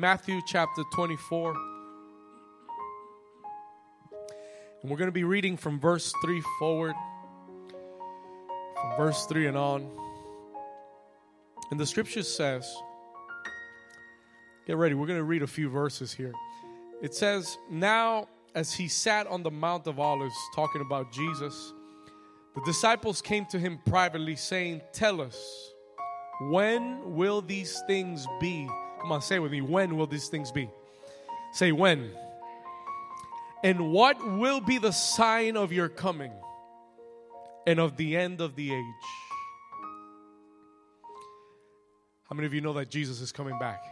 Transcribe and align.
Matthew 0.00 0.40
chapter 0.46 0.82
24. 0.94 1.54
And 4.80 4.90
we're 4.90 4.96
going 4.96 5.08
to 5.08 5.12
be 5.12 5.24
reading 5.24 5.58
from 5.58 5.78
verse 5.78 6.14
3 6.24 6.42
forward, 6.58 6.94
from 8.80 8.96
verse 8.96 9.26
3 9.26 9.48
and 9.48 9.58
on. 9.58 9.90
And 11.70 11.78
the 11.78 11.84
scripture 11.84 12.22
says, 12.22 12.74
get 14.66 14.78
ready, 14.78 14.94
we're 14.94 15.06
going 15.06 15.18
to 15.18 15.24
read 15.24 15.42
a 15.42 15.46
few 15.46 15.68
verses 15.68 16.14
here. 16.14 16.32
It 17.02 17.14
says, 17.14 17.58
Now 17.68 18.26
as 18.54 18.72
he 18.72 18.88
sat 18.88 19.26
on 19.26 19.42
the 19.42 19.50
Mount 19.50 19.86
of 19.86 20.00
Olives 20.00 20.34
talking 20.54 20.80
about 20.80 21.12
Jesus, 21.12 21.74
the 22.54 22.62
disciples 22.64 23.20
came 23.20 23.44
to 23.50 23.58
him 23.58 23.78
privately, 23.84 24.36
saying, 24.36 24.80
Tell 24.94 25.20
us, 25.20 25.74
when 26.40 27.14
will 27.14 27.42
these 27.42 27.82
things 27.86 28.26
be? 28.40 28.66
Come 29.00 29.12
on, 29.12 29.22
say 29.22 29.38
with 29.38 29.52
me, 29.52 29.60
when 29.60 29.96
will 29.96 30.06
these 30.06 30.28
things 30.28 30.52
be? 30.52 30.68
Say, 31.52 31.72
when. 31.72 32.10
And 33.62 33.92
what 33.92 34.24
will 34.38 34.60
be 34.60 34.78
the 34.78 34.92
sign 34.92 35.56
of 35.56 35.72
your 35.72 35.88
coming 35.88 36.32
and 37.66 37.78
of 37.78 37.96
the 37.96 38.16
end 38.16 38.40
of 38.40 38.56
the 38.56 38.72
age? 38.74 39.06
How 42.28 42.36
many 42.36 42.46
of 42.46 42.54
you 42.54 42.60
know 42.60 42.74
that 42.74 42.90
Jesus 42.90 43.20
is 43.20 43.32
coming 43.32 43.58
back? 43.58 43.82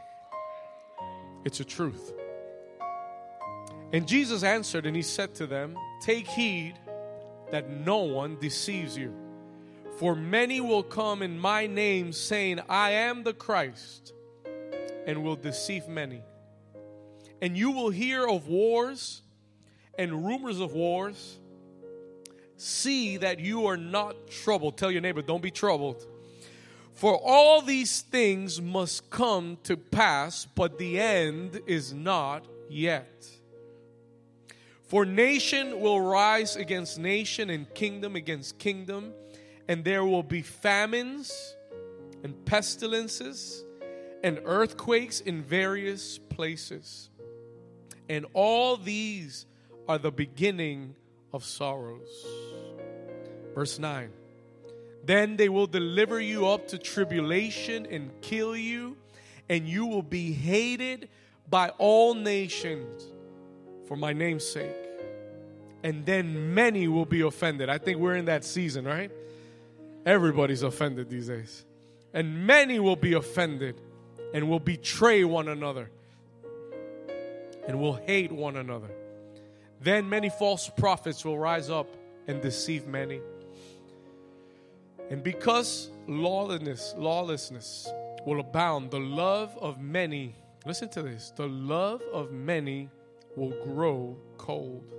It's 1.45 1.61
a 1.61 1.65
truth. 1.65 2.13
And 3.93 4.07
Jesus 4.07 4.43
answered 4.43 4.87
and 4.87 4.95
he 4.95 5.03
said 5.03 5.35
to 5.37 5.47
them, 5.47 5.77
Take 6.03 6.29
heed 6.29 6.75
that 7.51 7.71
no 7.71 7.99
one 7.99 8.37
deceives 8.39 8.97
you. 8.97 9.15
For 9.97 10.15
many 10.15 10.61
will 10.61 10.83
come 10.83 11.23
in 11.23 11.39
my 11.39 11.67
name, 11.67 12.13
saying, 12.13 12.61
I 12.69 12.91
am 12.91 13.25
the 13.25 13.33
Christ, 13.33 14.13
and 15.09 15.25
will 15.25 15.37
deceive 15.37 15.89
many. 15.89 16.23
And 17.41 17.57
you 17.57 17.71
will 17.71 17.89
hear 17.89 18.29
of 18.29 18.47
wars 18.47 19.23
and 19.99 20.27
rumors 20.27 20.61
of 20.61 20.75
wars. 20.75 21.39
See 22.59 23.17
that 23.17 23.41
you 23.41 23.67
are 23.69 23.79
not 23.79 24.29
troubled. 24.29 24.77
Tell 24.77 24.91
your 24.91 25.01
neighbor, 25.01 25.23
don't 25.23 25.43
be 25.43 25.51
troubled. 25.51 26.07
For 26.93 27.17
all 27.17 27.63
these 27.63 28.03
things 28.03 28.61
must 28.61 29.09
come 29.09 29.57
to 29.63 29.79
pass, 29.79 30.45
but 30.45 30.77
the 30.77 31.01
end 31.01 31.63
is 31.67 31.95
not 31.95 32.45
yet. 32.69 33.27
For 34.83 35.07
nation 35.07 35.81
will 35.81 36.03
rise 36.03 36.55
against 36.55 36.99
nation 36.99 37.49
and 37.49 37.73
kingdom 37.73 38.15
against 38.15 38.59
kingdom, 38.59 39.15
and 39.69 39.85
there 39.85 40.05
will 40.05 40.23
be 40.23 40.43
famines 40.43 41.55
and 42.23 42.45
pestilences 42.45 43.65
and 44.23 44.41
earthquakes 44.45 45.21
in 45.21 45.43
various 45.43 46.19
places. 46.19 47.11
And 48.09 48.27
all 48.33 48.77
these 48.77 49.47
are 49.89 49.99
the 49.99 50.11
beginning 50.11 50.95
of 51.33 51.45
sorrows. 51.45 52.27
Verse 53.55 53.79
9 53.79 54.11
Then 55.05 55.37
they 55.37 55.49
will 55.49 55.67
deliver 55.67 56.21
you 56.21 56.49
up 56.49 56.69
to 56.69 56.79
tribulation 56.79 57.87
and 57.87 58.11
kill 58.21 58.57
you, 58.57 58.97
and 59.49 59.69
you 59.69 59.87
will 59.87 60.03
be 60.03 60.33
hated 60.33 61.09
by 61.49 61.71
all 61.79 62.15
nations 62.15 63.07
for 63.87 63.97
my 63.97 64.13
name's 64.13 64.47
sake. 64.47 64.77
And 65.83 66.05
then 66.05 66.55
many 66.55 66.89
will 66.89 67.07
be 67.07 67.21
offended. 67.21 67.69
I 67.69 67.79
think 67.79 67.99
we're 67.99 68.17
in 68.17 68.25
that 68.25 68.45
season, 68.45 68.85
right? 68.85 69.11
Everybody's 70.05 70.63
offended 70.63 71.09
these 71.09 71.29
days. 71.29 71.65
And 72.13 72.47
many 72.47 72.81
will 72.81 72.97
be 72.97 73.13
offended 73.13 73.81
and 74.33 74.49
will 74.49 74.61
betray 74.61 75.25
one 75.25 75.49
another 75.49 75.91
and 77.67 77.79
will 77.79 77.95
hate 77.95 78.33
one 78.33 78.57
another. 78.57 78.91
Then 79.81 80.09
many 80.09 80.31
false 80.31 80.71
prophets 80.77 81.25
will 81.25 81.39
rise 81.39 81.71
up 81.71 81.89
and 82.27 82.41
deceive 82.41 82.87
many. 82.87 83.21
And 85.11 85.23
because 85.23 85.91
lawlessness, 86.07 86.95
lawlessness 86.97 87.89
will 88.27 88.41
abound, 88.41 88.91
the 88.91 89.01
love 89.01 89.57
of 89.59 89.81
many, 89.81 90.35
listen 90.67 90.89
to 90.91 91.03
this, 91.03 91.33
the 91.37 91.49
love 91.49 92.03
of 92.13 92.33
many 92.33 92.91
will 93.37 93.55
grow 93.65 94.17
cold. 94.37 94.93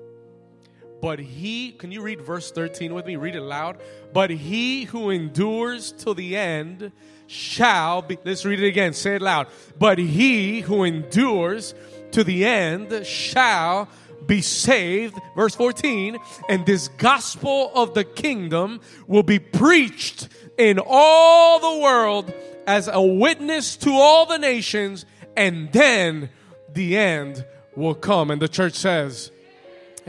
But 1.01 1.19
he, 1.19 1.71
can 1.71 1.91
you 1.91 2.01
read 2.01 2.21
verse 2.21 2.51
13 2.51 2.93
with 2.93 3.05
me? 3.05 3.15
Read 3.15 3.35
it 3.35 3.41
loud. 3.41 3.77
But 4.13 4.29
he 4.29 4.83
who 4.83 5.09
endures 5.09 5.91
till 5.91 6.13
the 6.13 6.35
end 6.35 6.91
shall 7.27 8.01
be, 8.01 8.17
let's 8.23 8.43
read 8.45 8.59
it 8.59 8.67
again, 8.67 8.93
say 8.93 9.15
it 9.15 9.21
loud. 9.21 9.47
But 9.77 9.97
he 9.97 10.61
who 10.61 10.83
endures 10.83 11.73
to 12.11 12.23
the 12.23 12.45
end 12.45 13.05
shall 13.05 13.87
be 14.25 14.41
saved. 14.41 15.15
Verse 15.35 15.55
14, 15.55 16.17
and 16.49 16.65
this 16.65 16.87
gospel 16.87 17.71
of 17.73 17.93
the 17.93 18.03
kingdom 18.03 18.81
will 19.07 19.23
be 19.23 19.39
preached 19.39 20.27
in 20.57 20.79
all 20.85 21.59
the 21.59 21.81
world 21.81 22.33
as 22.67 22.89
a 22.91 23.01
witness 23.01 23.77
to 23.77 23.91
all 23.91 24.25
the 24.25 24.37
nations, 24.37 25.05
and 25.37 25.71
then 25.71 26.29
the 26.73 26.97
end 26.97 27.45
will 27.75 27.95
come. 27.95 28.29
And 28.29 28.41
the 28.41 28.49
church 28.49 28.73
says, 28.73 29.31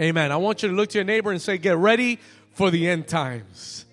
Amen. 0.00 0.32
I 0.32 0.36
want 0.36 0.62
you 0.62 0.70
to 0.70 0.74
look 0.74 0.88
to 0.90 0.98
your 0.98 1.04
neighbor 1.04 1.30
and 1.30 1.42
say, 1.42 1.58
Get 1.58 1.76
ready 1.76 2.18
for 2.52 2.70
the 2.70 2.88
end 2.88 3.06
times. 3.06 3.84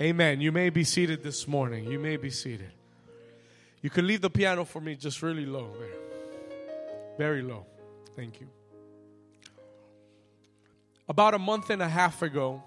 Amen. 0.00 0.40
You 0.40 0.52
may 0.52 0.70
be 0.70 0.84
seated 0.84 1.22
this 1.22 1.48
morning. 1.48 1.90
You 1.90 1.98
may 1.98 2.16
be 2.16 2.30
seated. 2.30 2.70
You 3.82 3.90
can 3.90 4.06
leave 4.06 4.20
the 4.20 4.30
piano 4.30 4.64
for 4.64 4.80
me 4.80 4.94
just 4.94 5.22
really 5.22 5.46
low 5.46 5.70
there. 5.78 5.88
Very 7.18 7.42
low. 7.42 7.66
Thank 8.14 8.40
you. 8.40 8.48
About 11.08 11.34
a 11.34 11.38
month 11.38 11.70
and 11.70 11.80
a 11.80 11.88
half 11.88 12.22
ago, 12.22 12.62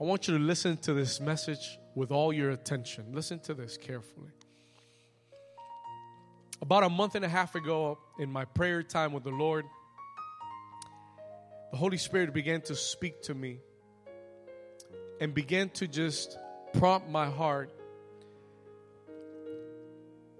I 0.00 0.04
want 0.04 0.26
you 0.26 0.38
to 0.38 0.42
listen 0.42 0.78
to 0.78 0.94
this 0.94 1.20
message 1.20 1.78
with 1.94 2.10
all 2.10 2.32
your 2.32 2.50
attention. 2.50 3.06
Listen 3.12 3.38
to 3.40 3.54
this 3.54 3.76
carefully. 3.76 4.30
About 6.62 6.84
a 6.84 6.90
month 6.90 7.14
and 7.14 7.24
a 7.24 7.28
half 7.28 7.54
ago, 7.54 7.98
in 8.18 8.30
my 8.30 8.44
prayer 8.44 8.82
time 8.82 9.12
with 9.12 9.24
the 9.24 9.30
Lord, 9.30 9.64
the 11.70 11.76
Holy 11.78 11.96
Spirit 11.96 12.34
began 12.34 12.60
to 12.62 12.74
speak 12.74 13.22
to 13.22 13.34
me 13.34 13.60
and 15.20 15.32
began 15.32 15.70
to 15.70 15.88
just 15.88 16.36
prompt 16.74 17.08
my 17.08 17.30
heart 17.30 17.72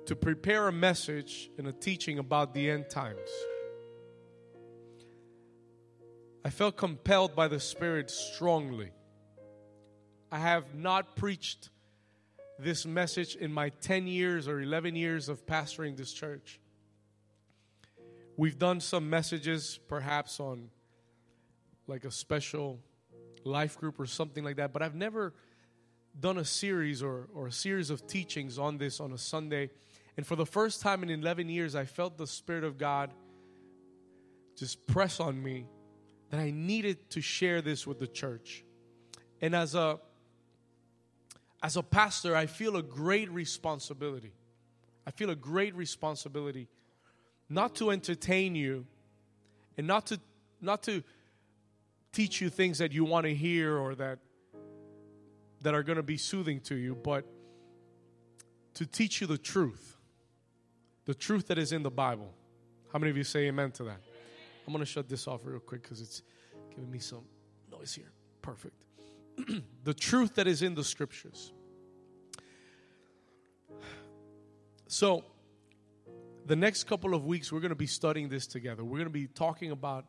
to 0.06 0.16
prepare 0.16 0.68
a 0.68 0.72
message 0.72 1.50
and 1.56 1.68
a 1.68 1.72
teaching 1.72 2.18
about 2.18 2.52
the 2.52 2.68
end 2.70 2.90
times. 2.90 3.30
I 6.44 6.50
felt 6.50 6.76
compelled 6.76 7.34
by 7.36 7.48
the 7.48 7.60
Spirit 7.60 8.10
strongly. 8.10 8.90
I 10.32 10.38
have 10.38 10.74
not 10.74 11.16
preached 11.16 11.70
this 12.62 12.86
message 12.86 13.36
in 13.36 13.52
my 13.52 13.70
10 13.70 14.06
years 14.06 14.48
or 14.48 14.60
11 14.60 14.94
years 14.94 15.28
of 15.28 15.46
pastoring 15.46 15.96
this 15.96 16.12
church. 16.12 16.60
We've 18.36 18.58
done 18.58 18.80
some 18.80 19.10
messages 19.10 19.78
perhaps 19.88 20.40
on 20.40 20.70
like 21.86 22.04
a 22.04 22.10
special 22.10 22.80
life 23.44 23.78
group 23.78 23.98
or 23.98 24.06
something 24.06 24.44
like 24.44 24.56
that, 24.56 24.72
but 24.72 24.82
I've 24.82 24.94
never 24.94 25.34
done 26.18 26.38
a 26.38 26.44
series 26.44 27.02
or, 27.02 27.28
or 27.34 27.46
a 27.48 27.52
series 27.52 27.90
of 27.90 28.06
teachings 28.06 28.58
on 28.58 28.78
this 28.78 29.00
on 29.00 29.12
a 29.12 29.18
Sunday. 29.18 29.70
And 30.16 30.26
for 30.26 30.36
the 30.36 30.46
first 30.46 30.80
time 30.80 31.02
in 31.02 31.10
11 31.10 31.48
years, 31.48 31.74
I 31.74 31.84
felt 31.84 32.18
the 32.18 32.26
Spirit 32.26 32.64
of 32.64 32.78
God 32.78 33.10
just 34.56 34.86
press 34.86 35.20
on 35.20 35.42
me 35.42 35.66
that 36.30 36.40
I 36.40 36.50
needed 36.50 37.10
to 37.10 37.20
share 37.20 37.62
this 37.62 37.86
with 37.86 37.98
the 37.98 38.06
church. 38.06 38.64
And 39.40 39.54
as 39.54 39.74
a 39.74 40.00
as 41.62 41.76
a 41.76 41.82
pastor, 41.82 42.34
I 42.34 42.46
feel 42.46 42.76
a 42.76 42.82
great 42.82 43.30
responsibility. 43.30 44.32
I 45.06 45.10
feel 45.10 45.30
a 45.30 45.36
great 45.36 45.74
responsibility 45.74 46.68
not 47.48 47.74
to 47.76 47.90
entertain 47.90 48.54
you 48.54 48.86
and 49.76 49.86
not 49.86 50.06
to 50.06 50.20
not 50.60 50.82
to 50.84 51.02
teach 52.12 52.40
you 52.40 52.50
things 52.50 52.78
that 52.78 52.92
you 52.92 53.04
want 53.04 53.24
to 53.24 53.34
hear 53.34 53.76
or 53.76 53.94
that 53.94 54.18
that 55.62 55.74
are 55.74 55.82
going 55.82 55.96
to 55.96 56.02
be 56.02 56.16
soothing 56.16 56.60
to 56.60 56.74
you, 56.74 56.94
but 56.94 57.24
to 58.74 58.86
teach 58.86 59.20
you 59.20 59.26
the 59.26 59.38
truth. 59.38 59.96
The 61.04 61.14
truth 61.14 61.48
that 61.48 61.58
is 61.58 61.72
in 61.72 61.82
the 61.82 61.90
Bible. 61.90 62.32
How 62.92 62.98
many 62.98 63.10
of 63.10 63.16
you 63.16 63.24
say 63.24 63.46
amen 63.48 63.72
to 63.72 63.84
that? 63.84 64.00
I'm 64.66 64.72
going 64.72 64.84
to 64.84 64.90
shut 64.90 65.08
this 65.08 65.26
off 65.26 65.40
real 65.44 65.58
quick 65.58 65.82
cuz 65.82 66.00
it's 66.00 66.22
giving 66.70 66.90
me 66.90 66.98
some 66.98 67.24
noise 67.70 67.92
here. 67.92 68.12
Perfect. 68.42 68.84
the 69.84 69.94
truth 69.94 70.34
that 70.36 70.46
is 70.46 70.62
in 70.62 70.74
the 70.74 70.84
scriptures. 70.84 71.52
So, 74.92 75.24
the 76.46 76.56
next 76.56 76.84
couple 76.84 77.14
of 77.14 77.24
weeks, 77.24 77.52
we're 77.52 77.60
going 77.60 77.70
to 77.70 77.76
be 77.76 77.86
studying 77.86 78.28
this 78.28 78.46
together. 78.46 78.84
We're 78.84 78.98
going 78.98 79.04
to 79.04 79.10
be 79.10 79.26
talking 79.26 79.70
about 79.70 80.04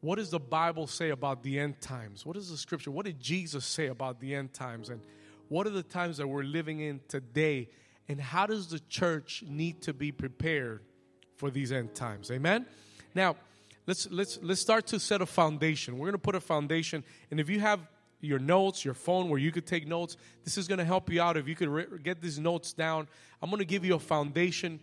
what 0.00 0.16
does 0.16 0.30
the 0.30 0.40
Bible 0.40 0.86
say 0.86 1.10
about 1.10 1.42
the 1.42 1.58
end 1.58 1.80
times? 1.80 2.24
What 2.24 2.36
is 2.36 2.50
the 2.50 2.56
scripture? 2.56 2.90
What 2.90 3.06
did 3.06 3.20
Jesus 3.20 3.64
say 3.64 3.88
about 3.88 4.20
the 4.20 4.34
end 4.34 4.54
times? 4.54 4.88
And 4.88 5.00
what 5.48 5.66
are 5.66 5.70
the 5.70 5.82
times 5.82 6.18
that 6.18 6.28
we're 6.28 6.44
living 6.44 6.80
in 6.80 7.00
today? 7.08 7.68
and 8.08 8.20
how 8.20 8.46
does 8.46 8.68
the 8.68 8.80
church 8.80 9.42
need 9.46 9.82
to 9.82 9.92
be 9.92 10.12
prepared 10.12 10.82
for 11.36 11.50
these 11.50 11.72
end 11.72 11.94
times? 11.94 12.30
Amen. 12.30 12.66
Now, 13.14 13.36
let's 13.86 14.10
let's 14.10 14.38
let's 14.42 14.60
start 14.60 14.86
to 14.88 15.00
set 15.00 15.22
a 15.22 15.26
foundation. 15.26 15.98
We're 15.98 16.06
going 16.06 16.12
to 16.12 16.18
put 16.18 16.34
a 16.34 16.40
foundation, 16.40 17.04
and 17.30 17.40
if 17.40 17.48
you 17.48 17.60
have 17.60 17.80
your 18.24 18.38
notes, 18.38 18.84
your 18.84 18.94
phone 18.94 19.28
where 19.28 19.38
you 19.38 19.52
could 19.52 19.66
take 19.66 19.86
notes, 19.86 20.16
this 20.44 20.58
is 20.58 20.66
going 20.66 20.78
to 20.78 20.84
help 20.84 21.10
you 21.10 21.20
out. 21.20 21.36
If 21.36 21.48
you 21.48 21.54
could 21.54 21.68
re- 21.68 21.86
get 22.02 22.20
these 22.20 22.38
notes 22.38 22.72
down, 22.72 23.08
I'm 23.42 23.50
going 23.50 23.60
to 23.60 23.66
give 23.66 23.84
you 23.84 23.94
a 23.94 23.98
foundation 23.98 24.80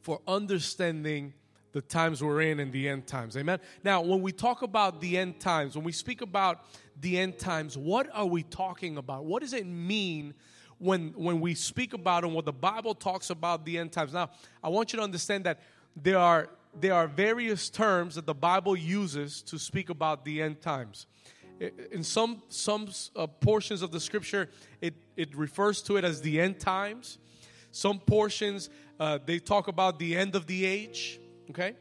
for 0.00 0.20
understanding 0.26 1.34
the 1.72 1.80
times 1.80 2.22
we're 2.22 2.42
in 2.42 2.60
and 2.60 2.72
the 2.72 2.88
end 2.88 3.06
times. 3.06 3.36
Amen. 3.36 3.60
Now, 3.84 4.00
when 4.00 4.22
we 4.22 4.32
talk 4.32 4.62
about 4.62 5.00
the 5.00 5.16
end 5.16 5.40
times, 5.40 5.76
when 5.76 5.84
we 5.84 5.92
speak 5.92 6.20
about 6.20 6.64
the 7.00 7.18
end 7.18 7.38
times, 7.38 7.78
what 7.78 8.08
are 8.12 8.26
we 8.26 8.42
talking 8.42 8.96
about? 8.96 9.24
What 9.24 9.42
does 9.42 9.52
it 9.52 9.66
mean 9.66 10.34
when 10.78 11.12
when 11.16 11.40
we 11.40 11.54
speak 11.54 11.92
about 11.92 12.24
and 12.24 12.34
what 12.34 12.44
the 12.44 12.52
Bible 12.52 12.94
talks 12.94 13.30
about 13.30 13.64
the 13.64 13.78
end 13.78 13.92
times? 13.92 14.12
Now, 14.12 14.30
I 14.62 14.68
want 14.68 14.92
you 14.92 14.96
to 14.98 15.02
understand 15.02 15.44
that 15.44 15.60
there 15.94 16.18
are 16.18 16.48
there 16.78 16.94
are 16.94 17.06
various 17.06 17.68
terms 17.68 18.14
that 18.14 18.26
the 18.26 18.34
Bible 18.34 18.76
uses 18.76 19.42
to 19.42 19.58
speak 19.58 19.90
about 19.90 20.24
the 20.24 20.42
end 20.42 20.60
times. 20.60 21.06
In 21.92 22.02
some 22.02 22.42
some 22.48 22.88
uh, 23.14 23.26
portions 23.26 23.82
of 23.82 23.90
the 23.90 24.00
Scripture, 24.00 24.48
it 24.80 24.94
it 25.16 25.36
refers 25.36 25.82
to 25.82 25.96
it 25.96 26.04
as 26.04 26.22
the 26.22 26.40
end 26.40 26.58
times. 26.58 27.18
Some 27.70 27.98
portions 27.98 28.70
uh, 28.98 29.18
they 29.24 29.38
talk 29.38 29.68
about 29.68 29.98
the 29.98 30.16
end 30.16 30.34
of 30.34 30.46
the 30.46 30.66
age. 30.66 31.18
Okay. 31.50 31.74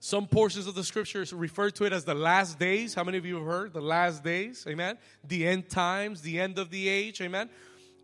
Some 0.00 0.26
portions 0.26 0.66
of 0.66 0.74
the 0.74 0.84
scriptures 0.84 1.32
refer 1.32 1.70
to 1.70 1.84
it 1.84 1.92
as 1.92 2.04
the 2.04 2.14
last 2.14 2.58
days. 2.58 2.94
How 2.94 3.02
many 3.02 3.18
of 3.18 3.26
you 3.26 3.36
have 3.36 3.44
heard 3.44 3.72
the 3.72 3.80
last 3.80 4.22
days? 4.22 4.64
Amen. 4.68 4.98
The 5.24 5.46
end 5.46 5.68
times, 5.68 6.22
the 6.22 6.38
end 6.38 6.58
of 6.58 6.70
the 6.70 6.88
age. 6.88 7.20
Amen. 7.20 7.50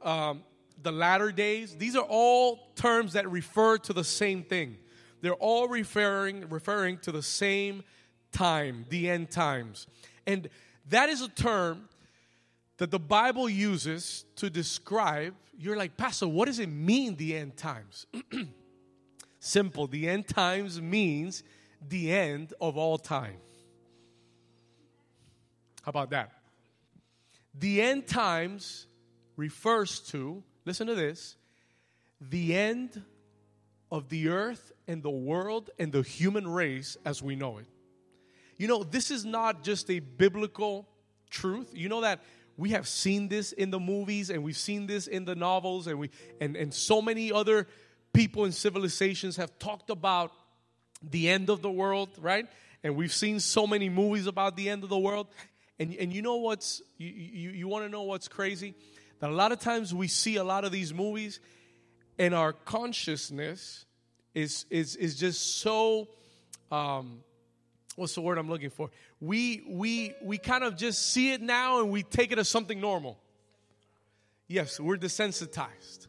Um, 0.03 0.43
the 0.83 0.93
latter 0.93 1.31
days. 1.31 1.77
These 1.77 1.95
are 1.97 2.07
all 2.09 2.73
terms 2.75 3.13
that 3.13 3.31
refer 3.31 3.79
to 3.79 3.93
the 3.93 4.05
same 4.05 4.43
thing. 4.43 4.79
They're 5.21 5.35
all 5.35 5.69
referring 5.69 6.49
referring 6.49 6.99
to 6.99 7.13
the 7.13 7.23
same 7.23 7.85
time, 8.33 8.85
the 8.89 9.09
end 9.09 9.31
times. 9.31 9.87
And 10.27 10.49
that 10.89 11.09
is 11.09 11.21
a 11.23 11.29
term 11.29 11.89
that 12.79 12.91
the 12.91 12.99
Bible 12.99 13.49
uses 13.49 14.25
to 14.37 14.51
describe. 14.51 15.35
You're 15.57 15.77
like, 15.77 15.97
Pastor, 15.97 16.29
what 16.29 16.47
does 16.47 16.59
it 16.59 16.69
mean, 16.69 17.17
the 17.17 17.37
end 17.37 17.57
times? 17.57 18.07
Simple. 19.39 19.87
The 19.87 20.09
end 20.09 20.29
times 20.29 20.81
means 20.81 21.43
the 21.89 22.13
end 22.13 22.55
of 22.61 22.77
all 22.77 22.99
time. 22.99 23.37
How 25.83 25.91
about 25.91 26.11
that? 26.11 26.33
The 27.55 27.83
end 27.83 28.07
times 28.07 28.87
refers 29.37 30.01
to, 30.11 30.43
listen 30.65 30.87
to 30.87 30.95
this, 30.95 31.37
the 32.21 32.55
end 32.55 33.03
of 33.91 34.09
the 34.09 34.29
earth 34.29 34.73
and 34.87 35.03
the 35.03 35.11
world 35.11 35.71
and 35.79 35.93
the 35.93 36.03
human 36.03 36.49
race 36.49 36.97
as 37.05 37.23
we 37.23 37.37
know 37.37 37.59
it. 37.59 37.67
You 38.57 38.69
know, 38.69 38.83
this 38.83 39.11
is 39.11 39.25
not 39.25 39.63
just 39.63 39.91
a 39.91 39.99
biblical 39.99 40.89
truth. 41.31 41.71
You 41.73 41.89
know 41.89 42.03
that 42.03 42.23
we 42.57 42.71
have 42.71 42.87
seen 42.87 43.29
this 43.29 43.53
in 43.53 43.71
the 43.71 43.81
movies 43.81 44.31
and 44.31 44.43
we've 44.43 44.57
seen 44.57 44.87
this 44.87 45.07
in 45.07 45.25
the 45.25 45.35
novels 45.35 45.87
and 45.87 45.99
we 45.99 46.11
and, 46.41 46.57
and 46.57 46.73
so 46.73 47.01
many 47.01 47.33
other 47.33 47.67
people 48.13 48.45
and 48.45 48.55
civilizations 48.55 49.37
have 49.37 49.59
talked 49.59 49.91
about 49.91 50.33
the 51.03 51.29
end 51.29 51.51
of 51.51 51.63
the 51.63 51.71
world, 51.71 52.11
right? 52.21 52.47
And 52.85 52.97
we've 52.97 53.13
seen 53.13 53.41
so 53.41 53.67
many 53.67 53.89
movies 53.89 54.27
about 54.27 54.57
the 54.57 54.69
end 54.69 54.85
of 54.85 54.91
the 54.91 54.99
world. 54.99 55.29
And, 55.79 55.95
and 55.95 56.13
you 56.13 56.23
know 56.23 56.37
what's, 56.37 56.83
you, 56.99 57.09
you, 57.09 57.51
you 57.51 57.69
want 57.69 57.85
to 57.85 57.89
know 57.89 58.03
what's 58.03 58.29
crazy? 58.29 58.75
That 59.21 59.31
a 59.31 59.35
lot 59.35 59.53
of 59.53 59.61
times 59.61 59.95
we 59.95 60.09
see 60.09 60.37
a 60.37 60.45
lot 60.45 60.65
of 60.65 60.73
these 60.73 60.93
movies 60.93 61.41
and 62.19 62.35
our 62.35 62.53
consciousness 62.53 63.85
is 64.35 64.65
is 64.71 64.97
is 64.97 65.17
just 65.17 65.61
so 65.61 66.09
um, 66.71 67.21
what's 67.97 68.15
the 68.15 68.21
word 68.21 68.39
I'm 68.39 68.49
looking 68.49 68.71
for? 68.71 68.91
We 69.21 69.63
we 69.69 70.15
we 70.23 70.39
kind 70.39 70.65
of 70.65 70.77
just 70.77 71.13
see 71.13 71.33
it 71.33 71.41
now 71.41 71.81
and 71.81 71.91
we 71.91 72.03
take 72.03 72.33
it 72.33 72.39
as 72.39 72.49
something 72.49 72.81
normal. 72.81 73.19
Yes, 74.49 74.79
we're 74.79 74.97
desensitized. 74.97 76.07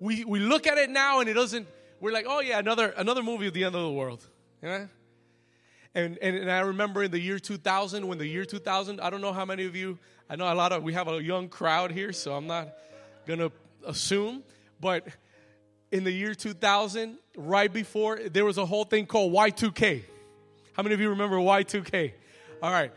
We 0.00 0.24
we 0.24 0.40
look 0.40 0.66
at 0.66 0.78
it 0.78 0.90
now 0.90 1.20
and 1.20 1.28
it 1.28 1.34
doesn't. 1.34 1.66
We're 2.00 2.12
like, 2.12 2.26
oh 2.28 2.40
yeah, 2.40 2.58
another 2.58 2.92
another 2.96 3.22
movie 3.22 3.46
of 3.46 3.54
the 3.54 3.64
end 3.64 3.74
of 3.74 3.82
the 3.82 3.92
world. 3.92 4.26
Yeah. 4.62 4.86
And, 5.94 6.18
and, 6.20 6.36
and 6.36 6.50
I 6.50 6.60
remember 6.60 7.02
in 7.02 7.10
the 7.10 7.18
year 7.18 7.38
2000, 7.38 8.06
when 8.06 8.18
the 8.18 8.26
year 8.26 8.44
2000, 8.44 9.00
I 9.00 9.10
don't 9.10 9.22
know 9.22 9.32
how 9.32 9.44
many 9.44 9.64
of 9.64 9.74
you, 9.74 9.98
I 10.28 10.36
know 10.36 10.52
a 10.52 10.54
lot 10.54 10.70
of, 10.70 10.82
we 10.82 10.92
have 10.92 11.08
a 11.08 11.20
young 11.22 11.48
crowd 11.48 11.90
here, 11.90 12.12
so 12.12 12.34
I'm 12.34 12.46
not 12.46 12.68
to 13.26 13.52
assume, 13.86 14.42
but 14.80 15.06
in 15.90 16.04
the 16.04 16.12
year 16.12 16.34
2000, 16.34 17.18
right 17.36 17.72
before, 17.72 18.18
there 18.30 18.44
was 18.44 18.58
a 18.58 18.66
whole 18.66 18.84
thing 18.84 19.06
called 19.06 19.32
Y2K. 19.32 20.02
How 20.78 20.84
many 20.84 20.94
of 20.94 21.00
you 21.00 21.08
remember 21.08 21.38
Y2K? 21.38 22.12
All 22.62 22.70
right. 22.70 22.92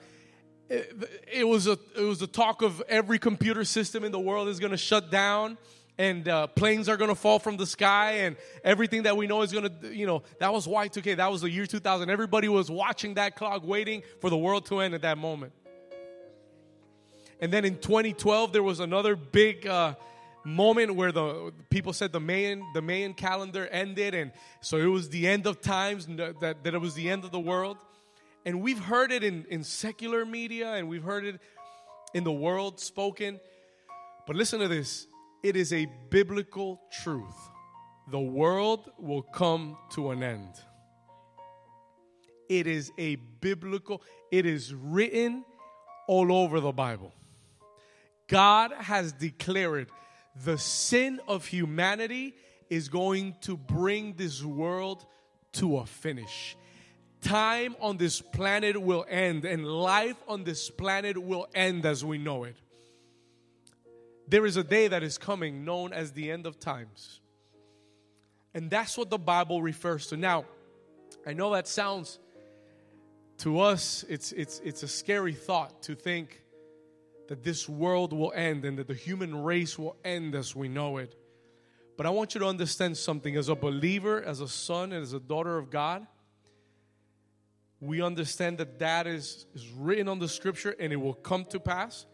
It, 0.69 1.25
it 1.33 1.48
was 1.48 1.66
a 1.66 1.80
it 1.98 2.04
was 2.04 2.19
the 2.19 2.28
talk 2.28 2.62
of 2.62 2.80
every 2.88 3.18
computer 3.18 3.66
system 3.66 4.04
in 4.04 4.12
the 4.12 4.19
world 4.19 4.50
is 4.50 4.60
going 4.60 4.69
to 4.69 4.78
shut 4.78 5.10
down 5.10 5.57
and 5.98 6.28
uh, 6.28 6.45
planes 6.45 6.88
are 6.88 6.95
going 6.95 7.10
to 7.10 7.16
fall 7.16 7.39
from 7.39 7.57
the 7.57 7.66
sky 7.66 8.18
and 8.18 8.36
everything 8.63 9.01
that 9.04 9.18
we 9.18 9.25
know 9.25 9.42
is 9.42 9.51
going 9.51 9.68
to 9.68 9.95
you 9.95 10.06
know 10.06 10.22
that 10.38 10.54
was 10.54 10.68
y2k 10.68 11.18
that 11.18 11.31
was 11.31 11.42
the 11.42 11.50
year 11.50 11.66
2000 11.66 12.12
everybody 12.12 12.48
was 12.48 12.69
watching 12.69 13.16
that 13.16 13.36
clock 13.36 13.66
waiting 13.66 14.04
for 14.22 14.30
the 14.30 14.38
world 14.38 14.63
to 14.68 14.80
end 14.80 14.94
at 14.94 15.01
that 15.01 15.18
moment 15.18 15.51
and 17.39 17.51
then 17.51 17.66
in 17.66 17.80
2012 17.80 18.54
there 18.54 18.62
was 18.62 18.80
another 18.80 19.16
big 19.16 19.66
uh, 19.66 19.95
moment 20.43 20.95
where 20.95 21.11
the 21.11 21.53
people 21.69 21.93
said 21.93 22.11
the 22.11 22.19
Mayan 22.19 22.63
the 22.73 22.81
Mayan 22.81 23.13
calendar 23.13 23.67
ended, 23.67 24.13
and 24.13 24.31
so 24.61 24.77
it 24.77 24.85
was 24.85 25.09
the 25.09 25.27
end 25.27 25.45
of 25.47 25.61
times. 25.61 26.07
That 26.07 26.63
that 26.63 26.73
it 26.73 26.81
was 26.81 26.93
the 26.93 27.09
end 27.09 27.23
of 27.23 27.31
the 27.31 27.39
world, 27.39 27.77
and 28.45 28.61
we've 28.61 28.79
heard 28.79 29.11
it 29.11 29.23
in 29.23 29.45
in 29.49 29.63
secular 29.63 30.25
media, 30.25 30.73
and 30.73 30.89
we've 30.89 31.03
heard 31.03 31.25
it 31.25 31.39
in 32.13 32.23
the 32.23 32.31
world 32.31 32.79
spoken. 32.79 33.39
But 34.27 34.35
listen 34.35 34.59
to 34.59 34.67
this: 34.67 35.07
it 35.43 35.55
is 35.55 35.73
a 35.73 35.88
biblical 36.09 36.81
truth. 37.03 37.35
The 38.09 38.19
world 38.19 38.91
will 38.97 39.21
come 39.21 39.77
to 39.91 40.11
an 40.11 40.23
end. 40.23 40.53
It 42.49 42.67
is 42.67 42.91
a 42.97 43.15
biblical. 43.15 44.01
It 44.31 44.45
is 44.45 44.73
written 44.73 45.45
all 46.07 46.33
over 46.33 46.59
the 46.59 46.71
Bible. 46.71 47.13
God 48.27 48.73
has 48.73 49.11
declared 49.11 49.89
the 50.36 50.57
sin 50.57 51.19
of 51.28 51.45
humanity 51.45 52.36
is 52.69 52.89
going 52.89 53.36
to 53.42 53.57
bring 53.57 54.13
this 54.13 54.44
world 54.44 55.06
to 55.54 55.78
a 55.78 55.85
finish. 55.85 56.56
Time 57.21 57.76
on 57.80 57.97
this 57.97 58.21
planet 58.21 58.81
will 58.81 59.06
end, 59.09 59.45
and 59.45 59.66
life 59.66 60.16
on 60.28 60.44
this 60.44 60.69
planet 60.69 61.18
will 61.18 61.47
end 61.54 61.85
as 61.85 62.04
we 62.04 62.18
know 62.18 62.45
it. 62.45 62.56
There 64.28 64.45
is 64.45 64.57
a 64.57 64.64
day 64.64 64.88
that 64.88 65.04
is 65.04 65.18
coming 65.18 65.66
known 65.66 65.92
as 65.92 66.14
the 66.14 66.31
end 66.31 66.45
of 66.45 66.59
times. 66.59 67.19
And 68.54 68.69
that's 68.69 68.97
what 68.97 69.09
the 69.09 69.18
Bible 69.18 69.61
refers 69.61 70.07
to. 70.07 70.18
Now, 70.18 70.45
I 71.26 71.33
know 71.33 71.54
that 71.54 71.68
sounds 71.68 72.19
to 73.40 73.59
us 73.59 74.06
it's 74.07 74.31
it's 74.33 74.59
it's 74.64 74.83
a 74.83 74.88
scary 74.88 75.33
thought 75.33 75.81
to 75.83 75.95
think 75.95 76.41
that 77.28 77.44
this 77.44 77.69
world 77.69 78.13
will 78.13 78.33
end 78.33 78.66
and 78.66 78.78
that 78.78 78.87
the 78.87 78.94
human 78.94 79.44
race 79.44 79.78
will 79.78 79.95
end 80.04 80.35
as 80.35 80.56
we 80.56 80.68
know 80.68 80.97
it. 80.97 81.16
But 81.97 82.06
I 82.06 82.09
want 82.09 82.33
you 82.33 82.40
to 82.40 82.47
understand 82.47 82.97
something 82.97 83.35
as 83.35 83.49
a 83.49 83.56
believer, 83.56 84.23
as 84.23 84.42
a 84.42 84.47
son, 84.47 84.92
and 84.92 85.04
as 85.04 85.13
a 85.13 85.19
daughter 85.19 85.57
of 85.57 85.69
God. 85.69 86.07
We 87.80 88.01
understand 88.01 88.57
that 88.59 88.80
that 88.80 89.07
is, 89.07 89.45
is 89.54 89.68
written 89.69 90.07
on 90.07 90.19
the 90.19 90.28
scripture 90.28 90.75
and 90.80 90.94
it 90.94 90.97
will 90.97 91.13
come 91.13 91.45
to 91.45 91.59
pass. 91.59 92.06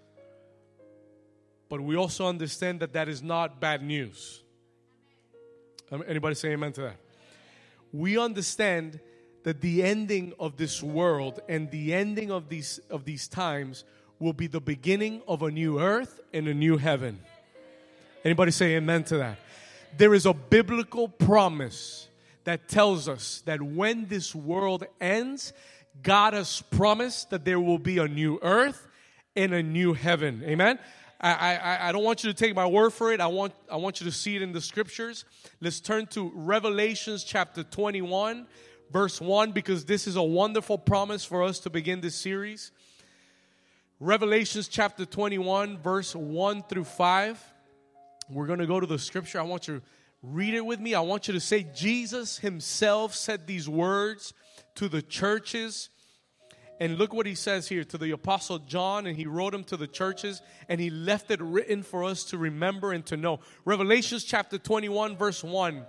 But 1.69 1.81
we 1.81 1.95
also 1.95 2.27
understand 2.27 2.79
that 2.79 2.93
that 2.93 3.09
is 3.09 3.21
not 3.21 3.59
bad 3.59 3.83
news. 3.83 4.43
Anybody 6.07 6.35
say 6.35 6.49
amen 6.49 6.73
to 6.73 6.81
that? 6.81 6.97
We 7.91 8.17
understand 8.17 8.99
that 9.43 9.61
the 9.61 9.83
ending 9.83 10.33
of 10.39 10.57
this 10.57 10.83
world 10.83 11.39
and 11.47 11.71
the 11.71 11.93
ending 11.93 12.31
of 12.31 12.49
these 12.49 12.79
of 12.89 13.05
these 13.05 13.29
times 13.29 13.85
will 14.19 14.33
be 14.33 14.47
the 14.47 14.61
beginning 14.61 15.21
of 15.27 15.43
a 15.43 15.51
new 15.51 15.79
earth 15.79 16.19
and 16.33 16.47
a 16.47 16.53
new 16.53 16.77
heaven. 16.77 17.19
Anybody 18.23 18.51
say 18.51 18.75
amen 18.75 19.03
to 19.05 19.17
that? 19.17 19.37
There 19.97 20.13
is 20.13 20.25
a 20.25 20.33
biblical 20.33 21.07
promise 21.07 22.07
that 22.43 22.67
tells 22.67 23.07
us 23.07 23.41
that 23.45 23.61
when 23.61 24.05
this 24.07 24.33
world 24.33 24.85
ends, 24.99 25.53
God 26.01 26.33
has 26.33 26.61
promised 26.71 27.29
that 27.29 27.45
there 27.45 27.59
will 27.59 27.79
be 27.79 27.97
a 27.97 28.07
new 28.07 28.39
earth 28.41 28.87
and 29.35 29.53
a 29.53 29.63
new 29.63 29.93
heaven. 29.93 30.43
Amen. 30.45 30.79
I, 31.19 31.31
I, 31.33 31.89
I 31.89 31.91
don't 31.91 32.03
want 32.03 32.23
you 32.23 32.31
to 32.31 32.37
take 32.37 32.55
my 32.55 32.65
word 32.65 32.91
for 32.91 33.11
it. 33.11 33.19
I 33.19 33.27
want, 33.27 33.53
I 33.71 33.77
want 33.77 33.99
you 33.99 34.05
to 34.05 34.11
see 34.11 34.35
it 34.35 34.41
in 34.41 34.51
the 34.51 34.61
scriptures. 34.61 35.25
Let's 35.61 35.79
turn 35.79 36.05
to 36.07 36.31
Revelations 36.35 37.23
chapter 37.23 37.63
21, 37.63 38.45
verse 38.91 39.19
1, 39.19 39.51
because 39.51 39.85
this 39.85 40.05
is 40.05 40.15
a 40.15 40.23
wonderful 40.23 40.77
promise 40.77 41.25
for 41.25 41.43
us 41.43 41.59
to 41.59 41.69
begin 41.69 42.01
this 42.01 42.15
series. 42.15 42.71
Revelations 43.99 44.67
chapter 44.67 45.05
21, 45.05 45.79
verse 45.79 46.15
1 46.15 46.63
through 46.69 46.83
5. 46.83 47.53
We're 48.29 48.45
going 48.45 48.59
to 48.59 48.67
go 48.67 48.79
to 48.79 48.85
the 48.85 48.99
scripture. 48.99 49.39
I 49.39 49.43
want 49.43 49.67
you 49.67 49.79
to 49.79 49.83
read 50.21 50.53
it 50.53 50.63
with 50.63 50.79
me. 50.79 50.93
I 50.93 51.01
want 51.01 51.27
you 51.27 51.33
to 51.33 51.39
say, 51.39 51.65
Jesus 51.75 52.37
himself 52.37 53.15
said 53.15 53.47
these 53.47 53.67
words 53.67 54.35
to 54.75 54.87
the 54.87 55.01
churches. 55.01 55.89
And 56.79 56.99
look 56.99 57.11
what 57.11 57.25
he 57.25 57.33
says 57.33 57.67
here 57.67 57.83
to 57.85 57.97
the 57.97 58.11
Apostle 58.11 58.59
John, 58.59 59.07
and 59.07 59.17
he 59.17 59.25
wrote 59.25 59.51
them 59.51 59.63
to 59.63 59.77
the 59.77 59.87
churches, 59.87 60.43
and 60.69 60.79
he 60.79 60.91
left 60.91 61.31
it 61.31 61.41
written 61.41 61.81
for 61.81 62.03
us 62.03 62.25
to 62.25 62.37
remember 62.37 62.91
and 62.91 63.03
to 63.07 63.17
know. 63.17 63.39
Revelations 63.65 64.23
chapter 64.23 64.59
21, 64.59 65.17
verse 65.17 65.43
1. 65.43 65.83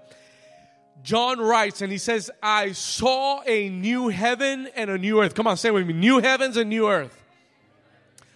John 1.02 1.38
writes, 1.40 1.82
and 1.82 1.92
he 1.92 1.98
says, 1.98 2.30
I 2.42 2.72
saw 2.72 3.42
a 3.46 3.68
new 3.68 4.08
heaven 4.08 4.66
and 4.74 4.88
a 4.88 4.96
new 4.96 5.20
earth. 5.20 5.34
Come 5.34 5.46
on, 5.46 5.58
say 5.58 5.70
with 5.70 5.86
me 5.86 5.92
new 5.92 6.20
heavens 6.20 6.56
and 6.56 6.70
new 6.70 6.88
earth. 6.88 7.17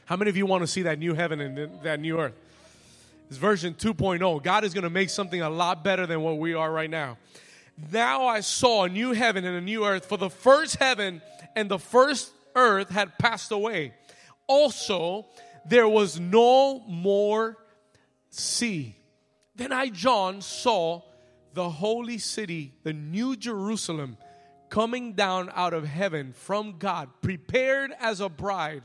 How 0.05 0.17
many 0.17 0.31
of 0.31 0.37
you 0.37 0.47
want 0.47 0.63
to 0.63 0.67
see 0.67 0.83
that 0.83 0.99
new 0.99 1.15
heaven 1.15 1.41
and 1.41 1.83
that 1.83 2.01
new 2.01 2.19
earth? 2.19 2.35
It's 3.29 3.39
version 3.39 3.75
2.0. 3.75 4.43
God 4.43 4.65
is 4.65 4.75
going 4.75 4.85
to 4.85 4.91
make 4.91 5.11
something 5.11 5.41
a 5.41 5.49
lot 5.49 5.85
better 5.85 6.07
than 6.07 6.23
what 6.23 6.39
we 6.39 6.55
are 6.55 6.71
right 6.71 6.91
now. 6.91 7.19
Now 7.91 8.27
I 8.27 8.41
saw 8.41 8.85
a 8.85 8.89
new 8.89 9.13
heaven 9.13 9.45
and 9.45 9.57
a 9.57 9.61
new 9.61 9.87
earth, 9.87 10.07
for 10.07 10.19
the 10.19 10.29
first 10.29 10.77
heaven 10.77 11.23
and 11.55 11.71
the 11.71 11.79
first 11.79 12.33
earth 12.55 12.91
had 12.91 13.17
passed 13.19 13.53
away. 13.53 13.95
Also, 14.47 15.27
there 15.65 15.89
was 15.89 16.19
no 16.19 16.81
more 16.81 17.57
sea. 18.29 18.97
Then 19.55 19.73
I, 19.73 19.89
John, 19.89 20.41
saw 20.41 21.03
the 21.55 21.71
holy 21.71 22.19
city, 22.19 22.75
the 22.83 22.93
new 22.93 23.37
Jerusalem, 23.37 24.17
coming 24.69 25.13
down 25.13 25.51
out 25.55 25.75
of 25.75 25.85
heaven 25.85 26.33
from 26.33 26.79
God, 26.79 27.09
prepared 27.21 27.93
as 28.01 28.21
a 28.21 28.29
bride 28.29 28.83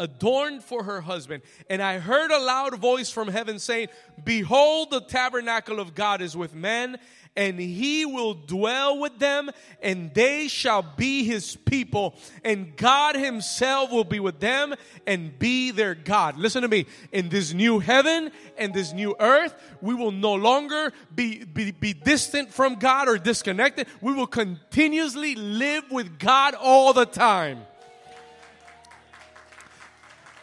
adorned 0.00 0.64
for 0.64 0.82
her 0.82 1.02
husband. 1.02 1.42
And 1.68 1.80
I 1.80 1.98
heard 1.98 2.32
a 2.32 2.40
loud 2.40 2.74
voice 2.78 3.10
from 3.10 3.28
heaven 3.28 3.58
saying, 3.58 3.88
Behold, 4.24 4.90
the 4.90 5.02
tabernacle 5.02 5.78
of 5.78 5.94
God 5.94 6.22
is 6.22 6.36
with 6.36 6.54
men, 6.54 6.98
and 7.36 7.60
he 7.60 8.04
will 8.06 8.34
dwell 8.34 8.98
with 8.98 9.18
them, 9.18 9.50
and 9.82 10.12
they 10.14 10.48
shall 10.48 10.82
be 10.82 11.22
his 11.24 11.54
people, 11.54 12.16
and 12.44 12.76
God 12.76 13.14
himself 13.14 13.92
will 13.92 14.04
be 14.04 14.18
with 14.18 14.40
them 14.40 14.74
and 15.06 15.38
be 15.38 15.70
their 15.70 15.94
God. 15.94 16.36
Listen 16.38 16.62
to 16.62 16.68
me. 16.68 16.86
In 17.12 17.28
this 17.28 17.52
new 17.52 17.78
heaven 17.78 18.32
and 18.58 18.74
this 18.74 18.92
new 18.92 19.14
earth, 19.20 19.54
we 19.80 19.94
will 19.94 20.12
no 20.12 20.34
longer 20.34 20.92
be, 21.14 21.44
be, 21.44 21.70
be 21.70 21.92
distant 21.92 22.52
from 22.52 22.76
God 22.76 23.06
or 23.06 23.18
disconnected. 23.18 23.86
We 24.00 24.12
will 24.12 24.26
continuously 24.26 25.34
live 25.34 25.84
with 25.90 26.18
God 26.18 26.54
all 26.54 26.92
the 26.92 27.06
time. 27.06 27.60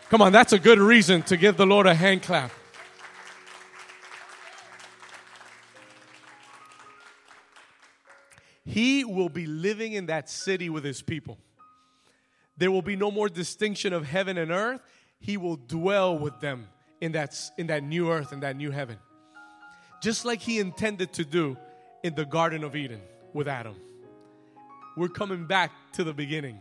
Come 0.09 0.21
on, 0.21 0.31
that's 0.31 0.53
a 0.53 0.59
good 0.59 0.79
reason 0.79 1.21
to 1.23 1.35
give 1.35 1.57
the 1.57 1.65
Lord 1.65 1.85
a 1.85 1.93
hand 1.93 2.23
clap. 2.23 2.51
He 8.63 9.03
will 9.03 9.27
be 9.27 9.45
living 9.45 9.93
in 9.93 10.05
that 10.05 10.29
city 10.29 10.69
with 10.69 10.85
his 10.85 11.01
people. 11.01 11.37
There 12.57 12.71
will 12.71 12.81
be 12.81 12.95
no 12.95 13.11
more 13.11 13.27
distinction 13.27 13.91
of 13.91 14.05
heaven 14.05 14.37
and 14.37 14.49
earth. 14.51 14.81
He 15.19 15.35
will 15.35 15.57
dwell 15.57 16.17
with 16.17 16.39
them 16.39 16.67
in 17.01 17.11
that, 17.13 17.35
in 17.57 17.67
that 17.67 17.83
new 17.83 18.11
earth 18.11 18.31
and 18.31 18.43
that 18.43 18.55
new 18.55 18.71
heaven. 18.71 18.97
Just 20.01 20.25
like 20.25 20.41
he 20.41 20.59
intended 20.59 21.11
to 21.13 21.25
do 21.25 21.57
in 22.03 22.15
the 22.15 22.25
Garden 22.25 22.63
of 22.63 22.75
Eden 22.75 23.01
with 23.33 23.47
Adam. 23.47 23.75
We're 24.95 25.09
coming 25.09 25.45
back 25.45 25.71
to 25.93 26.03
the 26.03 26.13
beginning. 26.13 26.59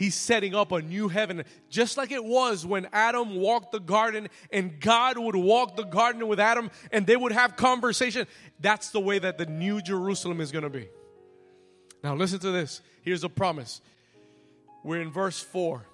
He's 0.00 0.14
setting 0.14 0.54
up 0.54 0.72
a 0.72 0.80
new 0.80 1.08
heaven, 1.08 1.44
just 1.68 1.98
like 1.98 2.10
it 2.10 2.24
was 2.24 2.64
when 2.64 2.88
Adam 2.90 3.36
walked 3.36 3.70
the 3.70 3.80
garden 3.80 4.28
and 4.50 4.80
God 4.80 5.18
would 5.18 5.36
walk 5.36 5.76
the 5.76 5.82
garden 5.82 6.26
with 6.26 6.40
Adam 6.40 6.70
and 6.90 7.06
they 7.06 7.18
would 7.18 7.32
have 7.32 7.54
conversation. 7.54 8.26
That's 8.60 8.88
the 8.92 9.00
way 9.00 9.18
that 9.18 9.36
the 9.36 9.44
new 9.44 9.82
Jerusalem 9.82 10.40
is 10.40 10.52
going 10.52 10.62
to 10.62 10.70
be. 10.70 10.88
Now, 12.02 12.14
listen 12.14 12.38
to 12.38 12.50
this. 12.50 12.80
Here's 13.02 13.24
a 13.24 13.28
promise. 13.28 13.82
We're 14.82 15.02
in 15.02 15.10
verse 15.10 15.38
4. 15.38 15.84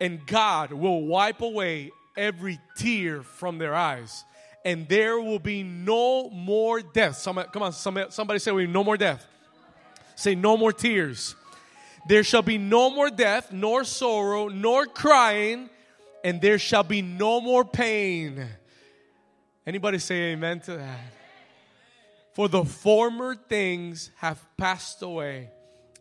And 0.00 0.24
God 0.28 0.72
will 0.72 1.04
wipe 1.04 1.40
away 1.40 1.90
every 2.16 2.60
tear 2.76 3.24
from 3.24 3.58
their 3.58 3.74
eyes, 3.74 4.24
and 4.64 4.88
there 4.88 5.20
will 5.20 5.40
be 5.40 5.64
no 5.64 6.30
more 6.30 6.82
death. 6.82 7.16
Somebody, 7.16 7.48
come 7.52 7.64
on, 7.64 7.72
somebody, 7.72 8.12
somebody 8.12 8.38
say, 8.38 8.52
we 8.52 8.68
no 8.68 8.84
more 8.84 8.96
death. 8.96 9.26
Say, 10.14 10.36
no 10.36 10.56
more 10.56 10.72
tears 10.72 11.34
there 12.06 12.24
shall 12.24 12.42
be 12.42 12.58
no 12.58 12.90
more 12.90 13.10
death, 13.10 13.52
nor 13.52 13.84
sorrow, 13.84 14.48
nor 14.48 14.86
crying, 14.86 15.70
and 16.24 16.40
there 16.40 16.58
shall 16.58 16.82
be 16.82 17.02
no 17.02 17.40
more 17.40 17.64
pain. 17.64 18.46
Anybody 19.66 19.98
say 19.98 20.32
amen 20.32 20.60
to 20.60 20.76
that? 20.76 21.00
For 22.34 22.48
the 22.48 22.64
former 22.64 23.34
things 23.34 24.10
have 24.16 24.44
passed 24.56 25.02
away. 25.02 25.50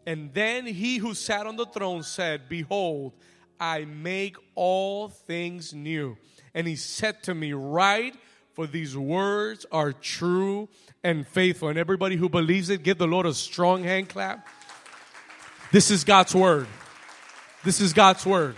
And 0.05 0.33
then 0.33 0.65
he 0.65 0.97
who 0.97 1.13
sat 1.13 1.45
on 1.45 1.55
the 1.55 1.65
throne 1.65 2.03
said, 2.03 2.49
Behold, 2.49 3.13
I 3.59 3.85
make 3.85 4.37
all 4.55 5.09
things 5.09 5.73
new. 5.73 6.17
And 6.53 6.67
he 6.67 6.75
said 6.75 7.21
to 7.23 7.35
me, 7.35 7.53
Write, 7.53 8.15
for 8.53 8.67
these 8.67 8.95
words 8.97 9.65
are 9.71 9.91
true 9.93 10.69
and 11.03 11.27
faithful. 11.27 11.69
And 11.69 11.77
everybody 11.77 12.15
who 12.15 12.29
believes 12.29 12.69
it, 12.69 12.83
give 12.83 12.97
the 12.97 13.07
Lord 13.07 13.25
a 13.25 13.33
strong 13.33 13.83
hand 13.83 14.09
clap. 14.09 14.47
This 15.71 15.91
is 15.91 16.03
God's 16.03 16.33
word. 16.33 16.65
This 17.63 17.79
is 17.79 17.93
God's 17.93 18.25
word. 18.25 18.55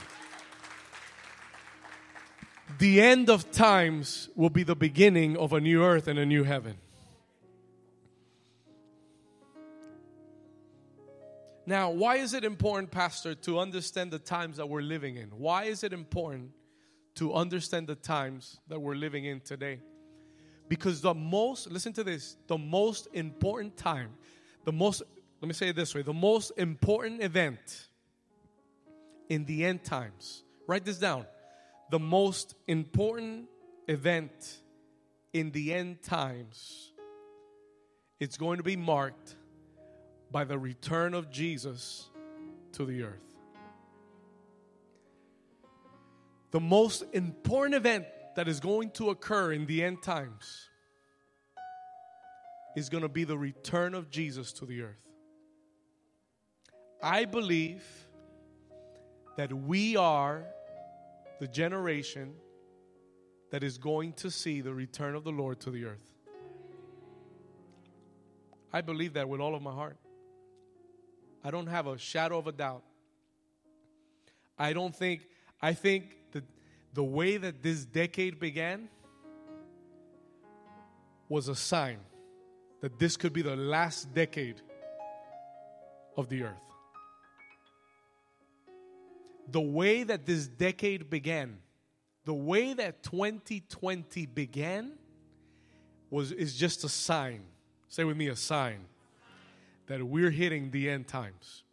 The 2.79 3.01
end 3.01 3.29
of 3.29 3.51
times 3.51 4.29
will 4.33 4.49
be 4.49 4.63
the 4.63 4.75
beginning 4.75 5.35
of 5.35 5.51
a 5.51 5.59
new 5.59 5.83
earth 5.83 6.07
and 6.07 6.17
a 6.17 6.25
new 6.25 6.43
heaven. 6.43 6.77
Now, 11.65 11.91
why 11.91 12.15
is 12.15 12.33
it 12.33 12.45
important, 12.45 12.91
Pastor, 12.91 13.35
to 13.35 13.59
understand 13.59 14.11
the 14.11 14.19
times 14.19 14.57
that 14.57 14.67
we're 14.67 14.81
living 14.81 15.17
in? 15.17 15.29
Why 15.29 15.65
is 15.65 15.83
it 15.83 15.91
important 15.91 16.51
to 17.15 17.33
understand 17.33 17.87
the 17.87 17.95
times 17.95 18.59
that 18.69 18.79
we're 18.79 18.95
living 18.95 19.25
in 19.25 19.41
today? 19.41 19.79
Because 20.69 21.01
the 21.01 21.13
most, 21.13 21.69
listen 21.69 21.91
to 21.93 22.05
this, 22.05 22.37
the 22.47 22.57
most 22.57 23.09
important 23.13 23.75
time, 23.75 24.11
the 24.63 24.71
most 24.71 25.03
let 25.41 25.47
me 25.47 25.53
say 25.53 25.69
it 25.69 25.75
this 25.75 25.95
way 25.95 26.03
the 26.03 26.13
most 26.13 26.51
important 26.55 27.23
event 27.23 27.87
in 29.27 29.45
the 29.45 29.65
end 29.65 29.83
times, 29.83 30.43
write 30.67 30.85
this 30.85 30.99
down. 30.99 31.25
The 31.89 31.99
most 31.99 32.53
important 32.67 33.47
event 33.87 34.31
in 35.33 35.51
the 35.51 35.73
end 35.73 36.03
times, 36.03 36.91
it's 38.19 38.37
going 38.37 38.57
to 38.57 38.63
be 38.63 38.75
marked 38.75 39.35
by 40.31 40.43
the 40.43 40.57
return 40.57 41.13
of 41.13 41.31
Jesus 41.31 42.09
to 42.73 42.85
the 42.85 43.03
earth. 43.03 43.19
The 46.51 46.59
most 46.59 47.03
important 47.13 47.75
event 47.75 48.05
that 48.35 48.47
is 48.47 48.59
going 48.59 48.91
to 48.91 49.09
occur 49.09 49.53
in 49.53 49.65
the 49.65 49.83
end 49.83 50.03
times 50.03 50.69
is 52.75 52.89
going 52.89 53.03
to 53.03 53.09
be 53.09 53.23
the 53.23 53.37
return 53.37 53.93
of 53.93 54.09
Jesus 54.09 54.51
to 54.53 54.65
the 54.65 54.81
earth. 54.81 55.10
I 57.01 57.25
believe 57.25 57.83
that 59.35 59.51
we 59.51 59.97
are 59.97 60.43
the 61.39 61.47
generation 61.47 62.33
that 63.49 63.63
is 63.63 63.77
going 63.77 64.13
to 64.13 64.29
see 64.29 64.61
the 64.61 64.73
return 64.73 65.15
of 65.15 65.23
the 65.23 65.31
Lord 65.31 65.59
to 65.61 65.71
the 65.71 65.85
earth. 65.85 66.13
I 68.71 68.81
believe 68.81 69.13
that 69.13 69.27
with 69.27 69.41
all 69.41 69.55
of 69.55 69.61
my 69.61 69.73
heart. 69.73 69.97
I 71.43 71.49
don't 71.49 71.67
have 71.67 71.87
a 71.87 71.97
shadow 71.97 72.37
of 72.37 72.45
a 72.45 72.51
doubt. 72.51 72.83
I 74.57 74.73
don't 74.73 74.95
think, 74.95 75.21
I 75.59 75.73
think 75.73 76.15
that 76.33 76.43
the 76.93 77.03
way 77.03 77.37
that 77.37 77.63
this 77.63 77.83
decade 77.83 78.39
began 78.39 78.89
was 81.27 81.47
a 81.47 81.55
sign 81.55 81.97
that 82.81 82.99
this 82.99 83.17
could 83.17 83.33
be 83.33 83.41
the 83.41 83.55
last 83.55 84.13
decade 84.13 84.61
of 86.15 86.29
the 86.29 86.43
earth 86.43 86.70
the 89.49 89.61
way 89.61 90.03
that 90.03 90.25
this 90.25 90.47
decade 90.47 91.09
began, 91.09 91.57
the 92.25 92.33
way 92.33 92.73
that 92.73 93.03
2020 93.03 94.25
began, 94.27 94.93
was 96.09 96.31
is 96.31 96.55
just 96.55 96.83
a 96.83 96.89
sign. 96.89 97.41
Say 97.87 98.03
with 98.03 98.17
me, 98.17 98.27
a 98.27 98.35
sign 98.35 98.85
that 99.87 100.03
we're 100.03 100.29
hitting 100.29 100.71
the 100.71 100.89
end 100.89 101.07
times. 101.07 101.63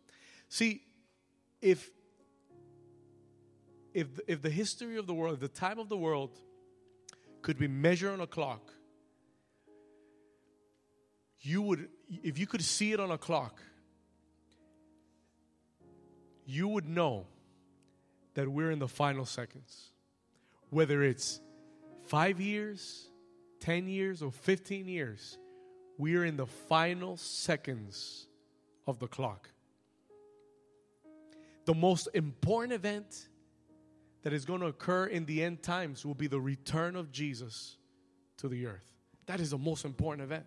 See, 0.49 0.83
if 1.61 1.91
if 3.93 4.07
if 4.27 4.43
the 4.43 4.51
history 4.51 4.97
of 4.97 5.07
the 5.07 5.15
world, 5.15 5.41
the 5.41 5.49
time 5.49 5.79
of 5.79 5.89
the 5.89 5.97
world, 5.97 6.31
could 7.43 7.59
be 7.59 7.69
measured 7.69 8.13
on 8.13 8.21
a 8.21 8.27
clock, 8.27 8.73
you 11.41 11.63
would, 11.63 11.89
if 12.11 12.39
you 12.39 12.47
could 12.47 12.63
see 12.63 12.93
it 12.93 13.01
on 13.01 13.11
a 13.11 13.19
clock, 13.19 13.61
you 16.47 16.69
would 16.69 16.89
know 16.89 17.27
that 18.39 18.49
we're 18.49 18.71
in 18.71 18.79
the 18.79 18.87
final 18.87 19.25
seconds. 19.25 19.89
Whether 20.71 21.03
it's 21.03 21.41
five 22.07 22.41
years, 22.41 23.09
10 23.59 23.89
years, 23.89 24.23
or 24.23 24.31
15 24.31 24.87
years, 24.87 25.37
we 25.99 26.15
are 26.15 26.25
in 26.25 26.37
the 26.37 26.47
final 26.47 27.17
seconds 27.17 28.29
of 28.87 29.01
the 29.01 29.09
clock. 29.09 29.49
The 31.65 31.75
most 31.75 32.11
important 32.15 32.75
event 32.75 33.27
that 34.23 34.33
is 34.33 34.45
going 34.45 34.61
to 34.61 34.67
occur 34.67 35.07
in 35.07 35.27
the 35.27 35.43
end 35.43 35.65
times 35.65 36.07
will 36.07 36.15
be 36.15 36.29
the 36.29 36.41
return 36.41 36.95
of 36.95 37.11
Jesus 37.11 37.77
to 38.37 38.47
the 38.47 38.67
earth. 38.67 38.93
That 39.27 39.41
is 39.41 39.51
the 39.51 39.59
most 39.59 39.85
important 39.85 40.23
event. 40.23 40.47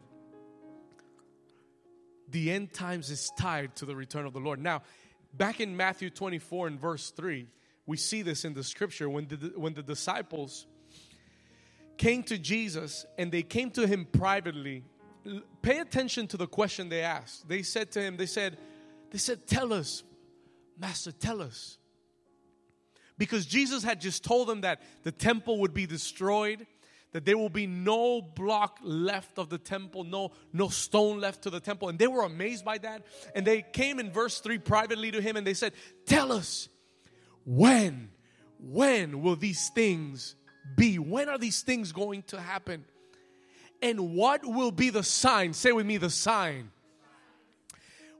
The 2.29 2.51
end 2.51 2.71
times 2.71 3.12
is 3.12 3.29
tied 3.38 3.75
to 3.75 3.86
the 3.86 3.98
return 3.98 4.25
of 4.25 4.31
the 4.31 4.39
Lord. 4.39 4.62
Now, 4.62 4.81
back 5.33 5.60
in 5.60 5.75
Matthew 5.75 6.10
24 6.10 6.67
and 6.67 6.79
verse 6.79 7.10
3, 7.10 7.50
we 7.91 7.98
see 7.98 8.21
this 8.21 8.45
in 8.45 8.53
the 8.53 8.63
scripture 8.63 9.10
when 9.10 9.27
the, 9.27 9.51
when 9.57 9.74
the 9.74 9.83
disciples 9.83 10.65
came 11.98 12.24
to 12.24 12.38
Jesus 12.38 13.05
and 13.17 13.29
they 13.33 13.43
came 13.43 13.69
to 13.71 13.86
him 13.86 14.07
privately. 14.10 14.86
Pay 15.62 15.79
attention 15.79 16.25
to 16.27 16.38
the 16.38 16.48
question 16.48 16.88
they 16.88 17.01
asked. 17.01 17.50
They 17.50 17.63
said 17.63 17.91
to 17.91 18.01
him, 18.01 18.15
they 18.15 18.27
said, 18.27 18.57
they 19.12 19.17
said, 19.17 19.45
tell 19.45 19.74
us, 19.74 20.03
Master, 20.79 21.12
tell 21.12 21.41
us. 21.41 21.79
Because 23.17 23.45
Jesus 23.45 23.83
had 23.83 24.00
just 24.00 24.24
told 24.24 24.48
them 24.48 24.62
that 24.62 24.81
the 25.03 25.12
temple 25.12 25.60
would 25.60 25.74
be 25.74 25.86
destroyed, 25.86 26.65
that 27.12 27.25
there 27.25 27.38
will 27.38 27.50
be 27.50 27.67
no 27.67 28.21
block 28.21 28.79
left 28.81 29.38
of 29.38 29.50
the 29.50 29.57
temple, 29.57 30.05
no, 30.05 30.31
no 30.53 30.69
stone 30.69 31.19
left 31.19 31.41
to 31.41 31.50
the 31.50 31.60
temple. 31.60 31.89
And 31.89 32.00
they 32.00 32.07
were 32.07 32.24
amazed 32.24 32.63
by 32.63 32.77
that. 32.77 33.05
And 33.36 33.45
they 33.45 33.62
came 33.63 34.00
in 34.00 34.13
verse 34.13 34.39
3 34.39 34.60
privately 34.60 35.12
to 35.12 35.21
him 35.21 35.36
and 35.36 35.45
they 35.45 35.55
said, 35.55 35.74
Tell 36.05 36.31
us, 36.31 36.69
when, 37.51 38.10
when 38.62 39.22
will 39.22 39.36
these 39.36 39.67
things 39.75 40.36
be? 40.77 40.98
When 41.00 41.27
are 41.27 41.38
these 41.38 41.63
things 41.63 41.91
going 41.91 42.24
to 42.27 42.39
happen? 42.39 42.86
And 43.81 44.15
what 44.15 44.46
will 44.46 44.72
be 44.72 44.89
the 44.89 45.03
sign? 45.03 45.51
Say 45.51 45.74
with 45.74 45.86
me, 45.86 45.98
the 45.98 46.10
sign. 46.10 46.72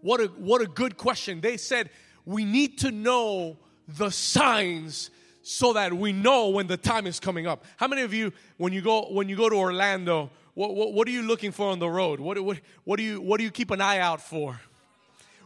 What 0.01 0.19
a, 0.19 0.25
what 0.25 0.61
a 0.61 0.65
good 0.65 0.97
question. 0.97 1.39
They 1.39 1.55
said, 1.55 1.91
We 2.25 2.43
need 2.43 2.79
to 2.79 2.91
know 2.91 3.55
the 3.88 4.09
signs 4.09 5.11
so 5.43 5.71
that 5.73 5.93
we 5.93 6.11
know 6.11 6.50
when 6.50 6.67
the 6.67 6.75
time 6.75 7.07
is 7.07 7.21
coming 7.21 7.47
up. 7.47 7.63
How 7.77 7.88
many 7.88 8.01
of 8.01 8.13
you, 8.13 8.33
when 8.57 8.73
you 8.73 8.81
go 8.81 9.13
when 9.13 9.29
you 9.29 9.38
go 9.38 9.47
to 9.47 9.55
Orlando, 9.55 10.29
what, 10.55 10.75
what, 10.75 10.91
what, 10.91 11.07
are 11.07 11.11
you 11.11 11.21
looking 11.21 11.53
for 11.53 11.69
on 11.69 11.79
the 11.79 11.89
road? 11.89 12.19
What, 12.19 12.38
what, 12.43 12.59
what, 12.83 12.97
do 12.97 13.03
you, 13.03 13.21
what 13.21 13.38
do 13.38 13.45
you 13.45 13.51
keep 13.51 13.71
an 13.71 13.79
eye 13.79 14.00
out 14.00 14.19
for? 14.19 14.59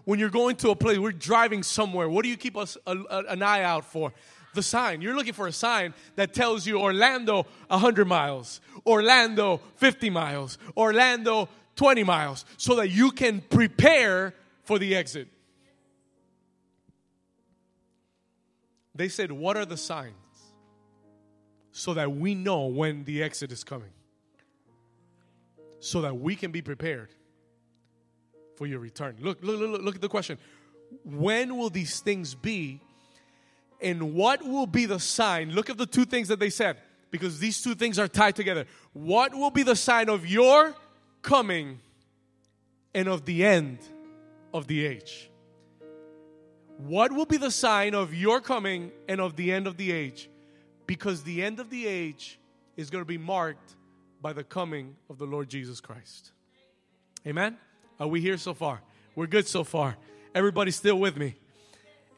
When 0.05 0.19
you're 0.19 0.29
going 0.29 0.55
to 0.57 0.69
a 0.69 0.75
place, 0.75 0.99
we're 0.99 1.11
driving 1.11 1.63
somewhere, 1.63 2.07
what 2.07 2.23
do 2.23 2.29
you 2.29 2.37
keep 2.37 2.55
a, 2.55 2.67
a, 2.85 3.23
an 3.29 3.41
eye 3.41 3.63
out 3.63 3.85
for? 3.85 4.13
The 4.53 4.63
sign. 4.63 5.01
You're 5.01 5.15
looking 5.15 5.33
for 5.33 5.47
a 5.47 5.51
sign 5.51 5.93
that 6.15 6.33
tells 6.33 6.65
you 6.65 6.79
Orlando 6.79 7.45
100 7.67 8.05
miles, 8.05 8.61
Orlando 8.85 9.59
50 9.75 10.09
miles, 10.09 10.57
Orlando 10.77 11.49
20 11.75 12.03
miles, 12.05 12.45
so 12.55 12.75
that 12.77 12.89
you 12.89 13.11
can 13.11 13.41
prepare 13.41 14.33
for 14.63 14.79
the 14.79 14.95
exit. 14.95 15.27
They 18.93 19.09
said, 19.09 19.29
What 19.31 19.57
are 19.57 19.65
the 19.65 19.75
signs? 19.75 20.13
So 21.73 21.93
that 21.95 22.13
we 22.13 22.33
know 22.33 22.67
when 22.67 23.03
the 23.03 23.21
exit 23.21 23.51
is 23.51 23.65
coming. 23.65 23.91
So 25.81 26.01
that 26.01 26.17
we 26.17 26.37
can 26.37 26.51
be 26.51 26.61
prepared 26.61 27.09
for 28.55 28.65
your 28.65 28.79
return. 28.79 29.17
Look, 29.19 29.39
look, 29.41 29.59
look, 29.59 29.81
look 29.81 29.95
at 29.95 30.01
the 30.01 30.09
question. 30.09 30.37
When 31.03 31.57
will 31.57 31.69
these 31.69 31.99
things 31.99 32.35
be? 32.35 32.81
And 33.81 34.13
what 34.13 34.41
will 34.41 34.67
be 34.67 34.85
the 34.85 34.99
sign? 34.99 35.51
Look 35.51 35.69
at 35.69 35.77
the 35.77 35.85
two 35.85 36.05
things 36.05 36.29
that 36.29 36.39
they 36.39 36.49
said, 36.49 36.77
because 37.11 37.39
these 37.39 37.61
two 37.61 37.75
things 37.75 37.99
are 37.99 38.07
tied 38.07 38.35
together. 38.35 38.65
What 38.93 39.33
will 39.33 39.51
be 39.51 39.63
the 39.63 39.75
sign 39.75 40.09
of 40.09 40.25
your 40.25 40.73
coming 41.21 41.79
and 42.93 43.07
of 43.07 43.25
the 43.25 43.45
end 43.45 43.79
of 44.53 44.67
the 44.67 44.85
age? 44.85 45.29
What 46.77 47.11
will 47.11 47.25
be 47.25 47.37
the 47.37 47.51
sign 47.51 47.93
of 47.93 48.13
your 48.13 48.41
coming 48.41 48.91
and 49.07 49.21
of 49.21 49.35
the 49.35 49.51
end 49.51 49.67
of 49.67 49.77
the 49.77 49.91
age? 49.91 50.29
Because 50.87 51.23
the 51.23 51.43
end 51.43 51.59
of 51.59 51.69
the 51.69 51.87
age 51.87 52.39
is 52.77 52.89
going 52.89 53.01
to 53.01 53.07
be 53.07 53.17
marked 53.17 53.75
by 54.21 54.33
the 54.33 54.43
coming 54.43 54.95
of 55.09 55.17
the 55.17 55.25
Lord 55.25 55.49
Jesus 55.49 55.79
Christ. 55.81 56.31
Amen? 57.27 57.57
Are 57.99 58.07
we 58.07 58.21
here 58.21 58.37
so 58.37 58.53
far? 58.53 58.81
We're 59.15 59.27
good 59.27 59.47
so 59.47 59.63
far. 59.63 59.95
Everybody 60.33 60.71
still 60.71 60.99
with 60.99 61.15
me? 61.15 61.35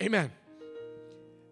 Amen. 0.01 0.31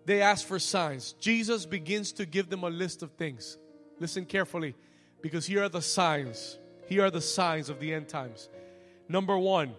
They 0.05 0.21
ask 0.21 0.45
for 0.45 0.59
signs. 0.59 1.13
Jesus 1.13 1.65
begins 1.65 2.11
to 2.13 2.25
give 2.25 2.49
them 2.49 2.63
a 2.63 2.69
list 2.69 3.03
of 3.03 3.11
things. 3.11 3.57
Listen 3.99 4.25
carefully 4.25 4.75
because 5.21 5.45
here 5.45 5.63
are 5.63 5.69
the 5.69 5.81
signs. 5.81 6.57
Here 6.87 7.05
are 7.05 7.11
the 7.11 7.21
signs 7.21 7.69
of 7.69 7.79
the 7.79 7.93
end 7.93 8.07
times. 8.07 8.49
Number 9.07 9.37
one, 9.37 9.75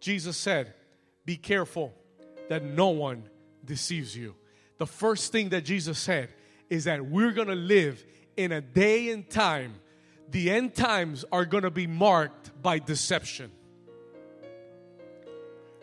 Jesus 0.00 0.36
said, 0.36 0.74
Be 1.24 1.36
careful 1.36 1.94
that 2.48 2.62
no 2.64 2.88
one 2.88 3.28
deceives 3.64 4.16
you. 4.16 4.34
The 4.78 4.86
first 4.86 5.32
thing 5.32 5.48
that 5.50 5.64
Jesus 5.64 5.98
said 5.98 6.28
is 6.70 6.84
that 6.84 7.04
we're 7.04 7.32
going 7.32 7.48
to 7.48 7.54
live 7.54 8.04
in 8.36 8.52
a 8.52 8.60
day 8.60 9.10
and 9.10 9.28
time. 9.28 9.74
The 10.28 10.50
end 10.50 10.74
times 10.74 11.24
are 11.32 11.44
going 11.44 11.62
to 11.62 11.70
be 11.70 11.86
marked 11.86 12.50
by 12.62 12.78
deception. 12.78 13.50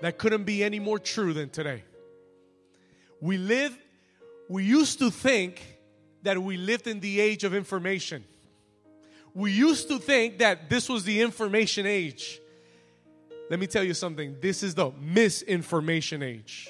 That 0.03 0.17
couldn't 0.17 0.43
be 0.43 0.65
any 0.65 0.79
more 0.79 0.99
true 0.99 1.31
than 1.31 1.49
today. 1.49 1.81
We 3.21 3.37
live, 3.37 3.73
we 4.49 4.65
used 4.65 4.99
to 4.99 5.09
think 5.09 5.63
that 6.23 6.37
we 6.37 6.57
lived 6.57 6.87
in 6.87 6.99
the 6.99 7.21
age 7.21 7.45
of 7.45 7.55
information. 7.55 8.25
We 9.33 9.53
used 9.53 9.87
to 9.87 9.99
think 9.99 10.39
that 10.39 10.69
this 10.69 10.89
was 10.89 11.05
the 11.05 11.21
information 11.21 11.85
age. 11.85 12.41
Let 13.49 13.61
me 13.61 13.65
tell 13.65 13.85
you 13.85 13.93
something. 13.93 14.35
This 14.41 14.61
is 14.61 14.75
the 14.75 14.91
misinformation 14.99 16.21
age. 16.21 16.69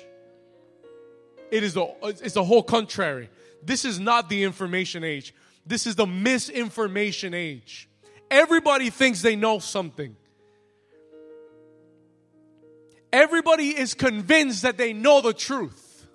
It 1.49 1.63
is 1.63 1.73
the 1.73 1.91
it's 2.03 2.35
the 2.35 2.43
whole 2.43 2.61
contrary. 2.61 3.31
This 3.63 3.83
is 3.83 3.99
not 3.99 4.29
the 4.29 4.43
information 4.43 5.03
age. 5.03 5.33
This 5.65 5.87
is 5.87 5.95
the 5.95 6.05
misinformation 6.05 7.33
age. 7.33 7.89
Everybody 8.29 8.91
thinks 8.91 9.23
they 9.23 9.35
know 9.35 9.57
something. 9.57 10.15
Everybody 13.13 13.69
is 13.69 13.93
convinced 13.93 14.63
that 14.63 14.76
they 14.76 14.91
know 14.91 15.21
the 15.21 15.34
truth. 15.34 16.08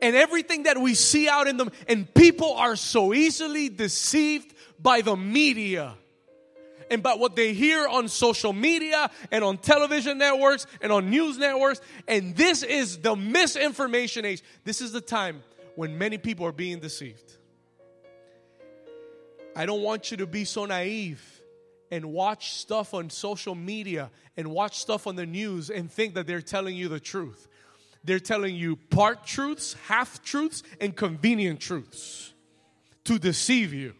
And 0.00 0.16
everything 0.16 0.62
that 0.62 0.78
we 0.78 0.94
see 0.94 1.28
out 1.28 1.46
in 1.46 1.58
them, 1.58 1.70
and 1.86 2.12
people 2.14 2.54
are 2.54 2.74
so 2.74 3.12
easily 3.12 3.68
deceived 3.68 4.54
by 4.80 5.02
the 5.02 5.14
media 5.14 5.94
and 6.90 7.02
by 7.02 7.14
what 7.14 7.36
they 7.36 7.52
hear 7.52 7.86
on 7.86 8.08
social 8.08 8.54
media 8.54 9.10
and 9.30 9.44
on 9.44 9.58
television 9.58 10.16
networks 10.18 10.66
and 10.80 10.90
on 10.90 11.10
news 11.10 11.36
networks. 11.36 11.82
And 12.08 12.34
this 12.34 12.62
is 12.62 12.98
the 12.98 13.14
misinformation 13.14 14.24
age. 14.24 14.42
This 14.64 14.80
is 14.80 14.92
the 14.92 15.00
time 15.02 15.42
when 15.76 15.98
many 15.98 16.16
people 16.16 16.46
are 16.46 16.52
being 16.52 16.80
deceived. 16.80 17.36
I 19.54 19.66
don't 19.66 19.82
want 19.82 20.10
you 20.10 20.16
to 20.18 20.26
be 20.26 20.46
so 20.46 20.64
naive 20.64 21.33
and 21.90 22.06
watch 22.06 22.54
stuff 22.54 22.94
on 22.94 23.10
social 23.10 23.54
media 23.54 24.10
and 24.36 24.48
watch 24.48 24.78
stuff 24.78 25.06
on 25.06 25.16
the 25.16 25.26
news 25.26 25.70
and 25.70 25.90
think 25.90 26.14
that 26.14 26.26
they're 26.26 26.42
telling 26.42 26.76
you 26.76 26.88
the 26.88 27.00
truth. 27.00 27.48
They're 28.04 28.20
telling 28.20 28.54
you 28.54 28.76
part 28.76 29.24
truths, 29.24 29.74
half 29.86 30.22
truths, 30.22 30.62
and 30.80 30.94
convenient 30.94 31.60
truths 31.60 32.32
to 33.04 33.18
deceive 33.18 33.72
you. 33.72 33.94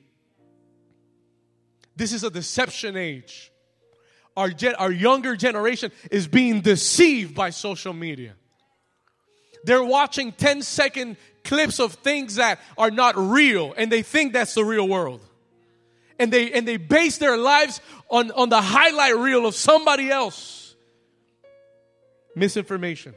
This 1.97 2.13
is 2.13 2.25
a 2.25 2.31
deception 2.31 2.97
age. 2.97 3.51
Our, 4.37 4.51
gen- 4.51 4.75
our 4.75 4.91
younger 4.91 5.37
generation 5.37 5.93
is 6.11 6.27
being 6.27 6.61
deceived 6.61 7.35
by 7.35 7.51
social 7.51 7.93
media. 7.93 8.35
They're 9.65 9.85
watching 9.85 10.33
10 10.33 10.63
second 10.63 11.17
clips 11.45 11.79
of 11.79 11.95
things 11.95 12.37
that 12.37 12.59
are 12.77 12.91
not 12.91 13.17
real 13.17 13.73
and 13.77 13.91
they 13.91 14.03
think 14.03 14.33
that's 14.33 14.55
the 14.55 14.65
real 14.65 14.89
world. 14.89 15.21
And 16.19 16.33
they 16.33 16.53
and 16.53 16.67
they 16.67 16.77
base 16.77 17.19
their 17.19 17.37
lives 17.37 17.81
on, 18.09 18.31
on 18.31 18.49
the 18.49 18.61
highlight 18.61 19.17
reel 19.17 19.47
of 19.47 19.55
somebody 19.55 20.11
else. 20.11 20.77
Misinformation, 22.37 23.15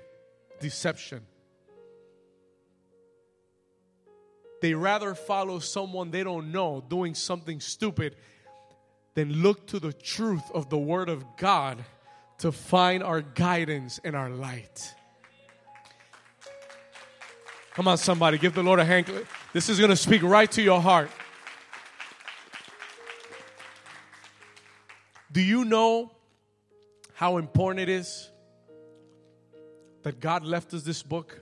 deception. 0.59 1.25
They 4.61 4.73
rather 4.73 5.13
follow 5.13 5.59
someone 5.59 6.09
they 6.09 6.23
don't 6.23 6.51
know 6.51 6.83
doing 6.87 7.13
something 7.13 7.59
stupid 7.59 8.15
then 9.17 9.41
look 9.41 9.65
to 9.65 9.79
the 9.79 9.91
truth 9.91 10.43
of 10.53 10.69
the 10.69 10.77
Word 10.77 11.09
of 11.09 11.25
God 11.37 11.83
to 12.37 12.51
find 12.51 13.01
our 13.01 13.21
guidance 13.21 13.99
and 14.03 14.15
our 14.15 14.29
light. 14.29 14.93
Come 17.73 17.87
on, 17.87 17.97
somebody, 17.97 18.37
give 18.37 18.53
the 18.53 18.61
Lord 18.61 18.79
a 18.79 18.85
hand. 18.85 19.11
This 19.53 19.69
is 19.69 19.79
going 19.79 19.89
to 19.89 19.95
speak 19.95 20.21
right 20.21 20.51
to 20.51 20.61
your 20.61 20.79
heart. 20.79 21.09
Do 25.37 25.43
you 25.43 25.65
know 25.65 26.09
how 27.13 27.37
important 27.37 27.81
it 27.81 27.89
is 27.89 28.31
that 30.01 30.19
God 30.19 30.43
left 30.43 30.73
us 30.73 30.81
this 30.81 31.03
book? 31.03 31.39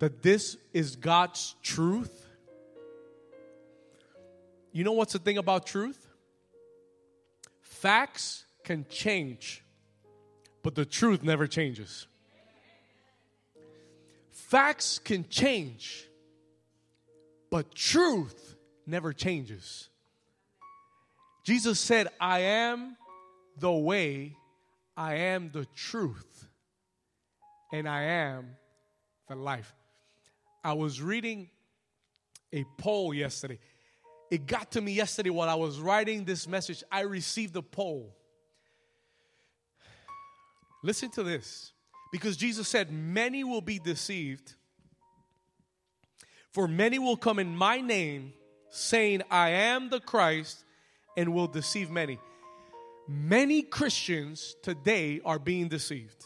That 0.00 0.22
this 0.24 0.56
is 0.72 0.96
God's 0.96 1.54
truth? 1.62 2.26
You 4.72 4.82
know 4.82 4.90
what's 4.90 5.12
the 5.12 5.20
thing 5.20 5.38
about 5.38 5.66
truth? 5.66 6.08
Facts 7.60 8.44
can 8.64 8.86
change, 8.90 9.62
but 10.64 10.74
the 10.74 10.84
truth 10.84 11.22
never 11.22 11.46
changes. 11.46 12.08
Facts 14.32 14.98
can 14.98 15.28
change, 15.28 16.08
but 17.50 17.72
truth 17.72 18.56
never 18.84 19.12
changes. 19.12 19.90
Jesus 21.44 21.80
said, 21.80 22.08
I 22.20 22.40
am 22.40 22.96
the 23.58 23.72
way, 23.72 24.36
I 24.96 25.14
am 25.14 25.50
the 25.52 25.66
truth, 25.74 26.46
and 27.72 27.88
I 27.88 28.02
am 28.02 28.56
the 29.28 29.34
life. 29.34 29.74
I 30.64 30.74
was 30.74 31.02
reading 31.02 31.50
a 32.52 32.64
poll 32.78 33.12
yesterday. 33.12 33.58
It 34.30 34.46
got 34.46 34.72
to 34.72 34.80
me 34.80 34.92
yesterday 34.92 35.30
while 35.30 35.48
I 35.48 35.54
was 35.54 35.80
writing 35.80 36.24
this 36.24 36.46
message. 36.46 36.82
I 36.90 37.00
received 37.00 37.56
a 37.56 37.62
poll. 37.62 38.16
Listen 40.82 41.10
to 41.10 41.22
this. 41.22 41.72
Because 42.12 42.36
Jesus 42.36 42.68
said, 42.68 42.92
Many 42.92 43.42
will 43.42 43.62
be 43.62 43.78
deceived, 43.78 44.54
for 46.52 46.68
many 46.68 46.98
will 46.98 47.16
come 47.16 47.38
in 47.38 47.56
my 47.56 47.80
name, 47.80 48.34
saying, 48.70 49.22
I 49.30 49.50
am 49.50 49.88
the 49.88 50.00
Christ, 50.00 50.64
and 51.16 51.32
will 51.34 51.46
deceive 51.46 51.90
many. 51.90 52.18
Many 53.08 53.62
Christians 53.62 54.56
today 54.62 55.20
are 55.24 55.38
being 55.38 55.68
deceived 55.68 56.24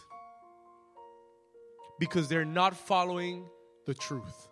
because 1.99 2.29
they're 2.29 2.45
not 2.45 2.77
following 2.77 3.47
the 3.87 3.95
truth. 3.95 4.49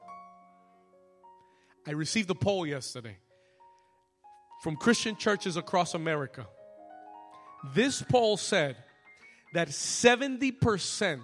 I 1.86 1.92
received 1.92 2.30
a 2.30 2.34
poll 2.34 2.66
yesterday 2.66 3.18
from 4.62 4.76
Christian 4.76 5.16
churches 5.16 5.58
across 5.58 5.94
America. 5.94 6.46
This 7.74 8.00
poll 8.02 8.38
said 8.38 8.76
that 9.52 9.68
70% 9.68 11.20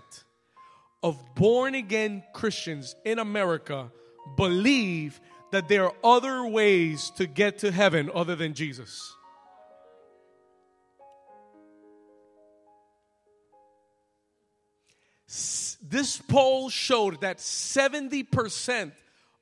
of 1.02 1.18
born 1.34 1.74
again 1.74 2.22
Christians 2.34 2.94
in 3.04 3.18
America 3.18 3.90
believe 4.36 5.20
that 5.50 5.68
there 5.68 5.84
are 5.86 5.94
other 6.04 6.44
ways 6.44 7.10
to 7.16 7.26
get 7.26 7.58
to 7.58 7.70
heaven 7.70 8.10
other 8.14 8.36
than 8.36 8.54
Jesus. 8.54 9.14
This 15.82 16.18
poll 16.18 16.70
showed 16.70 17.22
that 17.22 17.38
70% 17.38 18.92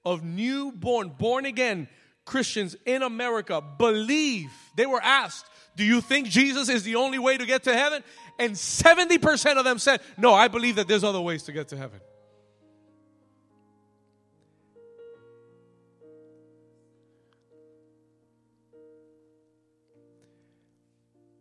of 0.05 0.25
newborn, 0.25 1.11
born 1.11 1.45
again 1.45 1.89
Christians 2.25 2.77
in 2.87 3.03
America 3.03 3.61
believe, 3.61 4.51
they 4.77 4.87
were 4.87 5.03
asked, 5.03 5.47
Do 5.77 5.85
you 5.85 6.01
think 6.01 6.29
Jesus 6.29 6.69
is 6.69 6.85
the 6.85 6.97
only 6.97 7.19
way 7.19 7.37
to 7.37 7.45
get 7.45 7.65
to 7.65 7.75
heaven? 7.75 8.03
And 8.39 8.53
70% 8.53 9.57
of 9.57 9.65
them 9.65 9.79
said, 9.79 10.01
No, 10.17 10.33
I 10.33 10.49
believe 10.49 10.77
that 10.77 10.89
there's 10.89 11.05
other 11.05 11.21
ways 11.21 11.43
to 11.45 11.53
get 11.53 11.69
to 11.69 11.77
heaven. 11.77 12.01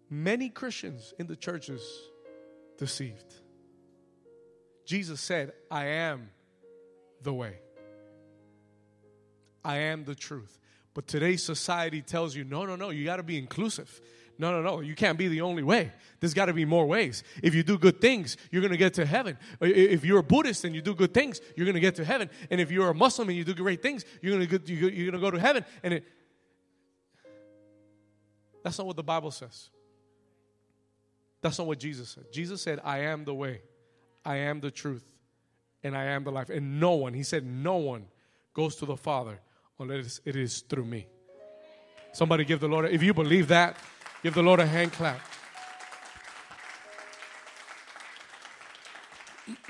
Many 0.09 0.49
Christians 0.49 1.13
in 1.19 1.27
the 1.27 1.35
churches 1.35 1.81
deceived. 2.77 3.35
Jesus 4.85 5.19
said, 5.19 5.51
I 5.69 5.85
am 5.85 6.29
the 7.21 7.33
way. 7.33 7.55
I 9.63 9.77
am 9.77 10.05
the 10.05 10.15
truth. 10.15 10.57
But 10.93 11.07
today's 11.07 11.43
society 11.43 12.01
tells 12.01 12.35
you, 12.35 12.43
no, 12.45 12.65
no, 12.65 12.75
no, 12.75 12.89
you 12.89 13.03
got 13.03 13.17
to 13.17 13.23
be 13.23 13.37
inclusive. 13.37 14.01
No, 14.39 14.51
no, 14.51 14.61
no, 14.61 14.79
you 14.81 14.95
can't 14.95 15.17
be 15.17 15.27
the 15.27 15.41
only 15.41 15.63
way. 15.63 15.91
There's 16.19 16.33
got 16.33 16.45
to 16.45 16.53
be 16.53 16.63
more 16.63 16.85
ways. 16.85 17.23
If 17.43 17.53
you 17.53 17.63
do 17.63 17.77
good 17.77 17.99
things, 17.99 18.37
you're 18.51 18.61
going 18.61 18.71
to 18.71 18.77
get 18.77 18.93
to 18.93 19.05
heaven. 19.05 19.37
If 19.59 20.05
you're 20.05 20.19
a 20.19 20.23
Buddhist 20.23 20.63
and 20.63 20.73
you 20.73 20.81
do 20.81 20.95
good 20.95 21.13
things, 21.13 21.41
you're 21.55 21.65
going 21.65 21.75
to 21.75 21.81
get 21.81 21.95
to 21.95 22.05
heaven. 22.05 22.29
And 22.49 22.61
if 22.61 22.71
you're 22.71 22.89
a 22.89 22.95
Muslim 22.95 23.29
and 23.29 23.37
you 23.37 23.43
do 23.43 23.53
great 23.55 23.81
things, 23.81 24.05
you're 24.21 24.37
going 24.37 24.47
to 24.47 25.19
go 25.19 25.31
to 25.31 25.39
heaven. 25.39 25.65
And 25.83 25.95
it, 25.95 26.03
that's 28.63 28.77
not 28.77 28.87
what 28.87 28.95
the 28.95 29.03
Bible 29.03 29.31
says. 29.31 29.69
That's 31.41 31.57
not 31.57 31.67
what 31.67 31.79
Jesus 31.79 32.09
said. 32.09 32.25
Jesus 32.31 32.61
said, 32.61 32.79
I 32.83 32.99
am 32.99 33.25
the 33.25 33.33
way. 33.33 33.61
I 34.25 34.37
am 34.37 34.59
the 34.59 34.71
truth 34.71 35.05
and 35.83 35.95
I 35.95 36.05
am 36.05 36.23
the 36.23 36.31
life. 36.31 36.49
And 36.49 36.79
no 36.79 36.93
one, 36.93 37.13
he 37.13 37.23
said, 37.23 37.45
no 37.45 37.77
one 37.77 38.05
goes 38.53 38.75
to 38.77 38.85
the 38.85 38.97
Father 38.97 39.39
unless 39.79 40.19
it 40.25 40.35
is 40.35 40.61
through 40.61 40.85
me. 40.85 41.07
Somebody 42.11 42.45
give 42.45 42.59
the 42.59 42.67
Lord, 42.67 42.91
if 42.91 43.03
you 43.03 43.13
believe 43.13 43.47
that, 43.49 43.77
give 44.23 44.33
the 44.33 44.41
Lord 44.41 44.59
a 44.59 44.65
hand 44.65 44.91
clap. 44.91 45.21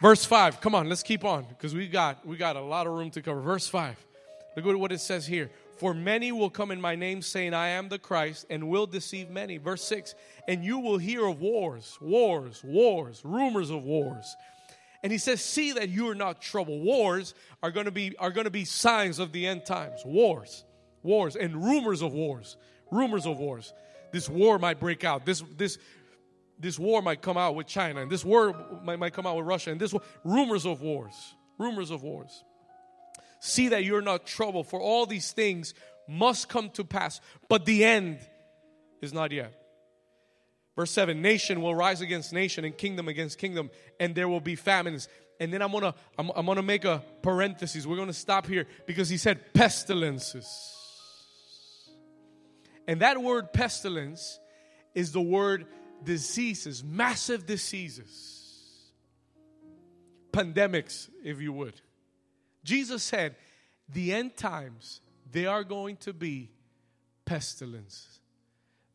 Verse 0.00 0.24
5, 0.24 0.60
come 0.60 0.74
on, 0.74 0.88
let's 0.88 1.02
keep 1.02 1.24
on 1.24 1.44
because 1.44 1.74
we 1.74 1.86
got 1.86 2.26
we 2.26 2.36
got 2.36 2.56
a 2.56 2.60
lot 2.60 2.86
of 2.86 2.92
room 2.94 3.10
to 3.12 3.22
cover. 3.22 3.40
Verse 3.40 3.68
5. 3.68 3.96
Look 4.56 4.66
at 4.66 4.78
what 4.78 4.92
it 4.92 5.00
says 5.00 5.26
here. 5.26 5.50
For 5.80 5.94
many 5.94 6.30
will 6.30 6.50
come 6.50 6.70
in 6.72 6.78
my 6.78 6.94
name, 6.94 7.22
saying, 7.22 7.54
I 7.54 7.68
am 7.68 7.88
the 7.88 7.98
Christ, 7.98 8.44
and 8.50 8.68
will 8.68 8.86
deceive 8.86 9.30
many. 9.30 9.56
Verse 9.56 9.82
6 9.84 10.14
And 10.46 10.62
you 10.62 10.78
will 10.78 10.98
hear 10.98 11.24
of 11.24 11.40
wars, 11.40 11.96
wars, 12.02 12.62
wars, 12.62 13.22
rumors 13.24 13.70
of 13.70 13.82
wars. 13.82 14.36
And 15.02 15.10
he 15.10 15.16
says, 15.16 15.42
See 15.42 15.72
that 15.72 15.88
you 15.88 16.10
are 16.10 16.14
not 16.14 16.42
troubled. 16.42 16.84
Wars 16.84 17.32
are 17.62 17.70
going 17.70 17.86
to 17.86 17.90
be 17.90 18.14
are 18.18 18.30
going 18.30 18.44
to 18.44 18.50
be 18.50 18.66
signs 18.66 19.18
of 19.18 19.32
the 19.32 19.46
end 19.46 19.64
times. 19.64 20.02
Wars, 20.04 20.66
wars, 21.02 21.34
and 21.34 21.56
rumors 21.56 22.02
of 22.02 22.12
wars. 22.12 22.58
Rumors 22.90 23.24
of 23.24 23.38
wars. 23.38 23.72
This 24.12 24.28
war 24.28 24.58
might 24.58 24.80
break 24.80 25.02
out. 25.02 25.24
This 25.24 25.42
this 25.56 25.78
this 26.58 26.78
war 26.78 27.00
might 27.00 27.22
come 27.22 27.38
out 27.38 27.54
with 27.54 27.66
China, 27.66 28.02
and 28.02 28.12
this 28.12 28.22
war 28.22 28.54
might, 28.84 28.98
might 28.98 29.14
come 29.14 29.26
out 29.26 29.38
with 29.38 29.46
Russia, 29.46 29.70
and 29.70 29.80
this 29.80 29.94
war, 29.94 30.02
rumors 30.24 30.66
of 30.66 30.82
wars. 30.82 31.14
Rumors 31.56 31.90
of 31.90 32.02
wars. 32.02 32.44
See 33.40 33.68
that 33.68 33.84
you're 33.84 34.02
not 34.02 34.26
troubled, 34.26 34.68
for 34.68 34.80
all 34.80 35.06
these 35.06 35.32
things 35.32 35.74
must 36.06 36.48
come 36.48 36.70
to 36.70 36.84
pass, 36.84 37.20
but 37.48 37.64
the 37.64 37.84
end 37.84 38.18
is 39.00 39.12
not 39.12 39.32
yet. 39.32 39.54
Verse 40.76 40.90
7 40.90 41.20
Nation 41.20 41.60
will 41.60 41.74
rise 41.74 42.00
against 42.00 42.32
nation 42.32 42.64
and 42.64 42.76
kingdom 42.76 43.08
against 43.08 43.38
kingdom, 43.38 43.70
and 43.98 44.14
there 44.14 44.28
will 44.28 44.40
be 44.40 44.56
famines. 44.56 45.08
And 45.38 45.52
then 45.52 45.62
I'm 45.62 45.72
gonna 45.72 45.94
I'm, 46.18 46.30
I'm 46.36 46.46
gonna 46.46 46.62
make 46.62 46.84
a 46.84 47.02
parenthesis. 47.22 47.86
We're 47.86 47.96
gonna 47.96 48.12
stop 48.12 48.46
here 48.46 48.66
because 48.86 49.08
he 49.08 49.16
said 49.16 49.54
pestilences. 49.54 50.76
And 52.86 53.00
that 53.00 53.22
word 53.22 53.52
pestilence 53.52 54.40
is 54.94 55.12
the 55.12 55.20
word 55.20 55.66
diseases, 56.02 56.82
massive 56.82 57.46
diseases, 57.46 58.92
pandemics, 60.32 61.08
if 61.22 61.40
you 61.40 61.52
would. 61.52 61.80
Jesus 62.64 63.02
said, 63.02 63.36
the 63.88 64.12
end 64.12 64.36
times, 64.36 65.00
they 65.30 65.46
are 65.46 65.64
going 65.64 65.96
to 65.98 66.12
be 66.12 66.50
pestilences. 67.24 68.20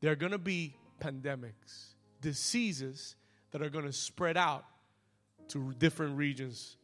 There 0.01 0.12
are 0.12 0.15
going 0.15 0.32
to 0.32 0.38
be 0.38 0.75
pandemics, 0.99 1.93
diseases 2.21 3.15
that 3.51 3.62
are 3.62 3.69
going 3.69 3.86
to 3.86 3.93
spread 3.93 4.38
out 4.38 4.65
to 5.49 5.73
different 5.78 6.17
regions 6.17 6.78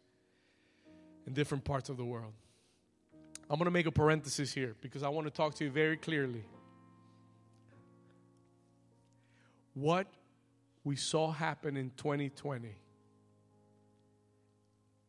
in 1.27 1.33
different 1.33 1.63
parts 1.63 1.89
of 1.89 1.97
the 1.97 2.05
world. 2.05 2.33
I'm 3.49 3.57
going 3.57 3.65
to 3.65 3.71
make 3.71 3.85
a 3.85 3.91
parenthesis 3.91 4.53
here 4.53 4.75
because 4.81 5.03
I 5.03 5.09
want 5.09 5.27
to 5.27 5.31
talk 5.31 5.55
to 5.55 5.65
you 5.65 5.71
very 5.71 5.97
clearly. 5.97 6.45
What 9.73 10.07
we 10.83 10.95
saw 10.95 11.31
happen 11.31 11.77
in 11.77 11.91
2020 11.97 12.75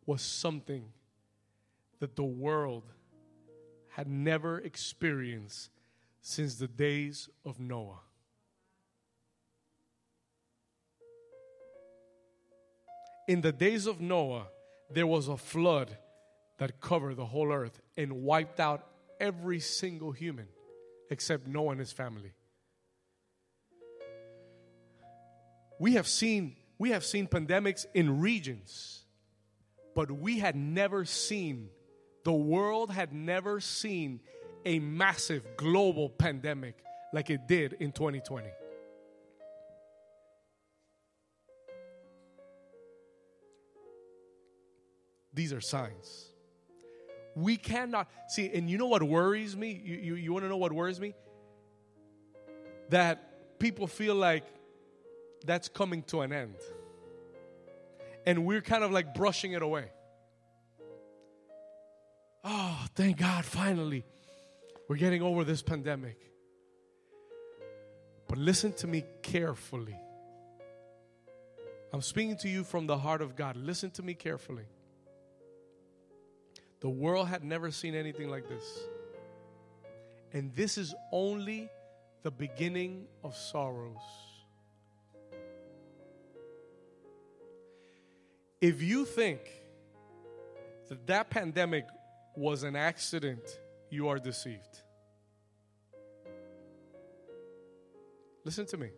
was 0.06 0.22
something 0.22 0.84
that 2.02 2.16
the 2.16 2.24
world 2.24 2.82
had 3.90 4.08
never 4.08 4.58
experienced 4.58 5.70
since 6.20 6.56
the 6.56 6.66
days 6.66 7.28
of 7.44 7.60
Noah. 7.60 8.00
In 13.28 13.40
the 13.40 13.52
days 13.52 13.86
of 13.86 14.00
Noah, 14.00 14.48
there 14.90 15.06
was 15.06 15.28
a 15.28 15.36
flood 15.36 15.96
that 16.58 16.80
covered 16.80 17.14
the 17.14 17.26
whole 17.26 17.52
earth 17.52 17.80
and 17.96 18.24
wiped 18.24 18.58
out 18.58 18.84
every 19.20 19.60
single 19.60 20.10
human 20.10 20.48
except 21.08 21.46
Noah 21.46 21.70
and 21.70 21.78
his 21.78 21.92
family. 21.92 22.32
We 25.78 25.92
have 25.92 26.08
seen 26.08 26.56
we 26.80 26.90
have 26.90 27.04
seen 27.04 27.28
pandemics 27.28 27.86
in 27.94 28.18
regions, 28.20 29.04
but 29.94 30.10
we 30.10 30.40
had 30.40 30.56
never 30.56 31.04
seen 31.04 31.68
the 32.24 32.32
world 32.32 32.90
had 32.90 33.12
never 33.12 33.60
seen 33.60 34.20
a 34.64 34.78
massive 34.78 35.56
global 35.56 36.08
pandemic 36.08 36.76
like 37.12 37.30
it 37.30 37.46
did 37.46 37.74
in 37.74 37.92
2020. 37.92 38.48
These 45.34 45.52
are 45.52 45.60
signs. 45.60 46.26
We 47.34 47.56
cannot 47.56 48.08
see, 48.28 48.50
and 48.52 48.68
you 48.68 48.76
know 48.76 48.86
what 48.86 49.02
worries 49.02 49.56
me? 49.56 49.80
You, 49.82 49.96
you, 49.96 50.14
you 50.16 50.32
want 50.32 50.44
to 50.44 50.48
know 50.48 50.58
what 50.58 50.72
worries 50.72 51.00
me? 51.00 51.14
That 52.90 53.58
people 53.58 53.86
feel 53.86 54.14
like 54.14 54.44
that's 55.46 55.68
coming 55.68 56.02
to 56.04 56.20
an 56.20 56.32
end. 56.32 56.56
And 58.26 58.44
we're 58.44 58.60
kind 58.60 58.84
of 58.84 58.92
like 58.92 59.14
brushing 59.14 59.52
it 59.52 59.62
away. 59.62 59.90
Oh, 62.44 62.86
thank 62.94 63.18
God, 63.18 63.44
finally, 63.44 64.04
we're 64.88 64.96
getting 64.96 65.22
over 65.22 65.44
this 65.44 65.62
pandemic. 65.62 66.18
But 68.28 68.38
listen 68.38 68.72
to 68.74 68.86
me 68.86 69.04
carefully. 69.22 69.96
I'm 71.92 72.02
speaking 72.02 72.36
to 72.38 72.48
you 72.48 72.64
from 72.64 72.86
the 72.86 72.96
heart 72.96 73.20
of 73.20 73.36
God. 73.36 73.56
Listen 73.56 73.90
to 73.92 74.02
me 74.02 74.14
carefully. 74.14 74.64
The 76.80 76.88
world 76.88 77.28
had 77.28 77.44
never 77.44 77.70
seen 77.70 77.94
anything 77.94 78.28
like 78.28 78.48
this. 78.48 78.80
And 80.32 80.54
this 80.54 80.78
is 80.78 80.94
only 81.12 81.70
the 82.22 82.30
beginning 82.30 83.06
of 83.22 83.36
sorrows. 83.36 84.00
If 88.60 88.80
you 88.80 89.04
think 89.04 89.40
that 90.88 91.06
that 91.08 91.30
pandemic 91.30 91.84
was 92.36 92.62
an 92.62 92.76
accident, 92.76 93.42
you 93.90 94.08
are 94.08 94.18
deceived. 94.18 94.82
Listen 98.44 98.66
to 98.66 98.76
me. 98.76 98.88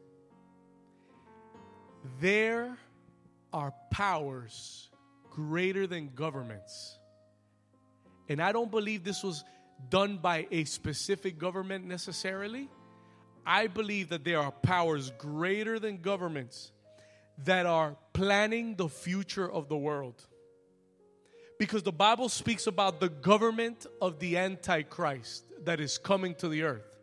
There 2.20 2.76
are 3.52 3.74
powers 3.90 4.90
greater 5.30 5.86
than 5.86 6.10
governments. 6.14 6.98
And 8.28 8.40
I 8.40 8.52
don't 8.52 8.70
believe 8.70 9.04
this 9.04 9.22
was 9.22 9.44
done 9.90 10.18
by 10.18 10.46
a 10.50 10.64
specific 10.64 11.38
government 11.38 11.84
necessarily. 11.84 12.70
I 13.46 13.66
believe 13.66 14.08
that 14.08 14.24
there 14.24 14.38
are 14.38 14.50
powers 14.50 15.12
greater 15.18 15.78
than 15.78 16.00
governments 16.00 16.72
that 17.44 17.66
are 17.66 17.96
planning 18.12 18.76
the 18.76 18.88
future 18.88 19.50
of 19.50 19.68
the 19.68 19.76
world. 19.76 20.26
Because 21.64 21.82
the 21.82 21.92
Bible 21.92 22.28
speaks 22.28 22.66
about 22.66 23.00
the 23.00 23.08
government 23.08 23.86
of 24.02 24.18
the 24.18 24.36
Antichrist 24.36 25.44
that 25.64 25.80
is 25.80 25.96
coming 25.96 26.34
to 26.34 26.46
the 26.46 26.62
earth. 26.62 26.98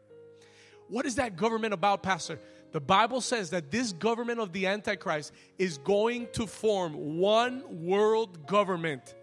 What 0.88 1.08
is 1.08 1.15
that 1.15 1.36
government 1.36 1.74
about, 1.74 2.04
Pastor? 2.04 2.38
The 2.71 2.80
Bible 2.80 3.21
says 3.21 3.50
that 3.50 3.71
this 3.71 3.91
government 3.91 4.39
of 4.39 4.54
the 4.54 4.67
Antichrist 4.67 5.34
is 5.58 5.80
going 5.80 6.28
to 6.34 6.45
form 6.45 7.17
one 7.17 7.63
world 7.88 8.45
government 8.45 9.15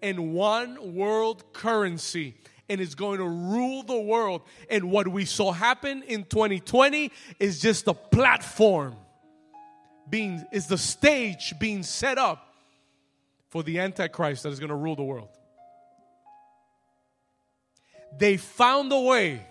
and 0.00 0.32
one 0.32 0.94
world 0.94 1.42
currency 1.52 2.36
and 2.68 2.80
is 2.80 2.94
going 2.94 3.18
to 3.18 3.26
rule 3.26 3.82
the 3.82 4.00
world. 4.00 4.42
And 4.70 4.92
what 4.92 5.08
we 5.08 5.24
saw 5.24 5.50
happen 5.50 6.04
in 6.04 6.22
2020 6.22 7.10
is 7.40 7.58
just 7.60 7.86
the 7.86 7.94
platform 7.94 8.94
being 10.08 10.44
is 10.52 10.68
the 10.68 10.78
stage 10.78 11.52
being 11.58 11.82
set 11.82 12.16
up 12.16 12.43
for 13.54 13.62
the 13.62 13.78
antichrist 13.78 14.42
that 14.42 14.48
is 14.48 14.58
going 14.58 14.70
to 14.70 14.74
rule 14.74 14.96
the 14.96 15.04
world. 15.04 15.28
They 18.18 18.36
found 18.36 18.90
a 18.90 18.98
way 18.98 19.46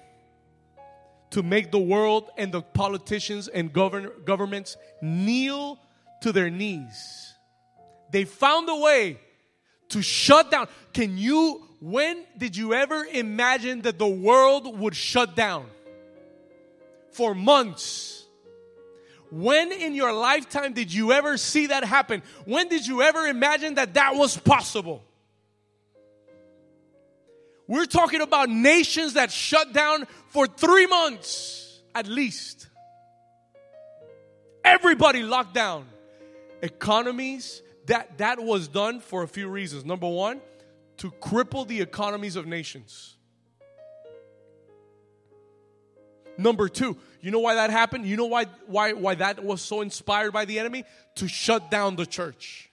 to 1.30 1.42
make 1.42 1.72
the 1.72 1.80
world 1.80 2.30
and 2.38 2.52
the 2.52 2.62
politicians 2.62 3.48
and 3.48 3.72
govern, 3.72 4.12
governments 4.26 4.76
kneel 5.02 5.80
to 6.22 6.34
their 6.34 6.50
knees. 6.50 7.34
They 8.12 8.26
found 8.26 8.68
a 8.68 8.76
way 8.76 9.22
to 9.88 10.02
shut 10.02 10.52
down. 10.52 10.68
Can 10.92 11.18
you, 11.18 11.66
when 11.80 12.26
did 12.38 12.58
you 12.58 12.74
ever 12.74 13.06
imagine 13.06 13.84
that 13.84 14.00
the 14.00 14.06
world 14.06 14.80
would 14.80 14.98
shut 14.98 15.34
down? 15.34 15.68
For 17.14 17.34
months. 17.34 18.23
When 19.34 19.72
in 19.72 19.96
your 19.96 20.14
lifetime 20.14 20.74
did 20.74 20.94
you 20.94 21.12
ever 21.12 21.38
see 21.38 21.66
that 21.68 21.84
happen? 21.84 22.22
When 22.46 22.68
did 22.68 22.86
you 22.86 23.02
ever 23.02 23.26
imagine 23.26 23.74
that 23.76 23.96
that 23.96 24.16
was 24.16 24.38
possible? 24.38 25.04
We're 27.66 27.88
talking 27.88 28.22
about 28.22 28.52
nations 28.52 29.14
that 29.14 29.32
shut 29.32 29.74
down 29.74 30.06
for 30.28 30.46
three 30.46 30.86
months 30.86 31.82
at 31.96 32.08
least. 32.08 32.68
Everybody 34.64 35.24
locked 35.24 35.56
down. 35.56 35.88
Economies, 36.62 37.64
that, 37.88 38.20
that 38.20 38.40
was 38.40 38.68
done 38.68 39.00
for 39.00 39.24
a 39.24 39.28
few 39.28 39.48
reasons. 39.48 39.84
Number 39.84 40.08
one, 40.08 40.42
to 40.98 41.10
cripple 41.10 41.68
the 41.68 41.82
economies 41.82 42.36
of 42.36 42.46
nations. 42.46 43.16
Number 46.38 46.70
two, 46.70 46.98
you 47.24 47.32
know 47.32 47.40
why 47.40 47.56
that 47.56 47.72
happened? 47.72 48.06
You 48.06 48.18
know 48.18 48.26
why, 48.26 48.46
why, 48.68 48.94
why 48.94 49.16
that 49.16 49.44
was 49.44 49.64
so 49.64 49.82
inspired 49.82 50.32
by 50.32 50.46
the 50.46 50.60
enemy? 50.60 50.86
To 51.16 51.28
shut 51.28 51.72
down 51.72 51.96
the 51.96 52.06
church. 52.06 52.70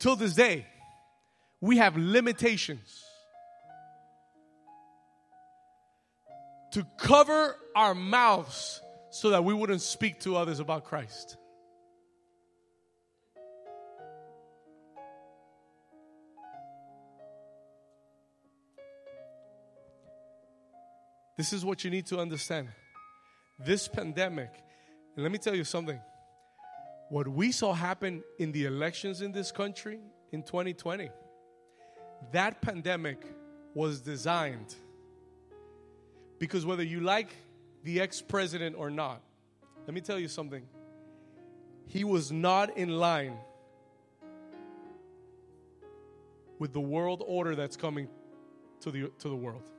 till 0.00 0.16
this 0.16 0.34
day, 0.34 0.66
we 1.60 1.76
have 1.76 1.96
limitations 1.96 3.04
to 6.72 6.84
cover 6.98 7.54
our 7.76 7.94
mouths 7.94 8.80
so 9.10 9.30
that 9.30 9.44
we 9.44 9.54
wouldn't 9.54 9.82
speak 9.82 10.20
to 10.20 10.36
others 10.36 10.58
about 10.58 10.84
Christ. 10.84 11.36
This 21.40 21.54
is 21.54 21.64
what 21.64 21.84
you 21.84 21.90
need 21.90 22.04
to 22.08 22.18
understand. 22.18 22.68
This 23.58 23.88
pandemic, 23.88 24.52
and 25.16 25.22
let 25.22 25.32
me 25.32 25.38
tell 25.38 25.54
you 25.54 25.64
something 25.64 25.98
what 27.08 27.26
we 27.26 27.50
saw 27.50 27.72
happen 27.72 28.22
in 28.38 28.52
the 28.52 28.66
elections 28.66 29.22
in 29.22 29.32
this 29.32 29.50
country 29.50 30.00
in 30.32 30.42
2020, 30.42 31.08
that 32.32 32.60
pandemic 32.60 33.24
was 33.72 34.02
designed 34.02 34.74
because 36.38 36.66
whether 36.66 36.82
you 36.82 37.00
like 37.00 37.34
the 37.84 38.02
ex 38.02 38.20
president 38.20 38.76
or 38.76 38.90
not, 38.90 39.22
let 39.86 39.94
me 39.94 40.02
tell 40.02 40.18
you 40.18 40.28
something. 40.28 40.66
He 41.86 42.04
was 42.04 42.30
not 42.30 42.76
in 42.76 42.90
line 42.90 43.38
with 46.58 46.74
the 46.74 46.82
world 46.82 47.24
order 47.26 47.56
that's 47.56 47.78
coming 47.78 48.10
to 48.80 48.90
the, 48.90 49.10
to 49.20 49.30
the 49.30 49.36
world. 49.36 49.70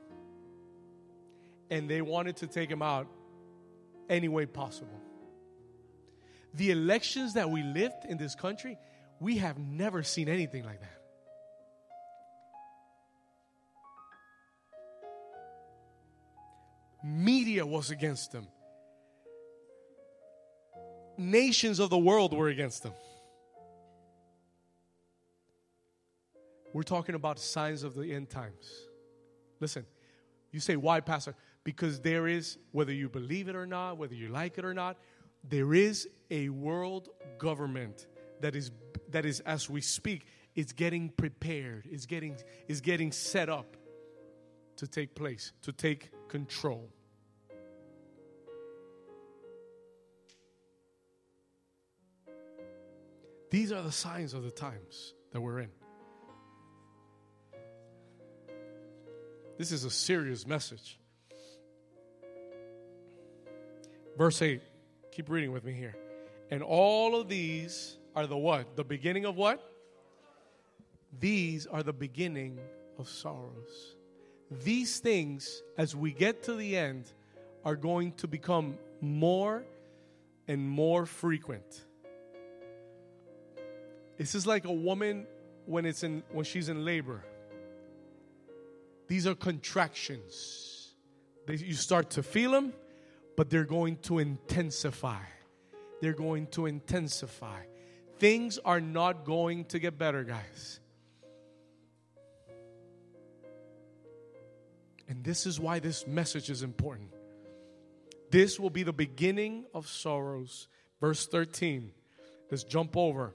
And 1.72 1.88
they 1.88 2.02
wanted 2.02 2.36
to 2.36 2.46
take 2.46 2.70
him 2.70 2.82
out 2.82 3.06
any 4.08 4.28
way 4.28 4.46
possible 4.46 5.02
the 6.54 6.70
elections 6.70 7.34
that 7.34 7.50
we 7.50 7.62
lived 7.62 8.04
in 8.08 8.18
this 8.18 8.34
country, 8.34 8.78
we 9.20 9.38
have 9.38 9.58
never 9.58 10.02
seen 10.02 10.28
anything 10.28 10.64
like 10.64 10.80
that. 10.80 10.98
Media 17.04 17.66
was 17.66 17.90
against 17.90 18.32
them. 18.32 18.46
Nations 21.18 21.80
of 21.80 21.90
the 21.90 21.98
world 21.98 22.32
were 22.32 22.48
against 22.48 22.82
them. 22.82 22.92
We're 26.72 26.84
talking 26.84 27.14
about 27.14 27.38
signs 27.38 27.82
of 27.82 27.94
the 27.94 28.14
end 28.14 28.30
times. 28.30 28.86
Listen, 29.60 29.84
you 30.52 30.60
say, 30.60 30.76
why, 30.76 31.00
Pastor? 31.00 31.34
Because 31.64 32.00
there 32.00 32.26
is, 32.26 32.58
whether 32.72 32.92
you 32.92 33.08
believe 33.08 33.48
it 33.48 33.54
or 33.54 33.66
not, 33.66 33.98
whether 33.98 34.14
you 34.14 34.28
like 34.28 34.58
it 34.58 34.64
or 34.64 34.74
not, 34.74 34.96
there 35.48 35.74
is 35.74 36.08
a 36.30 36.48
world 36.48 37.08
government 37.38 38.06
that 38.40 38.56
is 38.56 38.70
that 39.10 39.26
is 39.26 39.40
as 39.40 39.68
we 39.68 39.80
speak 39.80 40.26
it's 40.54 40.72
getting 40.72 41.08
prepared 41.08 41.86
it's 41.90 42.06
getting 42.06 42.36
is 42.68 42.80
getting 42.80 43.10
set 43.10 43.48
up 43.48 43.76
to 44.76 44.86
take 44.86 45.14
place 45.14 45.52
to 45.62 45.72
take 45.72 46.10
control. 46.28 46.88
These 53.50 53.70
are 53.70 53.82
the 53.82 53.92
signs 53.92 54.32
of 54.32 54.42
the 54.44 54.50
times 54.50 55.12
that 55.32 55.40
we're 55.40 55.60
in. 55.60 55.70
This 59.58 59.72
is 59.72 59.84
a 59.84 59.90
serious 59.90 60.46
message 60.46 60.98
verse 64.16 64.40
8 64.42 64.60
Keep 65.12 65.28
reading 65.28 65.52
with 65.52 65.64
me 65.64 65.72
here. 65.72 65.96
And 66.50 66.62
all 66.62 67.18
of 67.20 67.28
these 67.28 67.98
are 68.14 68.26
the 68.26 68.36
what? 68.36 68.76
The 68.76 68.84
beginning 68.84 69.24
of 69.24 69.36
what? 69.36 69.72
These 71.20 71.66
are 71.66 71.82
the 71.82 71.92
beginning 71.92 72.58
of 72.98 73.08
sorrows. 73.08 73.96
These 74.64 74.98
things, 74.98 75.62
as 75.78 75.96
we 75.96 76.12
get 76.12 76.42
to 76.44 76.54
the 76.54 76.76
end, 76.76 77.12
are 77.64 77.76
going 77.76 78.12
to 78.12 78.26
become 78.26 78.78
more 79.00 79.64
and 80.48 80.68
more 80.68 81.06
frequent. 81.06 81.84
This 84.18 84.34
is 84.34 84.46
like 84.46 84.64
a 84.64 84.72
woman 84.72 85.26
when 85.66 85.86
it's 85.86 86.02
in 86.02 86.22
when 86.32 86.44
she's 86.44 86.68
in 86.68 86.84
labor. 86.84 87.24
These 89.08 89.26
are 89.26 89.34
contractions. 89.34 90.94
They, 91.46 91.56
you 91.56 91.74
start 91.74 92.10
to 92.10 92.22
feel 92.22 92.52
them, 92.52 92.72
but 93.36 93.50
they're 93.50 93.64
going 93.64 93.96
to 94.02 94.18
intensify. 94.18 95.22
They're 96.00 96.12
going 96.12 96.48
to 96.48 96.66
intensify. 96.66 97.60
Things 98.18 98.58
are 98.64 98.80
not 98.80 99.24
going 99.24 99.64
to 99.66 99.78
get 99.78 99.98
better, 99.98 100.24
guys. 100.24 100.80
And 105.08 105.24
this 105.24 105.46
is 105.46 105.60
why 105.60 105.78
this 105.78 106.06
message 106.06 106.50
is 106.50 106.62
important. 106.62 107.10
This 108.30 108.58
will 108.58 108.70
be 108.70 108.82
the 108.82 108.92
beginning 108.92 109.66
of 109.74 109.86
sorrows. 109.86 110.68
Verse 111.00 111.26
13. 111.26 111.92
Let's 112.50 112.64
jump 112.64 112.96
over. 112.96 113.34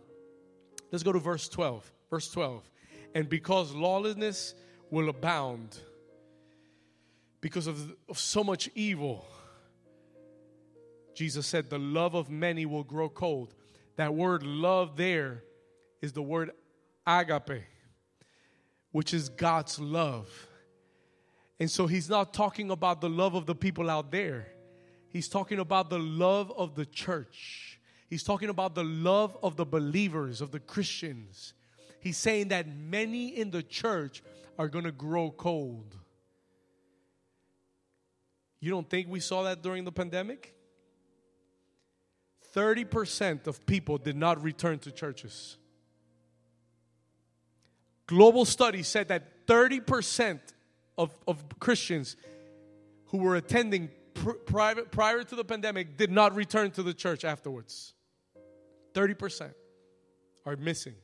Let's 0.91 1.03
go 1.03 1.11
to 1.11 1.19
verse 1.19 1.47
12. 1.49 1.91
Verse 2.09 2.31
12. 2.31 2.69
And 3.13 3.29
because 3.29 3.73
lawlessness 3.73 4.55
will 4.89 5.09
abound, 5.09 5.77
because 7.41 7.67
of, 7.67 7.93
of 8.09 8.17
so 8.17 8.43
much 8.43 8.69
evil, 8.73 9.25
Jesus 11.17 11.47
said, 11.47 11.71
the 11.71 11.79
love 11.79 12.13
of 12.13 12.29
many 12.29 12.67
will 12.67 12.83
grow 12.83 13.09
cold. 13.09 13.55
That 13.95 14.13
word 14.13 14.43
love 14.43 14.97
there 14.97 15.41
is 15.99 16.13
the 16.13 16.21
word 16.21 16.51
agape, 17.07 17.63
which 18.91 19.15
is 19.15 19.27
God's 19.27 19.79
love. 19.79 20.29
And 21.59 21.71
so 21.71 21.87
he's 21.87 22.07
not 22.07 22.35
talking 22.35 22.69
about 22.69 23.01
the 23.01 23.09
love 23.09 23.33
of 23.33 23.47
the 23.47 23.55
people 23.55 23.89
out 23.89 24.11
there. 24.11 24.45
He's 25.09 25.27
talking 25.27 25.57
about 25.57 25.89
the 25.89 25.97
love 25.97 26.53
of 26.55 26.75
the 26.75 26.85
church. 26.85 27.79
He's 28.07 28.21
talking 28.21 28.49
about 28.49 28.75
the 28.75 28.83
love 28.83 29.35
of 29.41 29.55
the 29.55 29.65
believers, 29.65 30.39
of 30.39 30.51
the 30.51 30.59
Christians. 30.59 31.55
He's 31.99 32.17
saying 32.17 32.49
that 32.49 32.67
many 32.67 33.29
in 33.29 33.49
the 33.49 33.63
church 33.63 34.21
are 34.59 34.67
going 34.67 34.85
to 34.85 34.91
grow 34.91 35.31
cold. 35.31 35.95
You 38.59 38.69
don't 38.69 38.87
think 38.87 39.07
we 39.09 39.19
saw 39.19 39.41
that 39.45 39.63
during 39.63 39.83
the 39.83 39.91
pandemic? 39.91 40.53
30% 42.57 43.45
of 43.45 43.63
people 43.67 43.99
did 43.99 44.17
not 44.17 44.41
return 44.41 44.79
to 44.79 44.91
churches. 44.91 45.57
Global 48.07 48.45
studies 48.45 48.87
said 48.87 49.09
that 49.09 49.45
30% 49.45 50.39
of, 50.97 51.15
of 51.27 51.45
Christians 51.59 52.15
who 53.05 53.19
were 53.19 53.35
attending 53.35 53.91
pr- 54.15 54.31
private, 54.31 54.89
prior 54.89 55.23
to 55.23 55.35
the 55.35 55.45
pandemic 55.45 55.97
did 55.97 56.09
not 56.09 56.33
return 56.33 56.71
to 56.71 56.81
the 56.81 56.95
church 56.95 57.23
afterwards. 57.23 57.93
30% 58.95 59.53
are 60.47 60.55
missing. 60.55 60.95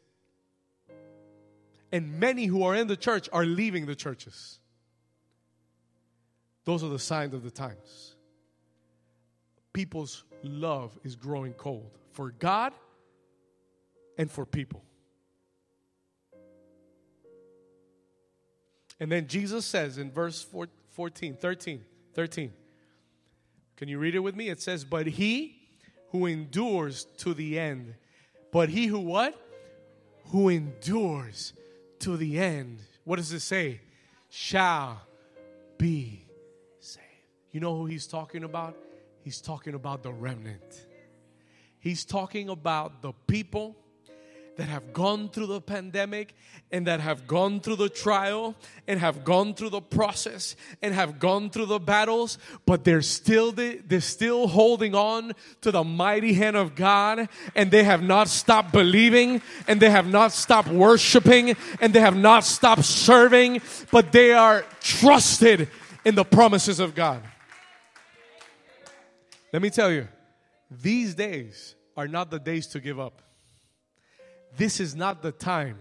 And 1.91 2.19
many 2.19 2.47
who 2.47 2.63
are 2.63 2.73
in 2.73 2.87
the 2.87 2.97
church 2.97 3.29
are 3.31 3.45
leaving 3.45 3.85
the 3.85 3.95
churches. 3.95 4.57
Those 6.65 6.83
are 6.83 6.89
the 6.89 6.97
signs 6.97 7.35
of 7.35 7.43
the 7.43 7.51
times. 7.51 8.15
People's 9.73 10.23
love 10.43 10.97
is 11.03 11.15
growing 11.15 11.53
cold 11.53 11.89
for 12.11 12.31
God 12.31 12.73
and 14.17 14.29
for 14.29 14.45
people. 14.45 14.83
And 18.99 19.11
then 19.11 19.27
Jesus 19.27 19.65
says 19.65 19.97
in 19.97 20.11
verse 20.11 20.45
14, 20.91 21.35
13, 21.35 21.83
13. 22.13 22.53
Can 23.75 23.87
you 23.87 23.97
read 23.97 24.15
it 24.15 24.19
with 24.19 24.35
me? 24.35 24.49
It 24.49 24.61
says, 24.61 24.85
But 24.85 25.07
he 25.07 25.57
who 26.11 26.27
endures 26.27 27.05
to 27.17 27.33
the 27.33 27.59
end, 27.59 27.95
but 28.51 28.69
he 28.69 28.85
who 28.85 28.99
what? 28.99 29.35
Who 30.27 30.49
endures 30.49 31.53
to 31.99 32.15
the 32.15 32.39
end. 32.39 32.79
What 33.03 33.17
does 33.17 33.33
it 33.33 33.41
say? 33.41 33.81
Shall 34.29 35.01
be 35.77 36.25
saved. 36.79 37.03
You 37.51 37.59
know 37.59 37.75
who 37.75 37.87
he's 37.87 38.07
talking 38.07 38.43
about? 38.43 38.77
He's 39.23 39.39
talking 39.39 39.73
about 39.73 40.03
the 40.03 40.11
remnant. 40.11 40.85
He's 41.79 42.03
talking 42.03 42.49
about 42.49 43.01
the 43.01 43.13
people 43.25 43.77
that 44.57 44.67
have 44.67 44.93
gone 44.93 45.29
through 45.29 45.47
the 45.47 45.61
pandemic 45.61 46.35
and 46.71 46.85
that 46.87 46.99
have 46.99 47.25
gone 47.25 47.59
through 47.59 47.77
the 47.77 47.89
trial 47.89 48.53
and 48.87 48.99
have 48.99 49.23
gone 49.23 49.53
through 49.53 49.69
the 49.69 49.81
process 49.81 50.55
and 50.81 50.93
have 50.93 51.19
gone 51.19 51.49
through 51.49 51.65
the 51.65 51.79
battles 51.79 52.37
but 52.67 52.83
they're 52.83 53.01
still 53.01 53.51
they're 53.51 53.99
still 53.99 54.47
holding 54.47 54.93
on 54.93 55.33
to 55.61 55.71
the 55.71 55.83
mighty 55.83 56.33
hand 56.33 56.55
of 56.55 56.75
God 56.75 57.27
and 57.55 57.71
they 57.71 57.83
have 57.83 58.03
not 58.03 58.27
stopped 58.27 58.71
believing 58.71 59.41
and 59.67 59.79
they 59.79 59.89
have 59.89 60.07
not 60.07 60.31
stopped 60.31 60.69
worshiping 60.69 61.55
and 61.81 61.91
they 61.91 62.01
have 62.01 62.15
not 62.15 62.43
stopped 62.43 62.85
serving 62.85 63.59
but 63.89 64.11
they 64.11 64.33
are 64.33 64.63
trusted 64.81 65.67
in 66.05 66.13
the 66.13 66.25
promises 66.25 66.79
of 66.79 66.93
God 66.93 67.23
let 69.53 69.61
me 69.61 69.69
tell 69.69 69.91
you 69.91 70.07
these 70.69 71.15
days 71.15 71.75
are 71.95 72.07
not 72.07 72.29
the 72.29 72.39
days 72.39 72.67
to 72.67 72.81
give 72.81 72.99
up 72.99 73.21
this 74.57 74.79
is 74.79 74.95
not 74.95 75.21
the 75.21 75.31
time 75.31 75.77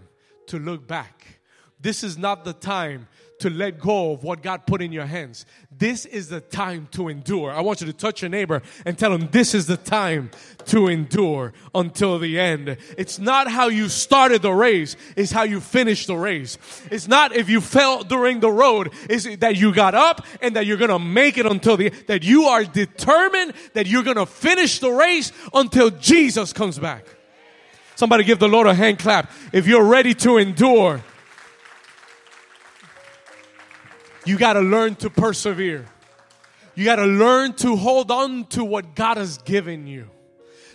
to 0.47 0.59
look 0.59 0.87
back. 0.87 1.39
This 1.79 2.03
is 2.03 2.17
not 2.17 2.43
the 2.45 2.53
time 2.53 3.07
to 3.43 3.49
let 3.49 3.77
go 3.77 4.13
of 4.13 4.23
what 4.23 4.41
God 4.41 4.65
put 4.65 4.81
in 4.81 4.93
your 4.93 5.05
hands. 5.05 5.45
This 5.69 6.05
is 6.05 6.29
the 6.29 6.39
time 6.39 6.87
to 6.91 7.09
endure. 7.09 7.51
I 7.51 7.59
want 7.59 7.81
you 7.81 7.87
to 7.87 7.91
touch 7.91 8.21
your 8.21 8.29
neighbor 8.29 8.61
and 8.85 8.97
tell 8.97 9.11
him 9.11 9.27
this 9.31 9.53
is 9.53 9.67
the 9.67 9.75
time 9.75 10.31
to 10.67 10.87
endure 10.87 11.51
until 11.75 12.19
the 12.19 12.39
end. 12.39 12.77
It's 12.97 13.19
not 13.19 13.51
how 13.51 13.67
you 13.67 13.89
started 13.89 14.43
the 14.43 14.53
race, 14.53 14.95
it's 15.17 15.33
how 15.33 15.43
you 15.43 15.59
finish 15.59 16.05
the 16.05 16.15
race. 16.15 16.57
It's 16.89 17.09
not 17.09 17.35
if 17.35 17.49
you 17.49 17.59
fell 17.59 18.05
during 18.05 18.39
the 18.39 18.49
road, 18.49 18.93
it's 19.09 19.25
that 19.35 19.57
you 19.57 19.73
got 19.73 19.93
up 19.93 20.25
and 20.41 20.55
that 20.55 20.65
you're 20.65 20.77
gonna 20.77 20.97
make 20.97 21.37
it 21.37 21.45
until 21.45 21.75
the 21.75 21.89
that 22.07 22.23
you 22.23 22.45
are 22.45 22.63
determined 22.63 23.51
that 23.73 23.87
you're 23.87 24.03
gonna 24.03 24.25
finish 24.25 24.79
the 24.79 24.89
race 24.89 25.33
until 25.53 25.89
Jesus 25.89 26.53
comes 26.53 26.79
back. 26.79 27.05
Somebody 27.95 28.23
give 28.23 28.39
the 28.39 28.47
Lord 28.47 28.67
a 28.67 28.73
hand 28.73 28.99
clap. 28.99 29.29
If 29.51 29.67
you're 29.67 29.83
ready 29.83 30.13
to 30.13 30.37
endure, 30.37 31.03
you 34.25 34.37
got 34.37 34.53
to 34.53 34.61
learn 34.61 34.95
to 34.95 35.09
persevere. 35.09 35.85
You 36.75 36.85
got 36.85 36.95
to 36.95 37.05
learn 37.05 37.53
to 37.53 37.75
hold 37.75 38.09
on 38.11 38.45
to 38.47 38.63
what 38.63 38.95
God 38.95 39.17
has 39.17 39.37
given 39.39 39.85
you. 39.87 40.09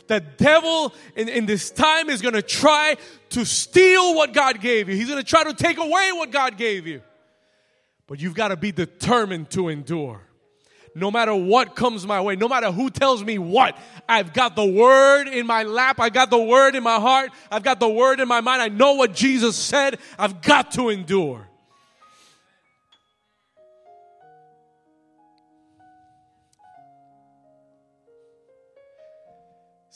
The 0.07 0.21
devil 0.21 0.95
in, 1.17 1.29
in 1.29 1.47
this 1.47 1.71
time 1.71 2.09
is 2.09 2.23
going 2.23 2.35
to 2.35 2.43
try 2.43 2.97
to 3.31 3.45
steal 3.45 4.15
what 4.15 4.33
God 4.33 4.61
gave 4.61 4.89
you. 4.89 4.97
He's 4.97 5.09
going 5.09 5.23
to 5.23 5.29
try 5.29 5.45
to 5.45 5.53
take 5.53 5.79
away 5.79 6.11
what 6.13 6.31
God 6.31 6.57
gave 6.57 6.87
you. 6.87 7.03
But 8.07 8.21
you've 8.21 8.35
got 8.35 8.49
to 8.49 8.57
be 8.57 8.73
determined 8.73 9.51
to 9.51 9.69
endure 9.69 10.23
no 10.95 11.11
matter 11.11 11.35
what 11.35 11.77
comes 11.77 12.07
my 12.07 12.21
way, 12.21 12.37
no 12.37 12.49
matter 12.49 12.73
who 12.73 12.91
tells 12.91 13.23
me 13.23 13.39
what, 13.39 13.79
I've 14.09 14.33
got 14.33 14.57
the 14.57 14.65
word 14.65 15.29
in 15.29 15.47
my 15.47 15.63
lap. 15.63 16.01
I've 16.01 16.13
got 16.13 16.31
the 16.31 16.43
word 16.43 16.75
in 16.75 16.83
my 16.83 16.99
heart. 16.99 17.31
I've 17.51 17.63
got 17.63 17.81
the 17.81 17.89
word 17.89 18.21
in 18.21 18.29
my 18.29 18.41
mind. 18.41 18.63
I 18.63 18.69
know 18.69 18.95
what 18.95 19.15
Jesus 19.15 19.57
said. 19.57 19.99
I've 20.19 20.43
got 20.43 20.73
to 20.73 20.89
endure. 20.89 21.48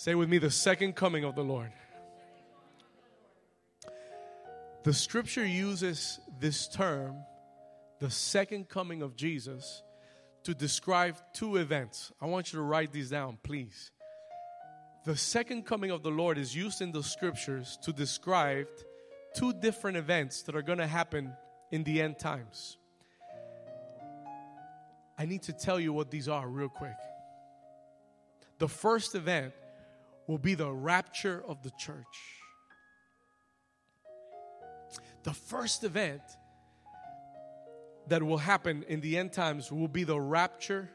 Say 0.02 0.16
with 0.16 0.28
me 0.28 0.38
the 0.38 0.50
second 0.50 0.96
coming 0.96 1.22
of 1.22 1.36
the 1.36 1.44
Lord. 1.44 1.70
The 4.82 4.92
scripture 4.92 5.46
uses 5.46 6.18
this 6.40 6.66
term, 6.66 7.14
the 8.00 8.10
second 8.10 8.68
coming 8.68 9.02
of 9.02 9.14
Jesus 9.14 9.84
to 10.42 10.54
describe 10.54 11.18
two 11.32 11.54
events. 11.54 12.10
I 12.20 12.26
want 12.26 12.52
you 12.52 12.58
to 12.58 12.64
write 12.64 12.90
these 12.90 13.10
down, 13.10 13.38
please. 13.44 13.92
The 15.04 15.16
second 15.16 15.66
coming 15.66 15.92
of 15.92 16.02
the 16.02 16.10
Lord 16.10 16.36
is 16.36 16.52
used 16.52 16.82
in 16.82 16.90
the 16.90 17.04
scriptures 17.04 17.78
to 17.84 17.92
describe 17.92 18.66
two 19.36 19.52
different 19.52 19.98
events 19.98 20.42
that 20.42 20.56
are 20.56 20.62
going 20.62 20.78
to 20.78 20.86
happen 20.88 21.32
in 21.70 21.84
the 21.84 22.02
end 22.02 22.18
times. 22.18 22.76
I 25.16 25.26
need 25.26 25.42
to 25.42 25.52
tell 25.52 25.78
you 25.78 25.92
what 25.92 26.10
these 26.10 26.26
are 26.26 26.48
real 26.48 26.70
quick. 26.70 26.96
The 28.58 28.66
first 28.66 29.14
event 29.14 29.52
will 30.26 30.38
be 30.38 30.54
the 30.54 30.70
rapture 30.70 31.42
of 31.46 31.62
the 31.62 31.70
church. 31.78 32.06
The 35.24 35.32
first 35.32 35.84
event 35.84 36.22
that 38.08 38.22
will 38.22 38.38
happen 38.38 38.84
in 38.88 39.00
the 39.00 39.16
end 39.16 39.32
times 39.32 39.70
will 39.70 39.88
be 39.88 40.04
the 40.04 40.20
rapture 40.20 40.90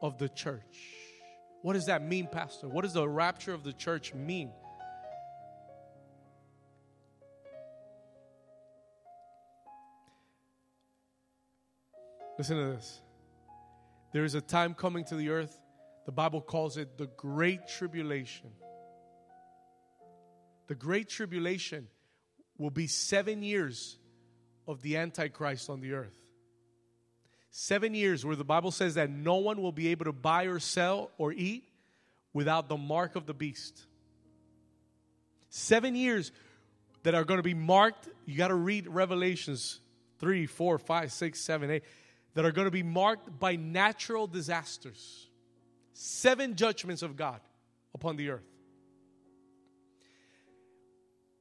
of 0.00 0.18
the 0.18 0.28
church. 0.28 0.62
What 1.62 1.72
does 1.72 1.86
that 1.86 2.02
mean, 2.02 2.28
Pastor? 2.28 2.68
What 2.68 2.82
does 2.82 2.92
the 2.92 3.08
rapture 3.08 3.52
of 3.52 3.64
the 3.64 3.72
church 3.72 4.14
mean? 4.14 4.50
Listen 12.38 12.56
to 12.56 12.76
this. 12.76 13.00
There 14.12 14.24
is 14.24 14.36
a 14.36 14.40
time 14.40 14.72
coming 14.72 15.04
to 15.06 15.16
the 15.16 15.30
earth, 15.30 15.58
the 16.08 16.12
Bible 16.12 16.40
calls 16.40 16.78
it 16.78 16.96
the 16.96 17.10
Great 17.18 17.68
Tribulation. 17.68 18.48
the 20.66 20.74
Great 20.74 21.10
Tribulation 21.10 21.86
will 22.56 22.70
be 22.70 22.86
seven 22.86 23.42
years 23.42 23.98
of 24.66 24.80
the 24.80 24.96
Antichrist 24.96 25.68
on 25.68 25.82
the 25.82 25.92
earth. 25.92 26.18
Seven 27.50 27.92
years 27.92 28.24
where 28.24 28.36
the 28.36 28.42
Bible 28.42 28.70
says 28.70 28.94
that 28.94 29.10
no 29.10 29.34
one 29.34 29.60
will 29.60 29.70
be 29.70 29.88
able 29.88 30.06
to 30.06 30.12
buy 30.14 30.44
or 30.44 30.58
sell 30.58 31.10
or 31.18 31.30
eat 31.30 31.64
without 32.32 32.70
the 32.70 32.78
mark 32.78 33.14
of 33.14 33.26
the 33.26 33.34
beast. 33.34 33.78
Seven 35.50 35.94
years 35.94 36.32
that 37.02 37.14
are 37.14 37.24
going 37.24 37.38
to 37.38 37.42
be 37.42 37.52
marked. 37.52 38.08
You 38.24 38.38
got 38.38 38.48
to 38.48 38.54
read 38.54 38.88
Revelations 38.88 39.78
3, 40.20 40.46
4, 40.46 40.78
5, 40.78 41.12
6, 41.12 41.38
7, 41.38 41.70
8, 41.70 41.82
that 42.32 42.46
are 42.46 42.52
going 42.52 42.66
to 42.66 42.70
be 42.70 42.82
marked 42.82 43.38
by 43.38 43.56
natural 43.56 44.26
disasters. 44.26 45.27
Seven 46.00 46.54
judgments 46.54 47.02
of 47.02 47.16
God 47.16 47.40
upon 47.92 48.14
the 48.14 48.30
earth. 48.30 48.46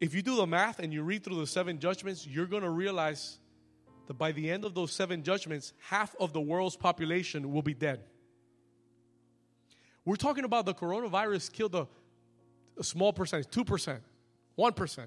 If 0.01 0.16
you 0.16 0.24
do 0.24 0.36
the 0.36 0.47
math 0.47 0.80
and 0.80 0.91
you 0.91 1.03
read 1.03 1.24
through 1.24 1.36
the 1.36 1.45
seven 1.45 1.78
judgments, 1.78 2.26
you're 2.26 2.47
going 2.47 2.64
to 2.64 2.72
realize 2.72 3.38
that 4.08 4.16
by 4.16 4.32
the 4.32 4.49
end 4.49 4.66
of 4.66 4.74
those 4.74 4.91
seven 4.91 5.22
judgments, 5.22 5.74
half 5.80 6.16
of 6.20 6.34
the 6.34 6.41
world's 6.41 6.76
population 6.76 7.53
will 7.53 7.62
be 7.62 7.76
dead. 7.76 7.99
We're 10.05 10.16
talking 10.16 10.43
about 10.43 10.66
the 10.66 10.74
coronavirus 10.74 11.51
killed 11.51 11.76
a, 11.76 11.88
a 12.80 12.84
small 12.84 13.14
percentage, 13.14 13.49
2%, 13.49 13.99
1%. 14.58 15.05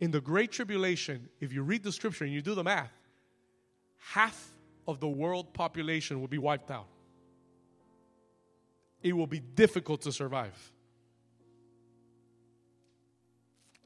In 0.00 0.10
the 0.10 0.22
Great 0.22 0.52
Tribulation, 0.52 1.28
if 1.38 1.52
you 1.52 1.62
read 1.62 1.82
the 1.82 1.92
scripture 1.92 2.24
and 2.24 2.32
you 2.32 2.40
do 2.40 2.54
the 2.54 2.64
math, 2.64 2.92
half 3.98 4.52
of 4.88 5.00
the 5.00 5.08
world 5.08 5.52
population 5.52 6.18
will 6.18 6.28
be 6.28 6.38
wiped 6.38 6.70
out. 6.70 6.86
It 9.02 9.14
will 9.14 9.26
be 9.26 9.40
difficult 9.40 10.02
to 10.02 10.12
survive. 10.12 10.72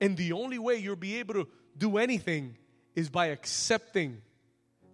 And 0.01 0.17
the 0.17 0.33
only 0.33 0.59
way 0.59 0.77
you'll 0.77 0.97
be 0.97 1.17
able 1.17 1.35
to 1.35 1.49
do 1.77 1.99
anything 1.99 2.57
is 2.95 3.09
by 3.09 3.27
accepting 3.27 4.23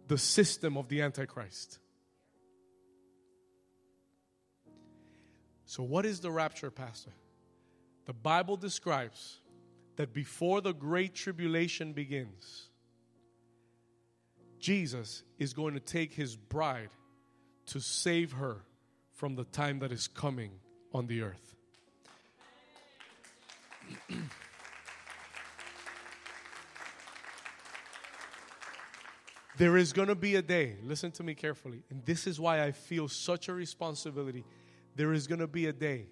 the 0.09 0.19
system 0.19 0.77
of 0.77 0.89
the 0.89 1.03
Antichrist. 1.03 1.79
So, 5.65 5.83
what 5.83 6.05
is 6.05 6.21
the 6.21 6.31
rapture, 6.31 6.71
Pastor? 6.71 7.13
The 8.07 8.13
Bible 8.13 8.57
describes 8.57 9.39
that 9.97 10.13
before 10.13 10.61
the 10.61 10.73
great 10.73 11.15
tribulation 11.15 11.93
begins, 11.93 12.69
Jesus 14.59 15.23
is 15.39 15.53
going 15.53 15.75
to 15.75 15.81
take 15.81 16.13
his 16.13 16.37
bride 16.37 16.91
to 17.67 17.81
save 17.81 18.33
her 18.33 18.65
from 19.21 19.35
the 19.35 19.45
time 19.45 19.79
that 19.81 19.93
is 19.93 20.09
coming 20.09 20.51
on 20.95 21.07
the 21.07 21.21
earth. 21.21 21.55
There 29.59 29.77
is 29.77 29.93
going 29.93 30.09
to 30.09 30.15
be 30.15 30.37
a 30.37 30.43
day, 30.43 30.77
listen 30.83 31.11
to 31.11 31.23
me 31.23 31.35
carefully, 31.35 31.83
and 31.91 32.03
this 32.07 32.27
is 32.27 32.41
why 32.41 32.65
I 32.65 32.73
feel 32.73 33.09
such 33.09 33.51
a 33.51 33.53
responsibility. 33.53 34.43
There 34.97 35.13
is 35.13 35.27
going 35.27 35.41
to 35.41 35.47
be 35.47 35.67
a 35.67 35.73
day 35.75 36.07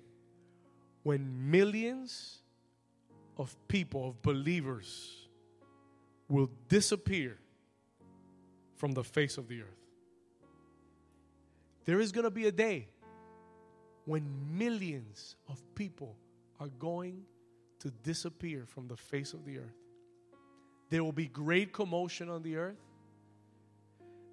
when 1.02 1.50
millions 1.50 2.42
of 3.38 3.56
people, 3.66 4.08
of 4.08 4.20
believers, 4.20 5.28
will 6.28 6.50
disappear 6.68 7.38
from 8.76 8.92
the 8.92 9.02
face 9.02 9.38
of 9.38 9.48
the 9.48 9.62
earth. 9.62 9.80
There 11.86 12.00
is 12.00 12.12
going 12.12 12.24
to 12.24 12.30
be 12.30 12.48
a 12.48 12.52
day 12.52 12.88
when 14.08 14.24
millions 14.56 15.36
of 15.50 15.62
people 15.74 16.16
are 16.58 16.70
going 16.78 17.20
to 17.78 17.90
disappear 18.02 18.64
from 18.66 18.88
the 18.88 18.96
face 18.96 19.34
of 19.34 19.44
the 19.44 19.58
earth. 19.58 19.76
There 20.88 21.04
will 21.04 21.12
be 21.12 21.26
great 21.26 21.74
commotion 21.74 22.30
on 22.30 22.42
the 22.42 22.56
earth. 22.56 22.80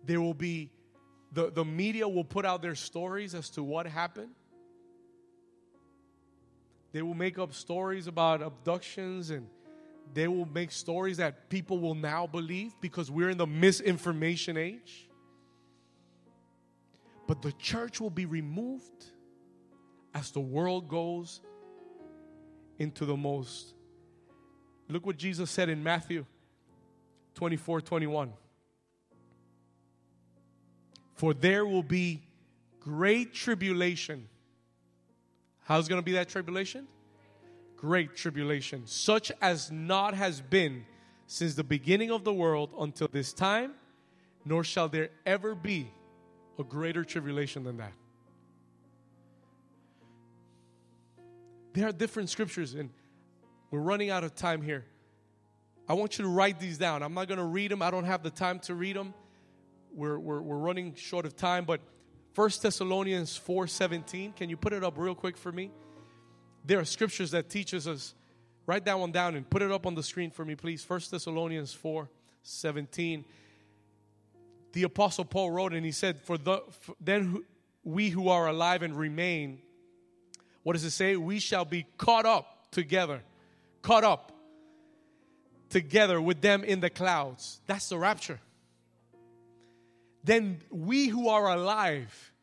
There 0.05 0.21
will 0.21 0.33
be, 0.33 0.71
the, 1.33 1.51
the 1.51 1.65
media 1.65 2.07
will 2.07 2.23
put 2.23 2.45
out 2.45 2.61
their 2.61 2.73
stories 2.73 3.35
as 3.35 3.49
to 3.49 3.63
what 3.63 3.85
happened. 3.85 4.31
They 6.93 7.01
will 7.01 7.13
make 7.13 7.37
up 7.37 7.53
stories 7.53 8.07
about 8.07 8.41
abductions 8.41 9.29
and 9.29 9.45
they 10.13 10.29
will 10.29 10.47
make 10.53 10.71
stories 10.71 11.17
that 11.17 11.49
people 11.49 11.79
will 11.79 11.95
now 11.95 12.27
believe 12.27 12.71
because 12.79 13.11
we're 13.11 13.29
in 13.29 13.37
the 13.37 13.47
misinformation 13.47 14.55
age. 14.55 15.09
But 17.27 17.41
the 17.41 17.51
church 17.51 17.99
will 17.99 18.09
be 18.09 18.25
removed 18.25 19.11
as 20.15 20.31
the 20.31 20.39
world 20.39 20.87
goes 20.87 21.41
into 22.79 23.05
the 23.05 23.17
most. 23.17 23.73
Look 24.87 25.05
what 25.05 25.17
Jesus 25.17 25.51
said 25.51 25.67
in 25.67 25.83
Matthew 25.83 26.25
24 27.35 27.81
21. 27.81 28.31
For 31.15 31.33
there 31.33 31.65
will 31.65 31.83
be 31.83 32.23
great 32.79 33.33
tribulation. 33.33 34.27
How's 35.63 35.87
going 35.87 35.99
to 35.99 36.05
be 36.05 36.13
that 36.13 36.29
tribulation? 36.29 36.87
Great 37.75 38.15
tribulation, 38.15 38.83
such 38.85 39.31
as 39.41 39.71
not 39.71 40.13
has 40.13 40.39
been 40.39 40.85
since 41.27 41.55
the 41.55 41.63
beginning 41.63 42.11
of 42.11 42.23
the 42.23 42.33
world 42.33 42.69
until 42.79 43.07
this 43.11 43.33
time, 43.33 43.73
nor 44.45 44.63
shall 44.63 44.87
there 44.87 45.09
ever 45.25 45.55
be 45.55 45.91
a 46.57 46.63
greater 46.63 47.03
tribulation 47.03 47.63
than 47.63 47.77
that. 47.77 47.91
There 51.75 51.87
are 51.87 51.91
different 51.91 52.31
scriptures, 52.31 52.73
and 52.73 52.89
we're 53.69 53.81
running 53.81 54.09
out 54.09 54.23
of 54.23 54.33
time 54.33 54.63
here. 54.63 54.85
I 55.87 55.93
want 55.93 56.17
you 56.17 56.23
to 56.25 56.29
write 56.29 56.59
these 56.59 56.79
down. 56.79 57.03
I'm 57.03 57.13
not 57.13 57.27
going 57.27 57.37
to 57.37 57.45
read 57.45 57.69
them, 57.69 57.83
I 57.83 57.91
don't 57.91 58.05
have 58.05 58.23
the 58.23 58.31
time 58.31 58.57
to 58.61 58.73
read 58.73 58.95
them 58.95 59.13
we're, 59.95 60.19
we're, 60.19 60.41
we're 60.41 60.57
running 60.57 60.93
short 60.95 61.25
of 61.25 61.35
time, 61.35 61.65
but 61.65 61.79
1 62.35 62.49
Thessalonians 62.61 63.39
4:17, 63.39 64.35
can 64.35 64.49
you 64.49 64.57
put 64.57 64.73
it 64.73 64.83
up 64.83 64.97
real 64.97 65.15
quick 65.15 65.37
for 65.37 65.51
me? 65.51 65.71
There 66.65 66.79
are 66.79 66.85
scriptures 66.85 67.31
that 67.31 67.49
teaches 67.49 67.87
us. 67.87 68.13
Write 68.65 68.85
that 68.85 68.99
one 68.99 69.11
down 69.11 69.35
and 69.35 69.49
put 69.49 69.61
it 69.61 69.71
up 69.71 69.85
on 69.85 69.95
the 69.95 70.03
screen 70.03 70.31
for 70.31 70.43
me, 70.43 70.55
please. 70.55 70.83
1 70.87 70.99
Thessalonians 71.11 71.73
4:17. 71.73 73.23
The 74.73 74.83
apostle 74.83 75.23
Paul 75.23 75.51
wrote 75.51 75.73
and 75.73 75.85
he 75.85 75.93
said, 75.93 76.19
"For 76.19 76.37
the 76.37 76.61
for 76.81 76.95
then 76.99 77.45
we 77.83 78.09
who 78.09 78.27
are 78.27 78.47
alive 78.47 78.81
and 78.81 78.97
remain, 78.97 79.61
what 80.65 80.73
does 80.73 80.83
it 80.83 80.91
say? 80.91 81.15
We 81.15 81.39
shall 81.39 81.63
be 81.63 81.85
caught 81.95 82.25
up 82.25 82.71
together, 82.71 83.21
caught 83.81 84.03
up 84.03 84.33
together 85.69 86.19
with 86.19 86.41
them 86.41 86.65
in 86.65 86.81
the 86.81 86.89
clouds." 86.89 87.61
That's 87.67 87.87
the 87.87 87.97
rapture 87.97 88.41
then 90.25 90.59
we 90.71 91.07
who 91.07 91.29
are 91.29 91.49
alive, 91.49 92.33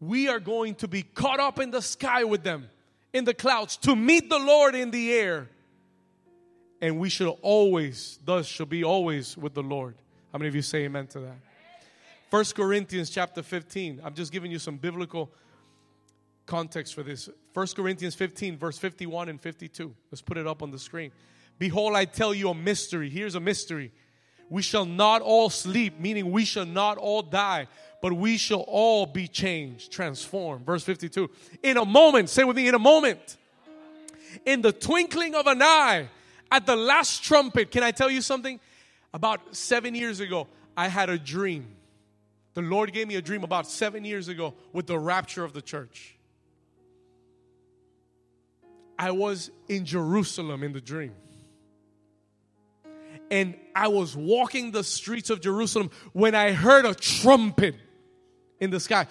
we 0.00 0.28
are 0.28 0.40
going 0.40 0.74
to 0.76 0.88
be 0.88 1.02
caught 1.02 1.38
up 1.38 1.60
in 1.60 1.70
the 1.70 1.82
sky 1.82 2.24
with 2.24 2.42
them, 2.42 2.68
in 3.12 3.24
the 3.24 3.34
clouds, 3.34 3.76
to 3.78 3.94
meet 3.94 4.30
the 4.30 4.38
Lord 4.38 4.74
in 4.74 4.90
the 4.90 5.12
air. 5.12 5.48
And 6.80 6.98
we 6.98 7.10
should 7.10 7.28
always, 7.42 8.18
thus, 8.24 8.46
shall 8.46 8.66
be 8.66 8.82
always 8.82 9.36
with 9.36 9.52
the 9.52 9.62
Lord. 9.62 9.96
How 10.32 10.38
many 10.38 10.48
of 10.48 10.54
you 10.54 10.62
say 10.62 10.84
amen 10.84 11.08
to 11.08 11.20
that? 11.20 11.36
First 12.30 12.54
Corinthians 12.54 13.10
chapter 13.10 13.42
15. 13.42 14.00
I'm 14.02 14.14
just 14.14 14.32
giving 14.32 14.50
you 14.50 14.58
some 14.58 14.78
biblical 14.78 15.30
context 16.50 16.94
for 16.94 17.02
this. 17.02 17.30
First 17.54 17.76
Corinthians 17.76 18.14
15, 18.14 18.58
verse 18.58 18.76
51 18.76 19.28
and 19.28 19.40
52. 19.40 19.94
Let's 20.10 20.20
put 20.20 20.36
it 20.36 20.46
up 20.46 20.62
on 20.62 20.70
the 20.70 20.78
screen. 20.78 21.12
Behold, 21.58 21.94
I 21.94 22.04
tell 22.04 22.34
you 22.34 22.50
a 22.50 22.54
mystery. 22.54 23.08
Here's 23.08 23.34
a 23.36 23.40
mystery 23.40 23.92
we 24.50 24.62
shall 24.62 24.84
not 24.84 25.22
all 25.22 25.48
sleep, 25.48 26.00
meaning 26.00 26.32
we 26.32 26.44
shall 26.44 26.66
not 26.66 26.98
all 26.98 27.22
die, 27.22 27.68
but 28.02 28.12
we 28.12 28.36
shall 28.36 28.64
all 28.66 29.06
be 29.06 29.28
changed, 29.28 29.92
transformed. 29.92 30.66
Verse 30.66 30.82
52. 30.82 31.30
In 31.62 31.76
a 31.76 31.84
moment, 31.84 32.28
say 32.28 32.42
with 32.42 32.56
me, 32.56 32.66
in 32.66 32.74
a 32.74 32.80
moment, 32.80 33.36
in 34.44 34.60
the 34.60 34.72
twinkling 34.72 35.36
of 35.36 35.46
an 35.46 35.62
eye, 35.62 36.08
at 36.50 36.66
the 36.66 36.76
last 36.76 37.22
trumpet. 37.22 37.70
Can 37.70 37.82
I 37.82 37.92
tell 37.92 38.10
you 38.10 38.20
something? 38.20 38.58
About 39.14 39.54
seven 39.54 39.94
years 39.94 40.20
ago, 40.20 40.48
I 40.76 40.88
had 40.88 41.10
a 41.10 41.18
dream. 41.18 41.66
The 42.54 42.62
Lord 42.62 42.92
gave 42.92 43.06
me 43.06 43.16
a 43.16 43.22
dream 43.22 43.44
about 43.44 43.66
seven 43.66 44.04
years 44.04 44.28
ago 44.28 44.54
with 44.72 44.86
the 44.86 44.98
rapture 44.98 45.44
of 45.44 45.52
the 45.52 45.62
church. 45.62 46.16
I 49.00 49.12
was 49.12 49.50
in 49.66 49.86
Jerusalem 49.86 50.62
in 50.62 50.74
the 50.74 50.80
dream 50.82 51.14
and 53.30 53.54
I 53.74 53.88
was 53.88 54.14
walking 54.14 54.72
the 54.72 54.84
streets 54.84 55.30
of 55.30 55.40
Jerusalem 55.40 55.90
when 56.12 56.34
I 56.34 56.52
heard 56.52 56.84
a 56.84 56.94
trumpet 56.94 57.76
in 58.60 58.68
the 58.68 58.78
sky. 58.78 59.06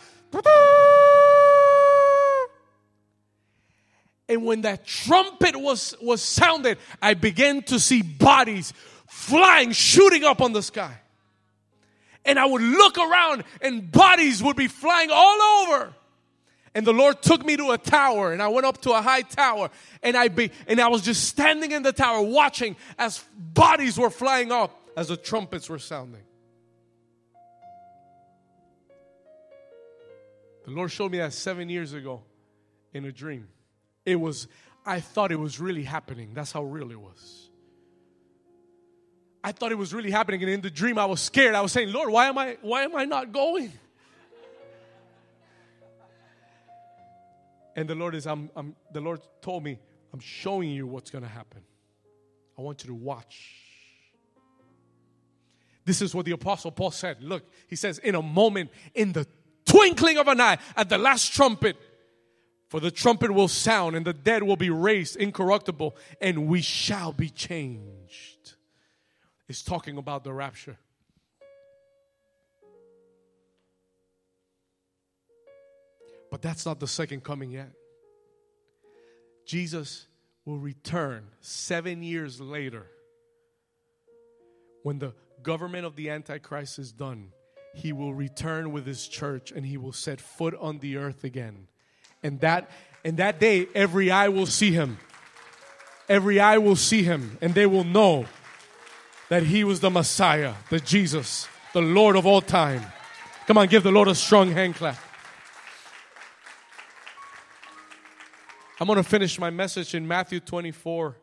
And 4.27 4.45
when 4.45 4.61
that 4.61 4.85
trumpet 4.85 5.55
was, 5.59 5.95
was 5.99 6.21
sounded, 6.21 6.77
I 7.01 7.15
began 7.15 7.63
to 7.63 7.79
see 7.79 8.03
bodies 8.03 8.73
flying, 9.07 9.71
shooting 9.71 10.23
up 10.23 10.39
on 10.39 10.53
the 10.53 10.61
sky. 10.61 10.99
And 12.25 12.37
I 12.37 12.45
would 12.45 12.61
look 12.61 12.99
around 12.99 13.43
and 13.59 13.91
bodies 13.91 14.43
would 14.43 14.55
be 14.55 14.67
flying 14.67 15.09
all 15.11 15.41
over. 15.41 15.95
And 16.79 16.87
the 16.87 16.93
Lord 16.93 17.21
took 17.21 17.45
me 17.45 17.57
to 17.57 17.71
a 17.71 17.77
tower 17.77 18.31
and 18.31 18.41
I 18.41 18.47
went 18.47 18.65
up 18.65 18.79
to 18.83 18.93
a 18.93 19.01
high 19.01 19.23
tower 19.23 19.69
and 20.01 20.15
I 20.15 20.29
be, 20.29 20.49
and 20.65 20.79
I 20.79 20.87
was 20.87 21.01
just 21.01 21.25
standing 21.25 21.73
in 21.73 21.83
the 21.83 21.91
tower 21.91 22.21
watching 22.21 22.77
as 22.97 23.21
bodies 23.35 23.99
were 23.99 24.09
flying 24.09 24.49
up 24.53 24.79
as 24.95 25.09
the 25.09 25.17
trumpets 25.17 25.67
were 25.67 25.77
sounding. 25.77 26.21
The 30.63 30.71
Lord 30.71 30.89
showed 30.89 31.11
me 31.11 31.17
that 31.17 31.33
7 31.33 31.67
years 31.67 31.91
ago 31.91 32.21
in 32.93 33.03
a 33.03 33.11
dream. 33.11 33.49
It 34.05 34.15
was 34.15 34.47
I 34.85 35.01
thought 35.01 35.33
it 35.33 35.39
was 35.39 35.59
really 35.59 35.83
happening. 35.83 36.33
That's 36.33 36.53
how 36.53 36.63
real 36.63 36.91
it 36.91 36.99
was. 37.01 37.49
I 39.43 39.51
thought 39.51 39.73
it 39.73 39.77
was 39.77 39.93
really 39.93 40.11
happening 40.11 40.41
and 40.43 40.49
in 40.49 40.61
the 40.61 40.71
dream 40.71 40.97
I 40.97 41.07
was 41.07 41.19
scared. 41.19 41.55
I 41.55 41.59
was 41.59 41.73
saying, 41.73 41.91
"Lord, 41.91 42.09
why 42.09 42.27
am 42.27 42.37
I 42.37 42.57
why 42.61 42.83
am 42.83 42.95
I 42.95 43.03
not 43.03 43.33
going?" 43.33 43.73
And 47.79 47.89
the 47.89 47.95
Lord 47.95 48.13
is, 48.13 48.27
I'm, 48.27 48.49
I'm, 48.57 48.75
the 48.91 48.99
Lord 48.99 49.21
told 49.41 49.63
me, 49.63 49.79
I'm 50.11 50.19
showing 50.19 50.69
you 50.69 50.85
what's 50.85 51.11
going 51.11 51.23
to 51.23 51.29
happen. 51.29 51.61
I 52.57 52.61
want 52.61 52.83
you 52.83 52.89
to 52.89 52.93
watch. 52.93 53.55
This 55.85 56.01
is 56.01 56.13
what 56.13 56.25
the 56.25 56.33
Apostle 56.33 56.71
Paul 56.71 56.91
said. 56.91 57.23
Look, 57.23 57.49
he 57.69 57.77
says, 57.77 57.97
in 57.99 58.15
a 58.15 58.21
moment, 58.21 58.71
in 58.93 59.13
the 59.13 59.25
twinkling 59.63 60.17
of 60.17 60.27
an 60.27 60.41
eye, 60.41 60.57
at 60.75 60.89
the 60.89 60.97
last 60.97 61.31
trumpet, 61.33 61.77
for 62.67 62.81
the 62.81 62.91
trumpet 62.91 63.31
will 63.31 63.47
sound, 63.47 63.95
and 63.95 64.05
the 64.05 64.11
dead 64.11 64.43
will 64.43 64.57
be 64.57 64.69
raised 64.69 65.15
incorruptible, 65.15 65.95
and 66.19 66.47
we 66.47 66.59
shall 66.59 67.13
be 67.13 67.29
changed. 67.29 68.55
It's 69.47 69.63
talking 69.63 69.97
about 69.97 70.25
the 70.25 70.33
rapture. 70.33 70.77
But 76.31 76.41
that's 76.41 76.65
not 76.65 76.79
the 76.79 76.87
second 76.87 77.23
coming 77.23 77.51
yet. 77.51 77.71
Jesus 79.45 80.07
will 80.45 80.59
return 80.59 81.27
seven 81.41 82.03
years 82.03 82.39
later 82.39 82.85
when 84.83 84.99
the 84.99 85.13
government 85.41 85.85
of 85.85 85.95
the 85.95 86.09
Antichrist 86.09 86.79
is 86.79 86.91
done. 86.91 87.31
He 87.75 87.93
will 87.93 88.13
return 88.13 88.71
with 88.71 88.85
his 88.85 89.07
church 89.07 89.51
and 89.51 89.65
he 89.65 89.77
will 89.77 89.91
set 89.91 90.21
foot 90.21 90.55
on 90.59 90.79
the 90.79 90.97
earth 90.97 91.23
again. 91.23 91.67
And 92.23 92.39
that 92.41 92.69
and 93.05 93.17
that 93.17 93.39
day 93.39 93.67
every 93.73 94.11
eye 94.11 94.29
will 94.29 94.45
see 94.45 94.71
him. 94.71 94.99
Every 96.07 96.39
eye 96.39 96.57
will 96.57 96.75
see 96.75 97.03
him 97.03 97.37
and 97.41 97.53
they 97.53 97.65
will 97.65 97.83
know 97.83 98.25
that 99.29 99.43
he 99.43 99.63
was 99.63 99.79
the 99.79 99.89
Messiah, 99.89 100.53
the 100.69 100.79
Jesus, 100.79 101.47
the 101.73 101.81
Lord 101.81 102.15
of 102.15 102.25
all 102.25 102.41
time. 102.41 102.83
Come 103.47 103.57
on, 103.57 103.67
give 103.67 103.83
the 103.83 103.91
Lord 103.91 104.07
a 104.07 104.15
strong 104.15 104.51
hand 104.51 104.75
clap. 104.75 104.97
I'm 108.81 108.87
going 108.87 108.95
to 108.95 109.03
finish 109.03 109.37
my 109.37 109.49
message 109.49 109.93
in 109.93 110.07
Matthew 110.07 110.39
24, 110.39 111.17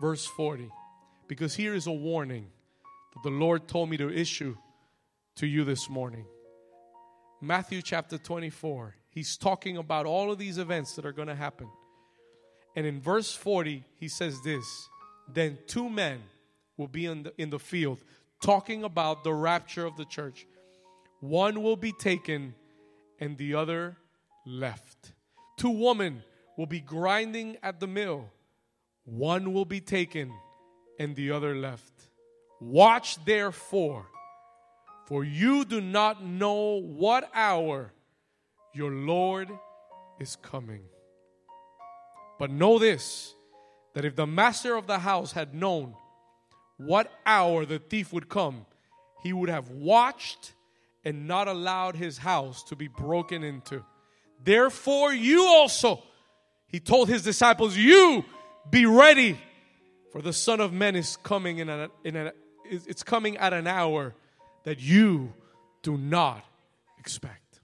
verse 0.00 0.26
40, 0.26 0.68
because 1.28 1.54
here 1.54 1.72
is 1.72 1.86
a 1.86 1.92
warning 1.92 2.48
that 3.14 3.22
the 3.22 3.30
Lord 3.30 3.68
told 3.68 3.90
me 3.90 3.96
to 3.98 4.10
issue 4.10 4.56
to 5.36 5.46
you 5.46 5.62
this 5.62 5.88
morning. 5.88 6.26
Matthew 7.40 7.80
chapter 7.80 8.18
24, 8.18 8.96
he's 9.08 9.36
talking 9.36 9.76
about 9.76 10.04
all 10.04 10.32
of 10.32 10.38
these 10.38 10.58
events 10.58 10.96
that 10.96 11.06
are 11.06 11.12
going 11.12 11.28
to 11.28 11.36
happen. 11.36 11.68
And 12.74 12.84
in 12.84 13.00
verse 13.00 13.32
40, 13.32 13.84
he 14.00 14.08
says 14.08 14.42
this 14.42 14.66
Then 15.32 15.58
two 15.68 15.88
men 15.88 16.18
will 16.76 16.88
be 16.88 17.06
in 17.06 17.22
the, 17.22 17.32
in 17.38 17.50
the 17.50 17.60
field 17.60 17.98
talking 18.42 18.82
about 18.82 19.22
the 19.22 19.32
rapture 19.32 19.86
of 19.86 19.96
the 19.96 20.06
church. 20.06 20.44
One 21.20 21.62
will 21.62 21.76
be 21.76 21.92
taken 21.92 22.56
and 23.20 23.38
the 23.38 23.54
other 23.54 23.96
left. 24.44 25.12
Two 25.56 25.70
women 25.70 26.24
will 26.56 26.66
be 26.66 26.80
grinding 26.80 27.56
at 27.62 27.80
the 27.80 27.86
mill. 27.86 28.30
One 29.04 29.52
will 29.52 29.64
be 29.64 29.80
taken 29.80 30.32
and 30.98 31.14
the 31.14 31.30
other 31.30 31.54
left. 31.54 31.92
Watch 32.60 33.22
therefore, 33.24 34.06
for 35.06 35.24
you 35.24 35.64
do 35.64 35.80
not 35.80 36.24
know 36.24 36.80
what 36.80 37.30
hour 37.34 37.92
your 38.74 38.90
Lord 38.90 39.50
is 40.18 40.36
coming. 40.36 40.82
But 42.38 42.50
know 42.50 42.78
this 42.78 43.34
that 43.94 44.04
if 44.04 44.14
the 44.14 44.26
master 44.26 44.76
of 44.76 44.86
the 44.86 44.98
house 44.98 45.32
had 45.32 45.54
known 45.54 45.94
what 46.76 47.10
hour 47.24 47.64
the 47.64 47.78
thief 47.78 48.12
would 48.12 48.28
come, 48.28 48.66
he 49.22 49.32
would 49.32 49.48
have 49.48 49.70
watched 49.70 50.52
and 51.04 51.26
not 51.26 51.48
allowed 51.48 51.96
his 51.96 52.18
house 52.18 52.62
to 52.64 52.76
be 52.76 52.88
broken 52.88 53.42
into. 53.42 53.82
Therefore, 54.44 55.14
you 55.14 55.46
also 55.46 56.02
he 56.68 56.80
told 56.80 57.08
his 57.08 57.22
disciples, 57.22 57.76
You 57.76 58.24
be 58.70 58.86
ready, 58.86 59.38
for 60.12 60.22
the 60.22 60.32
Son 60.32 60.60
of 60.60 60.72
Man 60.72 60.96
is 60.96 61.16
coming 61.18 61.58
in, 61.58 61.68
a, 61.68 61.90
in 62.04 62.16
a, 62.16 62.32
it's 62.64 63.02
coming 63.02 63.36
at 63.36 63.52
an 63.52 63.66
hour 63.66 64.14
that 64.64 64.80
you 64.80 65.32
do 65.82 65.96
not 65.96 66.44
expect. 66.98 67.60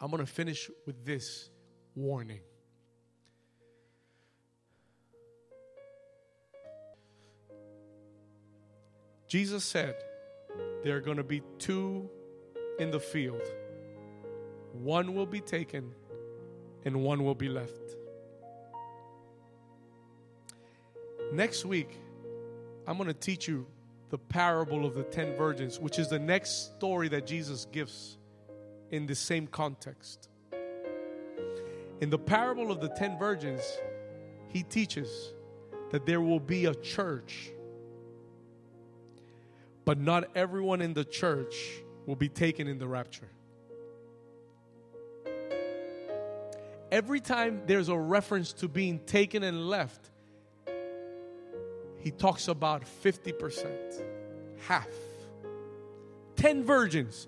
I'm 0.00 0.10
going 0.10 0.24
to 0.24 0.30
finish 0.30 0.70
with 0.86 1.04
this 1.04 1.48
warning. 1.94 2.40
Jesus 9.28 9.64
said 9.64 9.94
there 10.84 10.96
are 10.96 11.00
going 11.00 11.16
to 11.16 11.24
be 11.24 11.42
two 11.58 12.10
in 12.78 12.90
the 12.90 13.00
field. 13.00 13.40
One 14.72 15.14
will 15.14 15.26
be 15.26 15.40
taken 15.40 15.94
and 16.84 17.02
one 17.02 17.24
will 17.24 17.34
be 17.34 17.48
left. 17.48 17.96
Next 21.32 21.64
week, 21.64 21.98
I'm 22.86 22.96
going 22.96 23.08
to 23.08 23.14
teach 23.14 23.48
you 23.48 23.66
the 24.10 24.18
parable 24.18 24.84
of 24.84 24.94
the 24.94 25.04
ten 25.04 25.34
virgins, 25.34 25.80
which 25.80 25.98
is 25.98 26.08
the 26.08 26.18
next 26.18 26.74
story 26.76 27.08
that 27.08 27.26
Jesus 27.26 27.66
gives 27.72 28.18
in 28.90 29.06
the 29.06 29.14
same 29.14 29.46
context. 29.46 30.28
In 32.00 32.10
the 32.10 32.18
parable 32.18 32.70
of 32.70 32.80
the 32.80 32.88
ten 32.88 33.18
virgins, 33.18 33.62
he 34.48 34.62
teaches 34.62 35.32
that 35.90 36.04
there 36.04 36.20
will 36.20 36.40
be 36.40 36.66
a 36.66 36.74
church, 36.74 37.50
but 39.84 39.98
not 39.98 40.24
everyone 40.34 40.82
in 40.82 40.92
the 40.92 41.04
church 41.04 41.54
will 42.06 42.16
be 42.16 42.28
taken 42.28 42.66
in 42.66 42.78
the 42.78 42.86
rapture. 42.86 43.30
Every 46.92 47.20
time 47.20 47.62
there's 47.66 47.88
a 47.88 47.96
reference 47.96 48.52
to 48.52 48.68
being 48.68 49.00
taken 49.00 49.42
and 49.42 49.66
left, 49.68 50.10
he 51.98 52.10
talks 52.10 52.46
about 52.48 52.84
50%, 53.02 53.66
half. 54.66 54.86
10 56.36 56.64
virgins, 56.64 57.26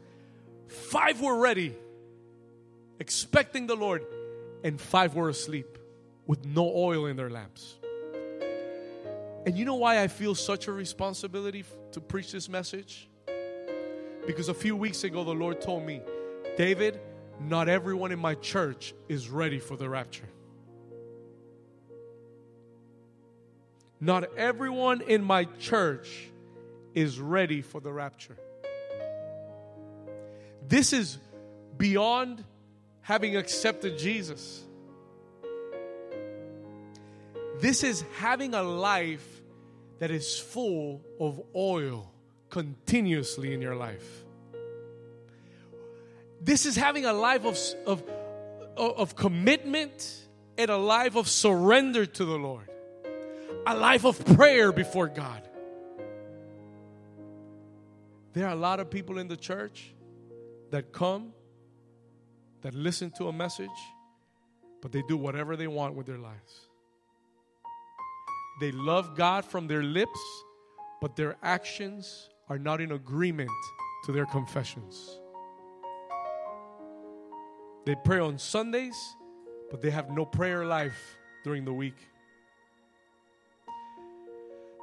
five 0.69 1.21
were 1.21 1.39
ready, 1.39 1.75
expecting 3.01 3.67
the 3.67 3.75
Lord, 3.75 4.05
and 4.62 4.81
five 4.81 5.15
were 5.15 5.31
asleep 5.31 5.79
with 6.27 6.45
no 6.45 6.71
oil 6.75 7.07
in 7.07 7.17
their 7.17 7.31
lamps. 7.31 7.77
And 9.47 9.57
you 9.57 9.65
know 9.65 9.77
why 9.77 10.03
I 10.03 10.09
feel 10.09 10.35
such 10.35 10.69
a 10.69 10.73
responsibility 10.73 11.65
to 11.93 12.01
preach 12.01 12.33
this 12.33 12.49
message? 12.49 13.09
Because 14.27 14.49
a 14.49 14.55
few 14.55 14.75
weeks 14.75 15.05
ago, 15.05 15.23
the 15.23 15.35
Lord 15.35 15.61
told 15.61 15.85
me, 15.85 16.01
David, 16.57 16.99
not 17.41 17.68
everyone 17.68 18.12
in 18.12 18.18
my 18.18 18.35
church 18.35 18.95
is 19.09 19.28
ready 19.28 19.59
for 19.59 19.76
the 19.76 19.89
rapture. 19.89 20.28
Not 24.01 24.37
everyone 24.37 25.01
in 25.03 25.24
my 25.24 25.45
church 25.59 26.30
is 26.95 27.18
ready 27.18 27.62
for 27.62 27.80
the 27.80 27.93
rapture. 27.93 28.37
This 30.68 30.93
is 30.93 31.18
beyond 31.76 32.45
having 33.01 33.37
accepted 33.37 33.99
Jesus. 33.99 34.62
This 37.61 37.82
is 37.82 38.05
having 38.16 38.55
a 38.55 38.62
life 38.62 39.43
that 39.99 40.11
is 40.11 40.39
full 40.39 41.03
of 41.20 41.41
oil 41.55 42.12
continuously 42.51 43.55
in 43.55 43.62
your 43.62 43.76
life. 43.76 44.24
This 46.45 46.66
is 46.66 46.76
having 46.76 47.07
a 47.07 47.12
life 47.14 47.47
of, 47.47 47.59
of, 47.86 48.03
of 48.76 49.16
commitment 49.16 50.26
and 50.59 50.70
a 50.70 50.76
life 50.76 51.16
of 51.16 51.26
surrender 51.26 52.05
to 52.05 52.24
the 52.26 52.36
Lord, 52.36 52.68
a 53.66 53.74
life 53.74 54.05
of 54.05 54.22
prayer 54.36 54.70
before 54.70 55.09
God. 55.09 55.49
There 58.34 58.47
are 58.47 58.53
a 58.53 58.57
lot 58.57 58.78
of 58.78 58.90
people 58.90 59.18
in 59.18 59.26
the 59.26 59.38
church 59.38 59.95
that 60.70 60.92
come, 60.92 61.32
that 62.61 62.74
listen 62.74 63.11
to 63.12 63.28
a 63.28 63.32
message, 63.32 63.70
but 64.82 64.92
they 64.92 65.03
do 65.09 65.16
whatever 65.16 65.57
they 65.57 65.66
want 65.66 65.95
with 65.95 66.05
their 66.05 66.18
lives. 66.18 66.68
They 68.61 68.70
love 68.70 69.16
God 69.16 69.47
from 69.47 69.66
their 69.66 69.82
lips, 69.82 70.20
but 71.01 71.16
their 71.16 71.36
actions 71.42 72.28
are 72.51 72.59
not 72.59 72.82
in 72.82 72.92
agreement 72.92 73.51
to 74.05 74.12
their 74.12 74.26
confessions. 74.26 75.20
They 77.85 77.95
pray 77.95 78.18
on 78.18 78.39
Sundays, 78.39 78.97
but 79.70 79.82
they 79.82 79.91
have 79.91 80.11
no 80.11 80.24
prayer 80.24 80.64
life 80.64 81.18
during 81.45 81.66
the 81.66 81.72
week. 81.72 81.97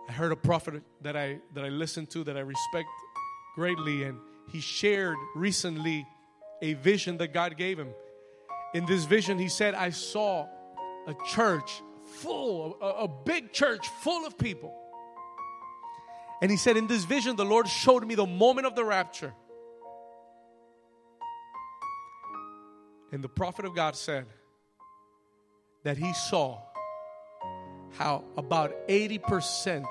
I 0.07 0.11
heard 0.11 0.31
a 0.31 0.35
prophet 0.35 0.83
that 1.01 1.15
I 1.15 1.39
that 1.55 1.63
I 1.63 1.69
listened 1.69 2.09
to 2.11 2.23
that 2.25 2.37
I 2.37 2.41
respect 2.41 2.89
greatly 3.55 4.03
and 4.03 4.19
he 4.51 4.59
shared 4.59 5.17
recently 5.35 6.05
a 6.61 6.73
vision 6.73 7.17
that 7.17 7.33
God 7.33 7.57
gave 7.57 7.79
him. 7.79 7.89
In 8.73 8.85
this 8.85 9.05
vision 9.05 9.39
he 9.39 9.47
said 9.47 9.73
I 9.73 9.89
saw 9.89 10.47
a 11.07 11.15
church 11.29 11.81
full 12.05 12.77
a, 12.81 13.05
a 13.05 13.07
big 13.07 13.51
church 13.51 13.87
full 14.03 14.27
of 14.27 14.37
people. 14.37 14.75
And 16.41 16.51
he 16.51 16.57
said 16.57 16.77
in 16.77 16.87
this 16.87 17.05
vision 17.05 17.35
the 17.35 17.45
Lord 17.45 17.67
showed 17.67 18.05
me 18.05 18.15
the 18.15 18.27
moment 18.27 18.67
of 18.67 18.75
the 18.75 18.83
rapture. 18.83 19.33
And 23.11 23.23
the 23.23 23.29
prophet 23.29 23.65
of 23.65 23.75
God 23.75 23.95
said 23.95 24.25
that 25.83 25.97
he 25.97 26.13
saw 26.13 26.59
how 27.97 28.23
about 28.37 28.87
80% 28.87 29.85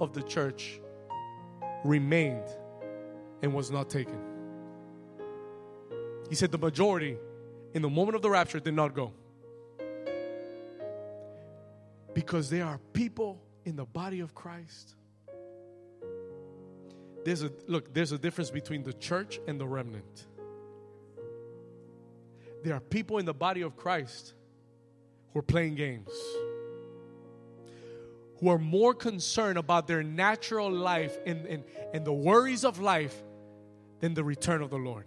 of 0.00 0.12
the 0.12 0.22
church 0.22 0.80
remained 1.84 2.44
and 3.42 3.54
was 3.54 3.70
not 3.70 3.88
taken. 3.88 4.18
He 6.28 6.34
said 6.34 6.50
the 6.50 6.58
majority 6.58 7.18
in 7.74 7.82
the 7.82 7.90
moment 7.90 8.16
of 8.16 8.22
the 8.22 8.30
rapture 8.30 8.58
did 8.58 8.74
not 8.74 8.94
go. 8.94 9.12
Because 12.14 12.50
there 12.50 12.64
are 12.64 12.78
people 12.92 13.40
in 13.64 13.76
the 13.76 13.84
body 13.84 14.20
of 14.20 14.34
Christ. 14.34 14.96
There's 17.24 17.42
a 17.42 17.52
look, 17.68 17.94
there's 17.94 18.12
a 18.12 18.18
difference 18.18 18.50
between 18.50 18.82
the 18.82 18.92
church 18.92 19.40
and 19.46 19.60
the 19.60 19.66
remnant. 19.66 20.26
There 22.62 22.74
are 22.74 22.80
people 22.80 23.18
in 23.18 23.24
the 23.24 23.34
body 23.34 23.62
of 23.62 23.76
Christ 23.76 24.34
who 25.32 25.40
are 25.40 25.42
playing 25.42 25.74
games, 25.74 26.10
who 28.38 28.48
are 28.48 28.58
more 28.58 28.94
concerned 28.94 29.58
about 29.58 29.86
their 29.86 30.02
natural 30.02 30.70
life 30.70 31.18
and, 31.26 31.46
and, 31.46 31.64
and 31.92 32.04
the 32.04 32.12
worries 32.12 32.64
of 32.64 32.80
life 32.80 33.16
than 34.00 34.14
the 34.14 34.24
return 34.24 34.62
of 34.62 34.70
the 34.70 34.78
Lord, 34.78 35.06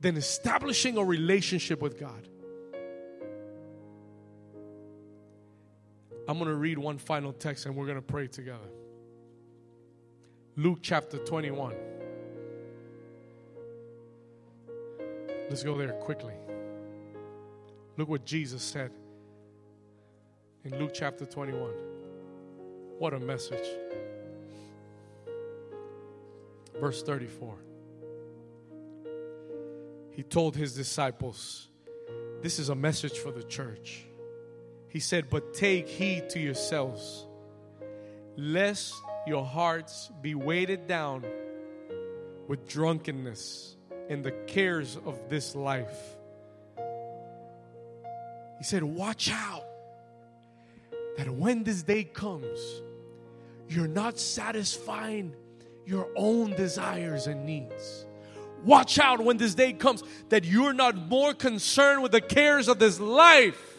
than 0.00 0.16
establishing 0.16 0.98
a 0.98 1.04
relationship 1.04 1.80
with 1.80 1.98
God. 1.98 2.28
I'm 6.28 6.38
going 6.38 6.48
to 6.48 6.54
read 6.54 6.78
one 6.78 6.98
final 6.98 7.32
text 7.32 7.66
and 7.66 7.74
we're 7.74 7.86
going 7.86 7.98
to 7.98 8.02
pray 8.02 8.28
together. 8.28 8.68
Luke 10.56 10.78
chapter 10.82 11.18
21. 11.18 11.74
Let's 15.50 15.64
go 15.64 15.76
there 15.76 15.90
quickly. 15.94 16.34
Look 17.96 18.08
what 18.08 18.24
Jesus 18.24 18.62
said 18.62 18.92
in 20.64 20.78
Luke 20.78 20.92
chapter 20.94 21.26
21. 21.26 21.72
What 23.00 23.14
a 23.14 23.18
message. 23.18 23.66
Verse 26.80 27.02
34. 27.02 27.56
He 30.12 30.22
told 30.22 30.54
his 30.54 30.72
disciples, 30.72 31.66
This 32.42 32.60
is 32.60 32.68
a 32.68 32.76
message 32.76 33.18
for 33.18 33.32
the 33.32 33.42
church. 33.42 34.04
He 34.86 35.00
said, 35.00 35.28
But 35.28 35.52
take 35.52 35.88
heed 35.88 36.30
to 36.30 36.38
yourselves, 36.38 37.26
lest 38.36 38.94
your 39.26 39.44
hearts 39.44 40.12
be 40.22 40.36
weighted 40.36 40.86
down 40.86 41.24
with 42.46 42.68
drunkenness 42.68 43.76
and 44.10 44.24
the 44.24 44.32
cares 44.46 44.98
of 45.06 45.18
this 45.30 45.54
life. 45.54 46.16
He 48.58 48.64
said, 48.64 48.82
Watch 48.82 49.30
out 49.32 49.64
that 51.16 51.30
when 51.30 51.62
this 51.62 51.82
day 51.82 52.04
comes, 52.04 52.58
you're 53.68 53.88
not 53.88 54.18
satisfying 54.18 55.34
your 55.86 56.08
own 56.16 56.50
desires 56.56 57.28
and 57.28 57.46
needs. 57.46 58.04
Watch 58.64 58.98
out 58.98 59.20
when 59.22 59.38
this 59.38 59.54
day 59.54 59.72
comes 59.72 60.02
that 60.28 60.44
you're 60.44 60.74
not 60.74 60.96
more 60.96 61.32
concerned 61.32 62.02
with 62.02 62.12
the 62.12 62.20
cares 62.20 62.68
of 62.68 62.78
this 62.78 63.00
life 63.00 63.78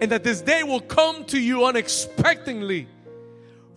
and 0.00 0.12
that 0.12 0.22
this 0.22 0.42
day 0.42 0.62
will 0.62 0.80
come 0.80 1.24
to 1.24 1.40
you 1.40 1.64
unexpectedly 1.64 2.86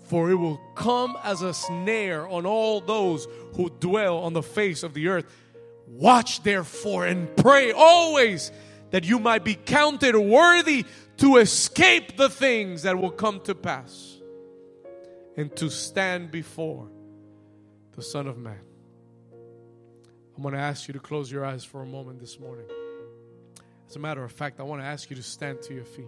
for 0.09 0.31
it 0.31 0.35
will 0.35 0.59
come 0.73 1.15
as 1.23 1.43
a 1.43 1.53
snare 1.53 2.27
on 2.27 2.47
all 2.47 2.81
those 2.81 3.27
who 3.55 3.69
dwell 3.69 4.17
on 4.17 4.33
the 4.33 4.41
face 4.41 4.81
of 4.81 4.95
the 4.95 5.07
earth. 5.07 5.25
Watch 5.87 6.41
therefore 6.41 7.05
and 7.05 7.35
pray 7.37 7.71
always 7.71 8.51
that 8.89 9.03
you 9.03 9.19
might 9.19 9.43
be 9.43 9.53
counted 9.53 10.17
worthy 10.17 10.85
to 11.17 11.37
escape 11.37 12.17
the 12.17 12.27
things 12.27 12.81
that 12.81 12.99
will 12.99 13.11
come 13.11 13.39
to 13.41 13.53
pass 13.53 14.17
and 15.37 15.55
to 15.57 15.69
stand 15.69 16.31
before 16.31 16.89
the 17.95 18.01
Son 18.01 18.25
of 18.25 18.37
Man. 18.39 18.59
I'm 20.35 20.41
going 20.41 20.55
to 20.55 20.59
ask 20.59 20.87
you 20.87 20.93
to 20.93 20.99
close 20.99 21.31
your 21.31 21.45
eyes 21.45 21.63
for 21.63 21.83
a 21.83 21.85
moment 21.85 22.19
this 22.19 22.39
morning. 22.39 22.65
As 23.87 23.95
a 23.95 23.99
matter 23.99 24.23
of 24.23 24.31
fact, 24.31 24.59
I 24.59 24.63
want 24.63 24.81
to 24.81 24.85
ask 24.87 25.09
you 25.09 25.15
to 25.17 25.23
stand 25.23 25.61
to 25.63 25.73
your 25.73 25.85
feet. 25.85 26.07